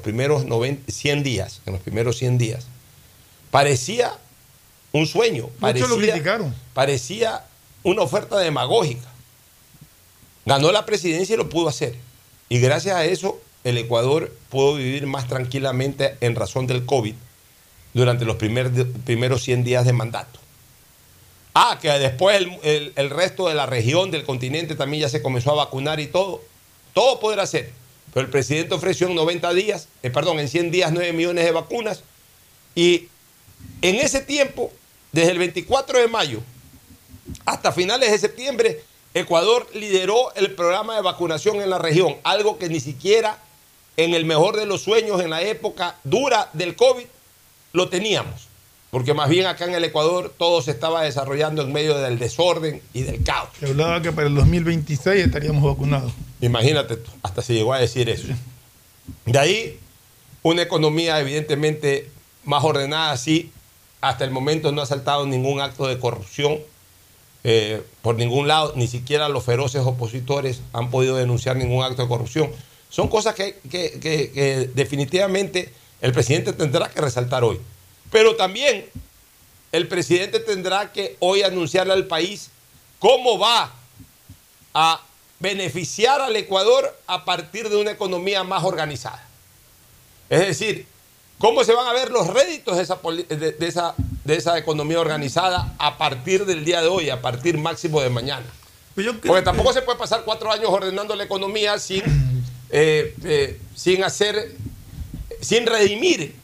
primeros 0.00 0.44
100 0.88 1.22
días, 1.22 1.60
en 1.64 1.74
los 1.74 1.82
primeros 1.82 2.16
100 2.18 2.38
días, 2.38 2.66
parecía 3.52 4.12
un 4.90 5.06
sueño. 5.06 5.48
Parecía, 5.60 5.86
lo 5.86 5.96
criticaron. 5.96 6.52
Parecía 6.74 7.44
una 7.84 8.02
oferta 8.02 8.36
demagógica. 8.38 9.06
Ganó 10.46 10.72
la 10.72 10.86
presidencia 10.86 11.34
y 11.34 11.36
lo 11.36 11.48
pudo 11.48 11.68
hacer. 11.68 11.94
Y 12.48 12.60
gracias 12.60 12.96
a 12.96 13.04
eso, 13.04 13.40
el 13.64 13.78
Ecuador 13.78 14.34
pudo 14.48 14.74
vivir 14.74 15.06
más 15.06 15.28
tranquilamente 15.28 16.16
en 16.20 16.34
razón 16.34 16.66
del 16.66 16.86
COVID 16.86 17.14
durante 17.92 18.24
los 18.24 18.36
primeros 18.36 19.42
100 19.42 19.64
días 19.64 19.84
de 19.84 19.92
mandato. 19.92 20.40
Ah, 21.54 21.78
que 21.80 21.88
después 21.90 22.40
el, 22.62 23.10
resto 23.10 23.48
de 23.48 23.54
la 23.54 23.66
región, 23.66 24.10
del 24.10 24.24
continente 24.24 24.76
también 24.76 25.02
ya 25.02 25.08
se 25.08 25.22
comenzó 25.22 25.50
a 25.52 25.64
vacunar 25.64 25.98
y 26.00 26.06
todo. 26.06 26.42
Todo 26.94 27.18
podrá 27.20 27.46
ser. 27.46 27.72
Pero 28.14 28.26
el 28.26 28.30
presidente 28.30 28.74
ofreció 28.74 29.08
en 29.08 29.14
90 29.14 29.52
días, 29.54 29.88
eh, 30.02 30.10
perdón, 30.10 30.40
en 30.40 30.48
100 30.48 30.70
días 30.70 30.92
9 30.92 31.12
millones 31.12 31.44
de 31.44 31.52
vacunas. 31.52 32.02
Y 32.74 33.08
en 33.82 33.96
ese 33.96 34.20
tiempo, 34.20 34.72
desde 35.12 35.32
el 35.32 35.38
24 35.38 35.98
de 35.98 36.08
mayo 36.08 36.40
hasta 37.44 37.72
finales 37.72 38.10
de 38.10 38.18
septiembre, 38.18 38.82
Ecuador 39.14 39.66
lideró 39.74 40.32
el 40.36 40.52
programa 40.52 40.94
de 40.94 41.02
vacunación 41.02 41.60
en 41.60 41.70
la 41.70 41.78
región, 41.78 42.16
algo 42.22 42.58
que 42.58 42.68
ni 42.68 42.78
siquiera 42.78 43.38
en 43.96 44.14
el 44.14 44.24
mejor 44.24 44.56
de 44.56 44.66
los 44.66 44.82
sueños, 44.82 45.20
en 45.20 45.30
la 45.30 45.42
época 45.42 45.96
dura 46.04 46.48
del 46.52 46.76
COVID, 46.76 47.04
lo 47.72 47.88
teníamos, 47.88 48.48
porque 48.90 49.12
más 49.12 49.28
bien 49.28 49.46
acá 49.46 49.64
en 49.64 49.74
el 49.74 49.84
Ecuador 49.84 50.32
todo 50.36 50.62
se 50.62 50.70
estaba 50.70 51.02
desarrollando 51.02 51.62
en 51.62 51.72
medio 51.72 51.98
del 51.98 52.18
desorden 52.18 52.82
y 52.92 53.02
del 53.02 53.22
caos. 53.24 53.50
Se 53.58 53.66
hablaba 53.66 54.00
que 54.00 54.12
para 54.12 54.28
el 54.28 54.34
2026 54.34 55.26
estaríamos 55.26 55.62
vacunados. 55.62 56.12
Imagínate, 56.40 56.98
hasta 57.22 57.42
se 57.42 57.54
llegó 57.54 57.72
a 57.72 57.80
decir 57.80 58.08
eso. 58.08 58.28
De 59.26 59.38
ahí, 59.38 59.80
una 60.42 60.62
economía 60.62 61.20
evidentemente 61.20 62.10
más 62.44 62.62
ordenada, 62.62 63.16
sí, 63.16 63.52
hasta 64.00 64.24
el 64.24 64.30
momento 64.30 64.72
no 64.72 64.82
ha 64.82 64.86
saltado 64.86 65.26
ningún 65.26 65.60
acto 65.60 65.86
de 65.86 65.98
corrupción 65.98 66.58
eh, 67.42 67.82
por 68.02 68.16
ningún 68.16 68.48
lado, 68.48 68.72
ni 68.76 68.86
siquiera 68.86 69.28
los 69.28 69.44
feroces 69.44 69.82
opositores 69.82 70.60
han 70.72 70.90
podido 70.90 71.16
denunciar 71.16 71.56
ningún 71.56 71.84
acto 71.84 72.02
de 72.02 72.08
corrupción. 72.08 72.50
Son 72.90 73.08
cosas 73.08 73.34
que, 73.34 74.70
definitivamente 74.74 75.72
el 76.00 76.12
presidente 76.12 76.52
tendrá 76.52 76.88
que 76.90 77.00
resaltar 77.00 77.44
hoy. 77.44 77.60
Pero 78.10 78.36
también 78.36 78.86
el 79.72 79.86
presidente 79.86 80.40
tendrá 80.40 80.92
que 80.92 81.16
hoy 81.20 81.42
anunciarle 81.42 81.92
al 81.92 82.06
país 82.06 82.50
cómo 82.98 83.38
va 83.38 83.72
a 84.74 85.00
beneficiar 85.38 86.20
al 86.20 86.36
Ecuador 86.36 86.96
a 87.06 87.24
partir 87.24 87.68
de 87.68 87.76
una 87.76 87.92
economía 87.92 88.44
más 88.44 88.64
organizada. 88.64 89.26
Es 90.28 90.40
decir, 90.40 90.86
cómo 91.38 91.64
se 91.64 91.74
van 91.74 91.86
a 91.86 91.92
ver 91.92 92.10
los 92.10 92.26
réditos 92.26 92.76
de 92.76 92.82
esa, 92.82 92.98
de, 93.28 93.66
esa, 93.66 93.94
de 94.24 94.36
esa 94.36 94.58
economía 94.58 95.00
organizada 95.00 95.74
a 95.78 95.98
partir 95.98 96.44
del 96.44 96.64
día 96.64 96.82
de 96.82 96.88
hoy, 96.88 97.10
a 97.10 97.22
partir 97.22 97.58
máximo 97.58 98.00
de 98.00 98.10
mañana. 98.10 98.46
Pues 98.94 99.06
Porque 99.24 99.42
tampoco 99.42 99.72
se 99.72 99.82
puede 99.82 99.98
pasar 99.98 100.22
cuatro 100.24 100.52
años 100.52 100.68
ordenando 100.68 101.14
la 101.16 101.24
economía 101.24 101.78
sin, 101.78 102.02
eh, 102.70 103.14
eh, 103.24 103.60
sin 103.74 104.04
hacer 104.04 104.56
sin 105.40 105.66
redimir 105.66 106.34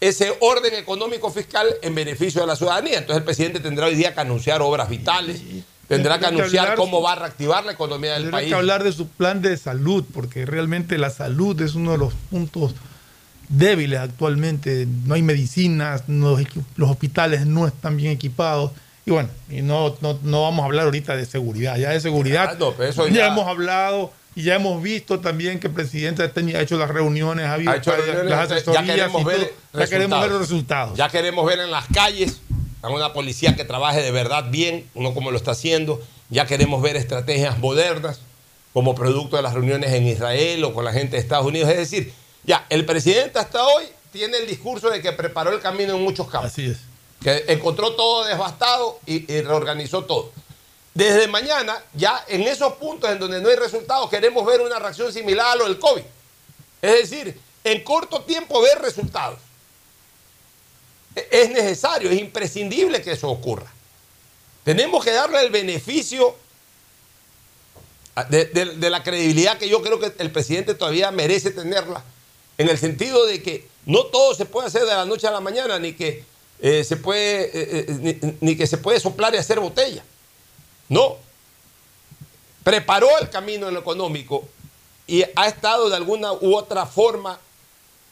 ese 0.00 0.36
orden 0.40 0.74
económico 0.74 1.30
fiscal 1.30 1.66
en 1.80 1.94
beneficio 1.94 2.40
de 2.40 2.46
la 2.46 2.56
ciudadanía. 2.56 2.98
Entonces 2.98 3.18
el 3.18 3.24
presidente 3.24 3.60
tendrá 3.60 3.86
hoy 3.86 3.94
día 3.94 4.14
que 4.14 4.20
anunciar 4.20 4.60
obras 4.62 4.88
vitales, 4.88 5.42
tendrá 5.86 6.18
que 6.18 6.26
anunciar 6.26 6.74
cómo 6.74 7.02
va 7.02 7.12
a 7.12 7.16
reactivar 7.16 7.64
la 7.64 7.72
economía 7.72 8.14
del 8.14 8.30
país. 8.30 8.32
Tendrá 8.32 8.48
que 8.48 8.54
hablar 8.54 8.84
de 8.84 8.92
su 8.92 9.08
plan 9.08 9.42
de 9.42 9.56
salud, 9.56 10.04
porque 10.12 10.44
realmente 10.44 10.98
la 10.98 11.10
salud 11.10 11.60
es 11.60 11.74
uno 11.74 11.92
de 11.92 11.98
los 11.98 12.14
puntos 12.30 12.74
débiles 13.52 14.00
actualmente. 14.00 14.86
No 15.04 15.14
hay 15.14 15.22
medicinas, 15.22 16.04
los, 16.08 16.40
hospitales 16.80 17.46
no 17.46 17.66
están 17.66 17.96
bien 17.96 18.12
equipados. 18.12 18.72
Y 19.04 19.10
bueno, 19.10 19.28
y 19.50 19.62
no, 19.62 19.96
no, 20.00 20.42
vamos 20.42 20.62
a 20.62 20.66
hablar 20.66 20.86
ahorita 20.86 21.16
de 21.16 21.26
seguridad. 21.26 21.76
Ya 21.76 21.90
de 21.90 22.00
seguridad 22.00 22.56
ah, 22.60 23.08
ya 23.10 23.26
hemos 23.28 23.46
hablado 23.46 24.12
y 24.34 24.44
ya 24.44 24.54
hemos 24.54 24.82
visto 24.82 25.20
también 25.20 25.60
que 25.60 25.66
el 25.66 25.74
presidente 25.74 26.22
ha 26.22 26.60
hecho 26.60 26.78
las 26.78 26.88
reuniones, 26.88 27.46
ha, 27.46 27.56
hecho 27.56 27.92
las 28.24 28.50
asesorías. 28.50 28.86
Ya 28.86 28.94
queremos, 28.94 29.24
ver 29.24 29.54
ya 29.74 29.86
queremos 29.86 30.20
ver 30.20 30.30
los 30.30 30.40
resultados. 30.40 30.96
Ya 30.96 31.08
queremos 31.08 31.46
ver 31.46 31.60
en 31.60 31.70
las 31.70 31.86
calles 31.88 32.40
a 32.80 32.88
una 32.88 33.12
policía 33.12 33.54
que 33.54 33.64
trabaje 33.64 34.02
de 34.02 34.10
verdad 34.10 34.50
bien, 34.50 34.88
uno 34.94 35.14
como 35.14 35.30
lo 35.30 35.36
está 35.36 35.50
haciendo. 35.50 36.00
Ya 36.30 36.46
queremos 36.46 36.80
ver 36.80 36.96
estrategias 36.96 37.58
modernas 37.58 38.20
como 38.72 38.94
producto 38.94 39.36
de 39.36 39.42
las 39.42 39.52
reuniones 39.52 39.92
en 39.92 40.06
Israel 40.06 40.64
o 40.64 40.72
con 40.72 40.84
la 40.84 40.92
gente 40.92 41.16
de 41.16 41.22
Estados 41.22 41.44
Unidos. 41.44 41.68
Es 41.68 41.76
decir, 41.76 42.14
ya, 42.44 42.66
el 42.68 42.84
presidente 42.84 43.38
hasta 43.38 43.64
hoy 43.64 43.84
tiene 44.12 44.38
el 44.38 44.46
discurso 44.46 44.90
de 44.90 45.00
que 45.00 45.12
preparó 45.12 45.52
el 45.52 45.60
camino 45.60 45.94
en 45.94 46.02
muchos 46.02 46.28
campos. 46.28 46.52
Así 46.52 46.66
es. 46.66 46.78
Que 47.22 47.44
encontró 47.48 47.94
todo 47.94 48.24
devastado 48.24 48.98
y 49.06 49.40
reorganizó 49.42 50.04
todo. 50.04 50.32
Desde 50.94 51.26
mañana, 51.26 51.82
ya 51.94 52.22
en 52.28 52.42
esos 52.42 52.74
puntos 52.74 53.10
en 53.10 53.18
donde 53.18 53.40
no 53.40 53.48
hay 53.48 53.56
resultados, 53.56 54.10
queremos 54.10 54.44
ver 54.44 54.60
una 54.60 54.78
reacción 54.78 55.12
similar 55.12 55.46
a 55.52 55.56
lo 55.56 55.64
del 55.64 55.78
COVID. 55.78 56.02
Es 56.82 57.10
decir, 57.10 57.40
en 57.64 57.82
corto 57.82 58.22
tiempo 58.22 58.60
ver 58.60 58.78
resultados. 58.80 59.38
E-, 61.14 61.28
es 61.30 61.50
necesario, 61.50 62.10
es 62.10 62.18
imprescindible 62.18 63.00
que 63.00 63.12
eso 63.12 63.30
ocurra. 63.30 63.72
Tenemos 64.64 65.02
que 65.02 65.12
darle 65.12 65.40
el 65.40 65.50
beneficio 65.50 66.36
de, 68.28 68.90
la 68.90 69.02
credibilidad 69.02 69.56
que 69.56 69.68
yo 69.68 69.82
creo 69.82 69.98
que 69.98 70.12
el 70.18 70.30
presidente 70.30 70.74
todavía 70.74 71.10
merece 71.10 71.50
tenerla, 71.50 72.04
en 72.58 72.68
el 72.68 72.78
sentido 72.78 73.26
de 73.26 73.42
que 73.42 73.66
no 73.86 74.04
todo 74.06 74.34
se 74.34 74.44
puede 74.44 74.68
hacer 74.68 74.82
de 74.82 74.94
la 74.94 75.04
noche 75.04 75.26
a 75.26 75.30
la 75.30 75.40
mañana, 75.40 75.78
ni 75.78 75.94
que, 75.94 76.24
eh, 76.60 76.84
se, 76.84 76.96
puede, 76.96 77.44
eh, 77.46 77.86
eh, 77.88 78.36
ni 78.40 78.56
que 78.56 78.66
se 78.66 78.78
puede 78.78 79.00
soplar 79.00 79.34
y 79.34 79.38
hacer 79.38 79.58
botella. 79.60 80.04
No. 80.88 81.16
Preparó 82.62 83.08
el 83.20 83.30
camino 83.30 83.66
en 83.68 83.74
lo 83.74 83.80
económico 83.80 84.48
y 85.06 85.24
ha 85.34 85.48
estado 85.48 85.88
de 85.88 85.96
alguna 85.96 86.32
u 86.32 86.54
otra 86.54 86.86
forma 86.86 87.38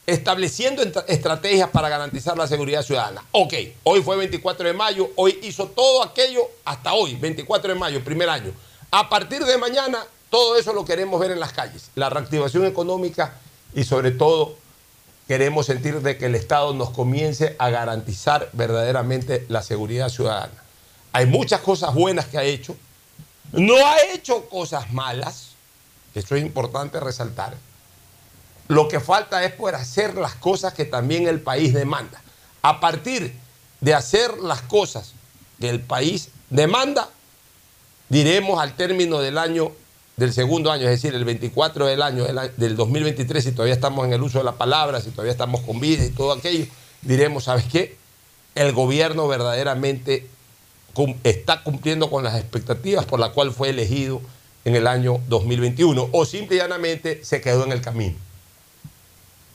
estableciendo 0.07 0.83
estrategias 1.07 1.71
para 1.71 1.89
garantizar 1.89 2.37
la 2.37 2.49
seguridad 2.49 2.83
ciudadana. 2.83 3.25
Ok, 3.31 3.55
hoy 3.85 4.03
fue 4.03 4.17
24 4.17 4.67
de 4.67 4.73
mayo, 4.73 5.11
hoy 5.15 5.39
hizo 5.43 5.69
todo 5.69 6.03
aquello 6.03 6.43
hasta 6.65 6.95
hoy, 6.95 7.15
24 7.15 7.75
de 7.75 7.79
mayo, 7.79 8.03
primer 8.03 8.29
año. 8.29 8.53
A 8.91 9.09
partir 9.09 9.45
de 9.45 9.57
mañana, 9.57 10.05
todo 10.29 10.57
eso 10.57 10.73
lo 10.73 10.85
queremos 10.85 11.21
ver 11.21 11.31
en 11.31 11.39
las 11.39 11.53
calles, 11.53 11.91
la 11.95 12.11
reactivación 12.11 12.67
económica 12.67 13.39
y 13.75 13.85
sobre 13.85 14.11
todo 14.11 14.57
queremos 15.29 15.67
sentir 15.67 16.01
de 16.01 16.19
que 16.19 16.27
el 16.27 16.35
Estado 16.35 16.75
nos 16.75 16.91
comience 16.91 17.55
a 17.59 17.71
garantizar 17.71 18.51
verdaderamente 18.53 19.47
la 19.49 19.63
seguridad 19.63 20.09
ciudadana. 20.09 20.65
Hay 21.13 21.27
muchas 21.27 21.61
cosas 21.61 21.95
buenas 21.95 22.27
que 22.27 22.39
ha 22.39 22.45
hecho. 22.45 22.77
No 23.53 23.75
ha 23.75 23.97
hecho 24.13 24.49
cosas 24.49 24.93
malas. 24.93 25.51
Eso 26.15 26.35
es 26.35 26.43
importante 26.43 26.99
resaltar. 27.01 27.55
Lo 28.69 28.89
que 28.89 29.01
falta 29.01 29.45
es 29.45 29.53
por 29.53 29.75
hacer 29.75 30.15
las 30.15 30.35
cosas 30.35 30.75
que 30.75 30.85
también 30.85 31.27
el 31.27 31.41
país 31.41 31.75
demanda. 31.75 32.23
A 32.63 32.79
partir 32.79 33.35
de 33.81 33.95
hacer 33.95 34.39
las 34.39 34.63
cosas 34.63 35.13
que 35.59 35.69
el 35.69 35.81
país 35.81 36.29
demanda, 36.51 37.09
diremos 38.09 38.61
al 38.61 38.77
término 38.77 39.21
del 39.21 39.39
año, 39.39 39.73
del 40.21 40.35
segundo 40.35 40.71
año, 40.71 40.85
es 40.85 40.91
decir, 40.91 41.15
el 41.15 41.25
24 41.25 41.87
del 41.87 42.03
año 42.03 42.27
del 42.59 42.77
2023, 42.77 43.43
si 43.43 43.53
todavía 43.53 43.73
estamos 43.73 44.05
en 44.07 44.13
el 44.13 44.23
uso 44.23 44.37
de 44.37 44.45
la 44.45 44.53
palabra, 44.53 45.01
si 45.01 45.09
todavía 45.09 45.33
estamos 45.33 45.63
con 45.63 45.81
vida 45.81 46.05
y 46.05 46.11
todo 46.11 46.33
aquello, 46.33 46.67
diremos, 47.01 47.45
¿sabes 47.45 47.65
qué? 47.65 47.97
El 48.55 48.73
gobierno 48.73 49.27
verdaderamente 49.29 50.27
está 51.25 51.63
cumpliendo 51.63 52.11
con 52.11 52.23
las 52.23 52.39
expectativas 52.39 53.07
por 53.07 53.19
las 53.19 53.31
cuales 53.31 53.55
fue 53.55 53.71
elegido 53.71 54.21
en 54.67 54.77
el 54.77 54.87
año 54.87 55.23
2021 55.29 56.11
o 56.13 56.27
simple 56.27 56.57
y 56.57 56.59
llanamente 56.59 57.25
se 57.25 57.41
quedó 57.41 57.65
en 57.65 57.73
el 57.73 57.81
camino. 57.81 58.15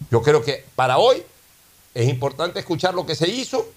Yo 0.10 0.24
creo 0.24 0.44
que 0.44 0.66
para 0.76 0.98
hoy 0.98 1.22
es 1.94 2.10
importante 2.10 2.58
escuchar 2.58 2.96
lo 2.96 3.06
que 3.06 3.14
se 3.14 3.30
hizo, 3.30 3.68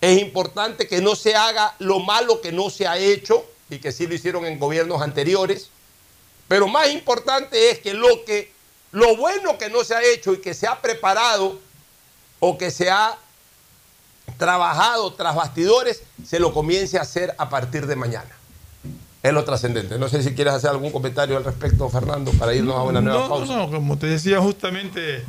Es 0.00 0.20
importante 0.20 0.86
que 0.86 1.00
no 1.00 1.16
se 1.16 1.34
haga 1.34 1.74
lo 1.78 1.98
malo 1.98 2.40
que 2.40 2.52
no 2.52 2.70
se 2.70 2.86
ha 2.86 2.98
hecho 2.98 3.44
y 3.68 3.78
que 3.78 3.90
sí 3.90 4.06
lo 4.06 4.14
hicieron 4.14 4.44
en 4.44 4.60
gobiernos 4.60 5.02
anteriores. 5.02 5.70
Pero 6.48 6.68
más 6.68 6.90
importante 6.90 7.70
es 7.70 7.78
que 7.78 7.94
lo 7.94 8.24
que 8.24 8.52
lo 8.92 9.16
bueno 9.16 9.58
que 9.58 9.70
no 9.70 9.82
se 9.82 9.94
ha 9.94 10.02
hecho 10.02 10.34
y 10.34 10.40
que 10.40 10.54
se 10.54 10.68
ha 10.68 10.80
preparado 10.80 11.58
o 12.38 12.56
que 12.56 12.70
se 12.70 12.90
ha 12.90 13.18
trabajado 14.38 15.12
tras 15.14 15.34
bastidores, 15.34 16.02
se 16.24 16.38
lo 16.38 16.52
comience 16.52 16.98
a 16.98 17.02
hacer 17.02 17.34
a 17.38 17.48
partir 17.48 17.86
de 17.86 17.96
mañana. 17.96 18.30
Es 19.22 19.32
lo 19.32 19.44
trascendente. 19.44 19.98
No 19.98 20.08
sé 20.08 20.22
si 20.22 20.34
quieres 20.34 20.54
hacer 20.54 20.70
algún 20.70 20.92
comentario 20.92 21.36
al 21.36 21.44
respecto, 21.44 21.88
Fernando, 21.88 22.30
para 22.32 22.54
irnos 22.54 22.76
a 22.76 22.82
una 22.82 23.00
nueva 23.00 23.20
no, 23.20 23.28
pausa. 23.28 23.56
No, 23.56 23.70
como 23.70 23.98
te 23.98 24.06
decía, 24.06 24.40
justamente 24.40 25.24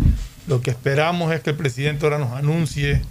lo 0.47 0.61
que 0.61 0.71
esperamos 0.71 1.31
es 1.33 1.41
que 1.41 1.51
el 1.51 1.55
presidente 1.55 2.05
ahora 2.05 2.17
nos 2.17 2.33
anuncie 2.33 3.01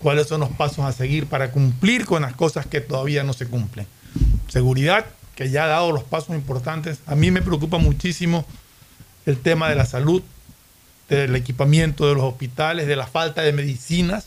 cuáles 0.00 0.28
son 0.28 0.40
los 0.40 0.50
pasos 0.50 0.84
a 0.84 0.92
seguir 0.92 1.26
para 1.26 1.50
cumplir 1.50 2.06
con 2.06 2.22
las 2.22 2.34
cosas 2.34 2.66
que 2.66 2.80
todavía 2.80 3.24
no 3.24 3.32
se 3.32 3.46
cumplen. 3.46 3.86
Seguridad, 4.48 5.04
que 5.40 5.48
ya 5.48 5.64
ha 5.64 5.68
dado 5.68 5.90
los 5.90 6.04
pasos 6.04 6.36
importantes. 6.36 6.98
A 7.06 7.14
mí 7.14 7.30
me 7.30 7.40
preocupa 7.40 7.78
muchísimo 7.78 8.44
el 9.24 9.38
tema 9.38 9.70
de 9.70 9.74
la 9.74 9.86
salud, 9.86 10.22
del 11.08 11.34
equipamiento 11.34 12.06
de 12.06 12.14
los 12.14 12.24
hospitales, 12.24 12.86
de 12.86 12.94
la 12.94 13.06
falta 13.06 13.40
de 13.40 13.54
medicinas, 13.54 14.26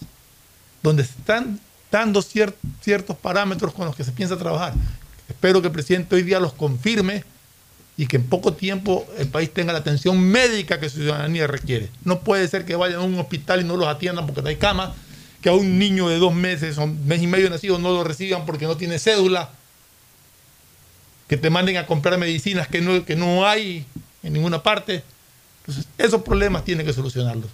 donde 0.81 1.03
se 1.03 1.11
están 1.11 1.59
dando 1.91 2.23
ciertos 2.23 3.15
parámetros 3.15 3.75
con 3.75 3.85
los 3.85 3.95
que 3.95 4.03
se 4.03 4.11
piensa 4.11 4.39
trabajar. 4.39 4.73
Espero 5.29 5.61
que 5.61 5.67
el 5.67 5.73
presidente 5.73 6.15
hoy 6.15 6.23
día 6.23 6.39
los 6.39 6.53
confirme 6.53 7.23
y 7.95 8.07
que 8.07 8.15
en 8.15 8.23
poco 8.23 8.53
tiempo 8.53 9.05
el 9.19 9.27
país 9.27 9.53
tenga 9.53 9.71
la 9.71 9.79
atención 9.79 10.19
médica 10.19 10.79
que 10.79 10.89
su 10.89 10.97
ciudadanía 10.97 11.45
requiere. 11.45 11.91
No 12.05 12.21
puede 12.21 12.47
ser 12.47 12.65
que 12.65 12.75
vayan 12.75 13.01
a 13.01 13.03
un 13.03 13.19
hospital 13.19 13.61
y 13.61 13.65
no 13.65 13.77
los 13.77 13.87
atiendan 13.87 14.25
porque 14.25 14.41
no 14.41 14.49
hay 14.49 14.55
cama, 14.55 14.95
que 15.43 15.49
a 15.49 15.53
un 15.53 15.77
niño 15.77 16.09
de 16.09 16.17
dos 16.17 16.33
meses 16.33 16.79
o 16.79 16.87
mes 16.87 17.21
y 17.21 17.27
medio 17.27 17.51
nacido 17.51 17.77
no 17.77 17.91
lo 17.91 18.03
reciban 18.03 18.47
porque 18.47 18.65
no 18.65 18.77
tiene 18.77 18.97
cédula, 18.97 19.51
que 21.27 21.37
te 21.37 21.49
manden 21.49 21.77
a 21.77 21.85
comprar 21.85 22.17
medicinas 22.17 22.67
que 22.67 22.81
no, 22.81 23.05
que 23.05 23.15
no 23.15 23.45
hay 23.45 23.85
en 24.23 24.33
ninguna 24.33 24.63
parte. 24.63 25.03
Entonces, 25.61 25.87
esos 25.97 26.21
problemas 26.21 26.65
tienen 26.65 26.85
que 26.85 26.93
solucionarlos. 26.93 27.49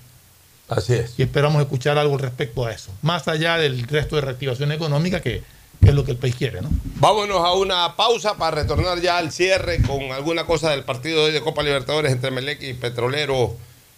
Así 0.67 0.93
es. 0.93 1.13
Y 1.17 1.23
esperamos 1.23 1.61
escuchar 1.61 1.97
algo 1.97 2.17
respecto 2.17 2.65
a 2.65 2.71
eso, 2.71 2.91
más 3.01 3.27
allá 3.27 3.57
del 3.57 3.87
resto 3.87 4.15
de 4.15 4.21
reactivación 4.21 4.71
económica 4.71 5.19
que, 5.19 5.43
que 5.81 5.89
es 5.89 5.95
lo 5.95 6.05
que 6.05 6.11
el 6.11 6.17
país 6.17 6.35
quiere. 6.35 6.61
¿no? 6.61 6.69
Vámonos 6.95 7.37
a 7.37 7.53
una 7.53 7.95
pausa 7.95 8.37
para 8.37 8.57
retornar 8.57 9.01
ya 9.01 9.17
al 9.17 9.31
cierre 9.31 9.81
con 9.81 10.11
alguna 10.11 10.45
cosa 10.45 10.69
del 10.71 10.83
partido 10.83 11.25
de 11.27 11.41
Copa 11.41 11.63
Libertadores 11.63 12.11
entre 12.11 12.31
Melec 12.31 12.61
y 12.61 12.73
Petrolero 12.73 13.55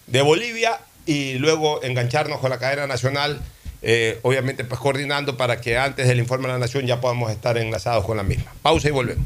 de 0.07 0.22
Bolivia 0.22 0.80
y 1.06 1.34
luego 1.35 1.84
engancharnos 1.84 2.39
con 2.39 2.52
la 2.52 2.60
cadena 2.60 2.88
nacional, 2.88 3.41
eh, 3.81 4.19
obviamente 4.22 4.64
pues 4.64 4.80
coordinando 4.80 5.35
para 5.35 5.60
que 5.60 5.77
antes 5.77 6.07
del 6.07 6.19
informe 6.19 6.48
de 6.48 6.53
la 6.53 6.60
Nación 6.60 6.85
ya 6.85 7.02
podamos 7.02 7.31
estar 7.31 7.57
enlazados 7.57 8.06
con 8.06 8.18
la 8.18 8.23
misma. 8.23 8.53
Pausa 8.61 8.88
y 8.88 8.91
volvemos. 8.91 9.26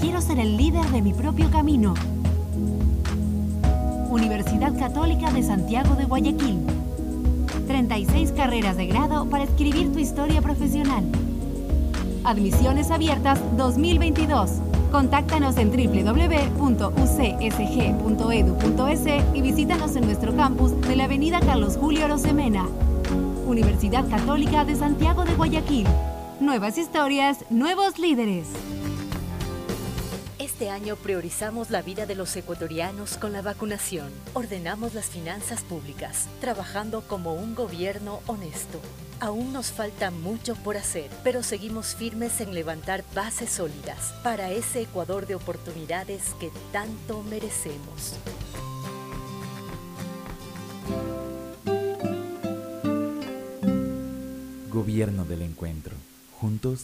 Quiero 0.01 0.19
ser 0.19 0.39
el 0.39 0.57
líder 0.57 0.83
de 0.87 1.03
mi 1.03 1.13
propio 1.13 1.51
camino. 1.51 1.93
Universidad 4.09 4.75
Católica 4.77 5.31
de 5.31 5.43
Santiago 5.43 5.93
de 5.93 6.05
Guayaquil. 6.05 6.57
36 7.67 8.31
carreras 8.31 8.77
de 8.77 8.87
grado 8.87 9.29
para 9.29 9.43
escribir 9.43 9.93
tu 9.93 9.99
historia 9.99 10.41
profesional. 10.41 11.03
Admisiones 12.23 12.89
abiertas 12.89 13.39
2022. 13.57 14.53
Contáctanos 14.91 15.55
en 15.57 15.69
www.ucsg.edu.es 15.69 16.55
y 19.35 19.41
visítanos 19.43 19.95
en 19.95 20.05
nuestro 20.05 20.35
campus 20.35 20.81
de 20.81 20.95
la 20.95 21.03
Avenida 21.03 21.39
Carlos 21.41 21.77
Julio 21.77 22.07
Rosemena. 22.07 22.67
Universidad 23.45 24.09
Católica 24.09 24.65
de 24.65 24.75
Santiago 24.75 25.25
de 25.25 25.35
Guayaquil. 25.35 25.85
Nuevas 26.39 26.79
historias, 26.79 27.45
nuevos 27.51 27.99
líderes. 27.99 28.47
Este 30.61 30.69
año 30.69 30.95
priorizamos 30.95 31.71
la 31.71 31.81
vida 31.81 32.05
de 32.05 32.13
los 32.13 32.35
ecuatorianos 32.35 33.17
con 33.17 33.33
la 33.33 33.41
vacunación. 33.41 34.11
Ordenamos 34.35 34.93
las 34.93 35.07
finanzas 35.07 35.63
públicas, 35.63 36.27
trabajando 36.39 37.01
como 37.01 37.33
un 37.33 37.55
gobierno 37.55 38.19
honesto. 38.27 38.79
Aún 39.19 39.53
nos 39.53 39.71
falta 39.71 40.11
mucho 40.11 40.53
por 40.55 40.77
hacer, 40.77 41.09
pero 41.23 41.41
seguimos 41.41 41.95
firmes 41.95 42.41
en 42.41 42.53
levantar 42.53 43.03
bases 43.15 43.49
sólidas 43.49 44.13
para 44.23 44.51
ese 44.51 44.81
Ecuador 44.83 45.25
de 45.25 45.33
oportunidades 45.33 46.35
que 46.39 46.51
tanto 46.71 47.23
merecemos. 47.23 48.13
Gobierno 54.69 55.25
del 55.25 55.41
Encuentro. 55.41 55.95
Juntos 56.39 56.83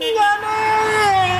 이 0.00 0.16
야. 0.16 1.39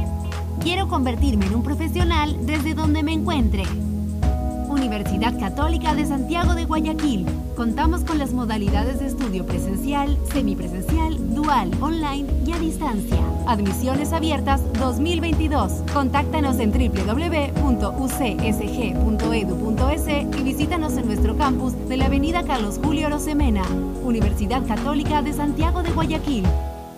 Quiero 0.63 0.87
convertirme 0.87 1.47
en 1.47 1.55
un 1.55 1.63
profesional 1.63 2.37
desde 2.45 2.75
donde 2.75 3.01
me 3.01 3.13
encuentre. 3.13 3.63
Universidad 4.69 5.37
Católica 5.39 5.95
de 5.95 6.05
Santiago 6.05 6.53
de 6.53 6.65
Guayaquil. 6.65 7.25
Contamos 7.55 8.03
con 8.03 8.19
las 8.19 8.31
modalidades 8.31 8.99
de 8.99 9.07
estudio 9.07 9.43
presencial, 9.45 10.19
semipresencial, 10.31 11.33
dual, 11.33 11.71
online 11.81 12.27
y 12.45 12.51
a 12.51 12.59
distancia. 12.59 13.17
Admisiones 13.47 14.13
abiertas 14.13 14.61
2022. 14.79 15.81
Contáctanos 15.93 16.59
en 16.59 16.71
www.ucsg.edu.es 16.71 17.39
y 20.39 20.43
visítanos 20.43 20.93
en 20.93 21.07
nuestro 21.07 21.35
campus 21.37 21.73
de 21.89 21.97
la 21.97 22.05
Avenida 22.05 22.43
Carlos 22.43 22.79
Julio 22.83 23.09
Rosemena. 23.09 23.63
Universidad 24.03 24.65
Católica 24.67 25.23
de 25.23 25.33
Santiago 25.33 25.81
de 25.81 25.91
Guayaquil. 25.91 26.45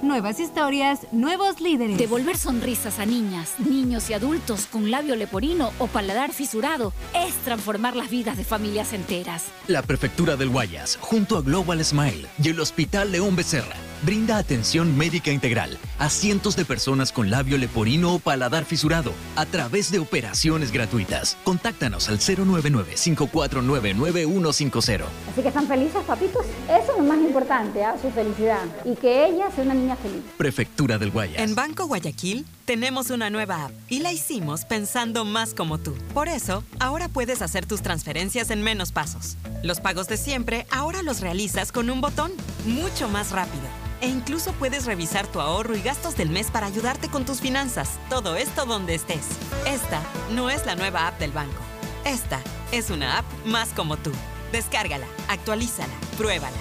Nuevas 0.03 0.41
historias, 0.41 1.07
nuevos 1.13 1.61
líderes. 1.61 1.97
Devolver 1.97 2.37
sonrisas 2.37 2.99
a 2.99 3.05
niñas, 3.05 3.53
niños 3.57 4.09
y 4.09 4.13
adultos 4.13 4.65
con 4.65 4.91
labio 4.91 5.15
leporino 5.15 5.71
o 5.79 5.87
paladar 5.87 6.33
fisurado 6.33 6.91
es 7.15 7.33
transformar 7.45 7.95
las 7.95 8.09
vidas 8.09 8.35
de 8.35 8.43
familias 8.43 8.91
enteras. 8.91 9.45
La 9.67 9.81
Prefectura 9.81 10.35
del 10.35 10.49
Guayas, 10.49 10.97
junto 10.99 11.37
a 11.37 11.41
Global 11.41 11.81
Smile 11.85 12.27
y 12.37 12.49
el 12.49 12.59
Hospital 12.59 13.13
León 13.13 13.37
Becerra, 13.37 13.77
brinda 14.03 14.37
atención 14.37 14.97
médica 14.97 15.31
integral 15.31 15.77
a 15.99 16.09
cientos 16.09 16.55
de 16.55 16.65
personas 16.65 17.11
con 17.11 17.29
labio 17.29 17.57
leporino 17.57 18.15
o 18.15 18.19
paladar 18.19 18.65
fisurado 18.65 19.13
a 19.35 19.45
través 19.45 19.91
de 19.91 19.99
operaciones 19.99 20.71
gratuitas. 20.71 21.37
Contáctanos 21.43 22.09
al 22.09 22.19
099-549-9150. 22.19 25.03
Así 25.31 25.41
que 25.41 25.47
están 25.47 25.67
felices, 25.67 26.03
papitos. 26.05 26.45
Eso 26.67 26.91
es 26.91 26.97
lo 26.97 27.03
más 27.03 27.19
importante, 27.19 27.83
¿ah? 27.83 27.95
su 28.01 28.09
felicidad. 28.11 28.63
Y 28.85 28.95
que 28.95 29.27
ella 29.27 29.49
sea 29.51 29.63
una 29.63 29.73
niña 29.73 29.95
feliz. 29.95 30.21
Prefectura 30.37 30.97
del 30.97 31.11
Guayas. 31.11 31.41
En 31.41 31.55
Banco 31.55 31.87
Guayaquil 31.87 32.45
tenemos 32.65 33.09
una 33.09 33.29
nueva 33.29 33.65
app 33.65 33.71
y 33.89 33.99
la 33.99 34.11
hicimos 34.11 34.65
pensando 34.65 35.25
más 35.25 35.53
como 35.53 35.77
tú. 35.77 35.95
Por 36.13 36.27
eso, 36.27 36.63
ahora 36.79 37.09
puedes 37.09 37.41
hacer 37.41 37.65
tus 37.65 37.81
transferencias 37.81 38.49
en 38.51 38.61
menos 38.61 38.91
pasos. 38.91 39.37
Los 39.63 39.79
pagos 39.79 40.07
de 40.07 40.17
siempre 40.17 40.65
ahora 40.69 41.03
los 41.03 41.21
realizas 41.21 41.71
con 41.71 41.89
un 41.89 42.01
botón, 42.01 42.31
mucho 42.65 43.09
más 43.09 43.31
rápido. 43.31 43.63
E 44.03 44.07
incluso 44.07 44.51
puedes 44.51 44.83
revisar 44.85 45.27
tu 45.27 45.39
ahorro 45.39 45.77
y 45.77 45.81
gastos 45.81 46.17
del 46.17 46.29
mes 46.29 46.51
para 46.51 46.67
ayudarte 46.67 47.07
con 47.07 47.23
tus 47.23 47.39
finanzas. 47.39 47.97
Todo 48.09 48.35
esto 48.35 48.65
donde 48.65 48.95
estés. 48.95 49.25
Esta 49.65 50.01
no 50.35 50.49
es 50.49 50.65
la 50.65 50.75
nueva 50.75 51.07
app 51.07 51.17
del 51.19 51.31
banco. 51.31 51.61
Esta 52.03 52.41
es 52.73 52.89
una 52.89 53.19
app 53.19 53.25
más 53.45 53.69
como 53.69 53.95
tú. 53.95 54.11
Descárgala, 54.51 55.07
actualízala, 55.29 55.93
pruébala. 56.17 56.51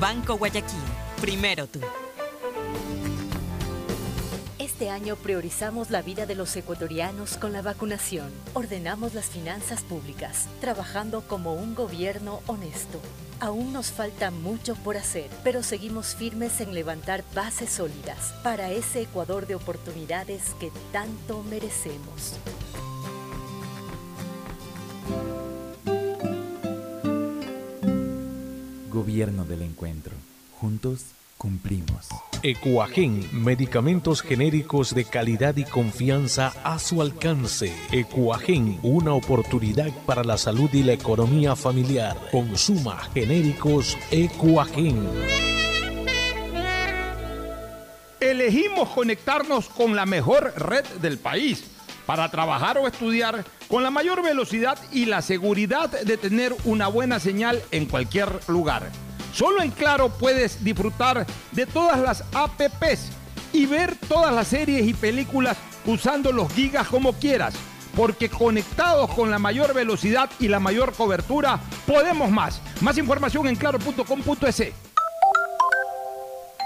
Banco 0.00 0.38
Guayaquil. 0.38 0.82
Primero 1.20 1.68
tú. 1.68 1.78
Este 4.58 4.90
año 4.90 5.14
priorizamos 5.14 5.90
la 5.90 6.02
vida 6.02 6.26
de 6.26 6.34
los 6.34 6.56
ecuatorianos 6.56 7.36
con 7.36 7.52
la 7.52 7.62
vacunación. 7.62 8.32
Ordenamos 8.54 9.14
las 9.14 9.26
finanzas 9.26 9.82
públicas, 9.82 10.48
trabajando 10.60 11.20
como 11.28 11.54
un 11.54 11.76
gobierno 11.76 12.40
honesto. 12.48 13.00
Aún 13.40 13.72
nos 13.72 13.92
falta 13.92 14.32
mucho 14.32 14.74
por 14.74 14.96
hacer, 14.96 15.30
pero 15.44 15.62
seguimos 15.62 16.16
firmes 16.16 16.60
en 16.60 16.74
levantar 16.74 17.22
bases 17.34 17.70
sólidas 17.70 18.34
para 18.42 18.72
ese 18.72 19.02
Ecuador 19.02 19.46
de 19.46 19.54
oportunidades 19.54 20.54
que 20.58 20.72
tanto 20.92 21.44
merecemos. 21.44 22.34
Gobierno 28.90 29.44
del 29.44 29.62
Encuentro. 29.62 30.14
Juntos 30.60 31.04
cumplimos. 31.38 32.08
Ecuagen, 32.42 33.26
medicamentos 33.32 34.20
genéricos 34.20 34.94
de 34.94 35.04
calidad 35.04 35.56
y 35.56 35.64
confianza 35.64 36.52
a 36.64 36.78
su 36.78 37.00
alcance. 37.00 37.72
Ecuagen, 37.90 38.78
una 38.82 39.14
oportunidad 39.14 39.90
para 40.04 40.24
la 40.24 40.36
salud 40.36 40.68
y 40.72 40.82
la 40.82 40.92
economía 40.92 41.56
familiar. 41.56 42.16
Consuma 42.30 42.98
genéricos 43.14 43.96
Ecuagen. 44.10 45.08
Elegimos 48.20 48.88
conectarnos 48.90 49.68
con 49.68 49.96
la 49.96 50.04
mejor 50.04 50.52
red 50.56 50.84
del 51.00 51.18
país 51.18 51.64
para 52.04 52.30
trabajar 52.30 52.78
o 52.78 52.86
estudiar 52.86 53.44
con 53.68 53.82
la 53.82 53.90
mayor 53.90 54.22
velocidad 54.22 54.78
y 54.92 55.04
la 55.04 55.22
seguridad 55.22 55.90
de 55.90 56.16
tener 56.16 56.54
una 56.64 56.88
buena 56.88 57.20
señal 57.20 57.62
en 57.70 57.86
cualquier 57.86 58.28
lugar. 58.48 58.90
Solo 59.38 59.62
en 59.62 59.70
Claro 59.70 60.08
puedes 60.08 60.64
disfrutar 60.64 61.24
de 61.52 61.64
todas 61.64 62.00
las 62.00 62.24
apps 62.34 63.12
y 63.52 63.66
ver 63.66 63.94
todas 64.08 64.34
las 64.34 64.48
series 64.48 64.84
y 64.84 64.94
películas 64.94 65.56
usando 65.86 66.32
los 66.32 66.52
gigas 66.52 66.88
como 66.88 67.12
quieras. 67.12 67.54
Porque 67.94 68.28
conectados 68.28 69.14
con 69.14 69.30
la 69.30 69.38
mayor 69.38 69.74
velocidad 69.74 70.28
y 70.40 70.48
la 70.48 70.58
mayor 70.58 70.92
cobertura, 70.92 71.60
podemos 71.86 72.32
más. 72.32 72.60
Más 72.80 72.98
información 72.98 73.46
en 73.46 73.54
claro.com.es. 73.54 74.87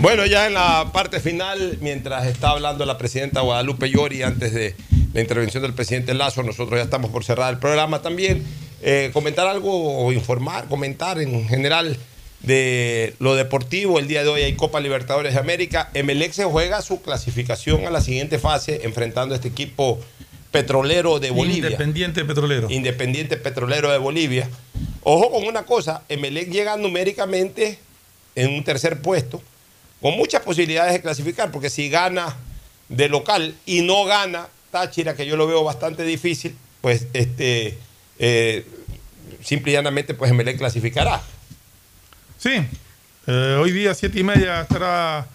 Bueno, 0.00 0.24
ya 0.24 0.46
en 0.46 0.54
la 0.54 0.92
parte 0.94 1.20
final, 1.20 1.76
mientras 1.82 2.26
está 2.26 2.50
hablando 2.50 2.86
la 2.86 2.96
presidenta 2.96 3.42
Guadalupe 3.42 3.90
Llori, 3.90 4.22
antes 4.22 4.54
de, 4.54 4.74
la 5.12 5.20
intervención 5.20 5.62
del 5.62 5.74
presidente 5.74 6.14
Lazo. 6.14 6.42
Nosotros 6.42 6.78
ya 6.78 6.84
estamos 6.84 7.10
por 7.10 7.22
cerrar 7.22 7.52
el 7.52 7.58
programa 7.58 8.00
también. 8.00 8.42
Eh, 8.80 9.10
comentar 9.12 9.46
algo 9.46 10.06
o 10.06 10.10
informar, 10.12 10.68
comentar 10.68 11.20
en 11.20 11.46
general 11.48 11.98
de 12.40 13.14
lo 13.18 13.34
deportivo. 13.34 13.98
El 13.98 14.08
día 14.08 14.22
de 14.22 14.30
hoy 14.30 14.40
hay 14.40 14.54
Copa 14.54 14.80
Libertadores 14.80 15.34
de 15.34 15.40
América. 15.40 15.90
Emelec 15.92 16.32
se 16.32 16.44
juega 16.44 16.80
su 16.80 17.02
clasificación 17.02 17.86
a 17.86 17.90
la 17.90 18.00
siguiente 18.00 18.38
fase 18.38 18.80
enfrentando 18.84 19.34
a 19.34 19.36
este 19.36 19.48
equipo 19.48 20.00
petrolero 20.50 21.20
de 21.20 21.30
Bolivia. 21.30 21.66
Independiente 21.66 22.24
petrolero. 22.24 22.70
Independiente 22.70 23.36
petrolero 23.36 23.90
de 23.90 23.98
Bolivia. 23.98 24.48
Ojo 25.02 25.30
con 25.30 25.44
una 25.44 25.64
cosa, 25.64 26.04
Emelec 26.08 26.50
llega 26.50 26.78
numéricamente 26.78 27.78
en 28.34 28.54
un 28.54 28.64
tercer 28.64 29.02
puesto, 29.02 29.42
con 30.00 30.16
muchas 30.16 30.42
posibilidades 30.42 30.92
de 30.94 31.00
clasificar, 31.00 31.50
porque 31.50 31.70
si 31.70 31.88
gana 31.90 32.36
de 32.88 33.08
local 33.08 33.54
y 33.66 33.82
no 33.82 34.04
gana 34.04 34.48
Táchira, 34.70 35.14
que 35.14 35.26
yo 35.26 35.36
lo 35.36 35.46
veo 35.46 35.64
bastante 35.64 36.04
difícil, 36.04 36.56
pues 36.80 37.06
este 37.12 37.78
eh, 38.18 38.64
simple 39.42 39.72
y 39.72 39.74
llanamente 39.74 40.14
pues 40.14 40.30
Emelec 40.30 40.58
clasificará. 40.58 41.20
Sí, 42.38 42.52
eh, 43.26 43.58
hoy 43.60 43.72
día 43.72 43.94
siete 43.94 44.20
y 44.20 44.22
media 44.22 44.62
estará 44.62 45.26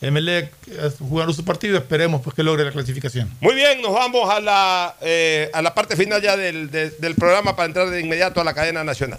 Emelec 0.00 0.52
eh, 0.68 0.90
jugando 0.98 1.32
su 1.32 1.44
partido, 1.44 1.76
esperemos 1.76 2.22
pues 2.22 2.34
que 2.34 2.42
logre 2.42 2.64
la 2.64 2.72
clasificación. 2.72 3.30
Muy 3.40 3.54
bien, 3.54 3.82
nos 3.82 3.92
vamos 3.92 4.30
a 4.30 4.40
la, 4.40 4.96
a 5.52 5.62
la 5.62 5.74
parte 5.74 5.96
final 5.96 6.22
ya 6.22 6.36
del, 6.36 6.70
del 6.70 7.14
programa 7.16 7.56
para 7.56 7.66
entrar 7.66 7.90
de 7.90 8.00
inmediato 8.00 8.40
a 8.40 8.44
la 8.44 8.54
cadena 8.54 8.84
nacional. 8.84 9.18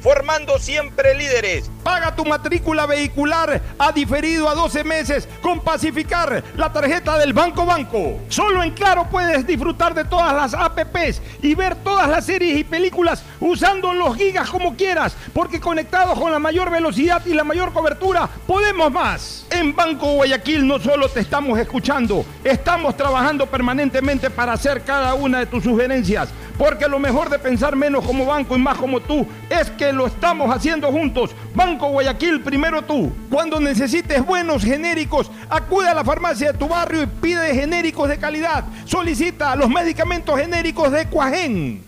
formando 0.00 0.58
siempre 0.58 1.14
líderes. 1.14 1.70
Paga 1.82 2.14
tu 2.14 2.24
matrícula 2.24 2.86
vehicular 2.86 3.60
a 3.78 3.92
diferido 3.92 4.48
a 4.48 4.54
12 4.54 4.84
meses 4.84 5.28
con 5.40 5.60
Pacificar, 5.60 6.42
la 6.56 6.72
tarjeta 6.72 7.18
del 7.18 7.32
Banco 7.32 7.64
Banco. 7.64 8.20
Solo 8.28 8.62
en 8.62 8.72
Claro 8.72 9.08
puedes 9.10 9.46
disfrutar 9.46 9.94
de 9.94 10.04
todas 10.04 10.34
las 10.34 10.54
APPs 10.54 11.22
y 11.42 11.54
ver 11.54 11.76
todas 11.76 12.08
las 12.08 12.26
series 12.26 12.58
y 12.58 12.64
películas 12.64 13.22
usando 13.40 13.92
los 13.94 14.16
gigas 14.16 14.50
como 14.50 14.76
quieras, 14.76 15.16
porque 15.32 15.60
conectados 15.60 16.18
con 16.18 16.32
la 16.32 16.38
mayor 16.38 16.70
velocidad 16.70 17.24
y 17.26 17.34
la 17.34 17.44
mayor 17.44 17.72
cobertura, 17.72 18.28
podemos 18.46 18.90
más. 18.90 19.46
En 19.50 19.74
Banco 19.74 20.12
Guayaquil 20.12 20.66
no 20.66 20.78
solo 20.78 21.08
te 21.08 21.20
estamos 21.20 21.58
escuchando, 21.58 22.24
estamos 22.44 22.96
trabajando 22.96 23.46
permanentemente 23.46 24.30
para 24.30 24.52
hacer 24.52 24.82
cada 24.82 25.14
una 25.14 25.40
de 25.40 25.46
tus 25.46 25.64
sugerencias, 25.64 26.28
porque 26.58 26.88
lo 26.88 26.98
mejor 26.98 27.30
de 27.30 27.38
pensar 27.38 27.76
menos 27.76 28.04
como 28.04 28.26
banco 28.26 28.56
y 28.56 28.58
más 28.58 28.76
como 28.76 29.00
tú 29.00 29.26
es 29.48 29.70
que 29.70 29.92
lo 29.92 30.06
estamos 30.06 30.54
haciendo 30.54 30.90
juntos. 30.90 31.30
Banco 31.54 31.88
Guayaquil, 31.88 32.42
primero 32.42 32.82
tú. 32.82 33.12
Cuando 33.30 33.60
necesites 33.60 34.26
buenos 34.26 34.64
genéricos, 34.64 35.30
acude 35.48 35.88
a 35.88 35.94
la 35.94 36.04
farmacia 36.04 36.52
de 36.52 36.58
tu 36.58 36.68
barrio 36.68 37.02
y 37.02 37.06
pide 37.06 37.54
genéricos 37.54 38.08
de 38.08 38.18
calidad. 38.18 38.64
Solicita 38.84 39.54
los 39.54 39.70
medicamentos 39.70 40.38
genéricos 40.38 40.90
de 40.90 41.06
Cuajén. 41.06 41.87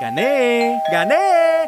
¡Gané! 0.00 0.80
¡Gané! 0.92 1.67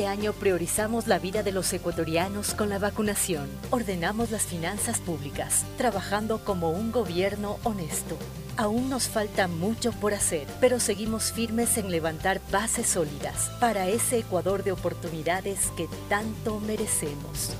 este 0.00 0.08
año 0.08 0.32
priorizamos 0.32 1.08
la 1.08 1.18
vida 1.18 1.42
de 1.42 1.52
los 1.52 1.70
ecuatorianos 1.74 2.54
con 2.54 2.70
la 2.70 2.78
vacunación. 2.78 3.46
Ordenamos 3.68 4.30
las 4.30 4.44
finanzas 4.44 4.98
públicas, 4.98 5.66
trabajando 5.76 6.42
como 6.42 6.70
un 6.70 6.90
gobierno 6.90 7.58
honesto. 7.64 8.16
Aún 8.56 8.88
nos 8.88 9.08
falta 9.08 9.46
mucho 9.46 9.92
por 9.92 10.14
hacer, 10.14 10.46
pero 10.58 10.80
seguimos 10.80 11.32
firmes 11.32 11.76
en 11.76 11.90
levantar 11.90 12.40
bases 12.50 12.86
sólidas 12.86 13.50
para 13.60 13.88
ese 13.88 14.20
Ecuador 14.20 14.64
de 14.64 14.72
oportunidades 14.72 15.70
que 15.76 15.86
tanto 16.08 16.60
merecemos. 16.60 17.54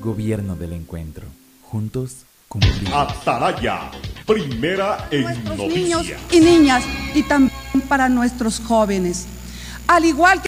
Gobierno 0.00 0.56
del 0.56 0.72
Encuentro. 0.72 1.28
Juntos 1.62 2.24
Atalaya, 2.92 3.90
primera 4.26 5.08
en 5.10 5.22
nuestros 5.24 5.58
niños 5.58 6.06
y 6.30 6.40
niñas 6.40 6.84
y 7.14 7.22
también 7.22 7.80
para 7.88 8.08
nuestros 8.08 8.60
jóvenes. 8.60 9.26
Al 9.86 10.04
igual 10.04 10.40
que 10.40 10.42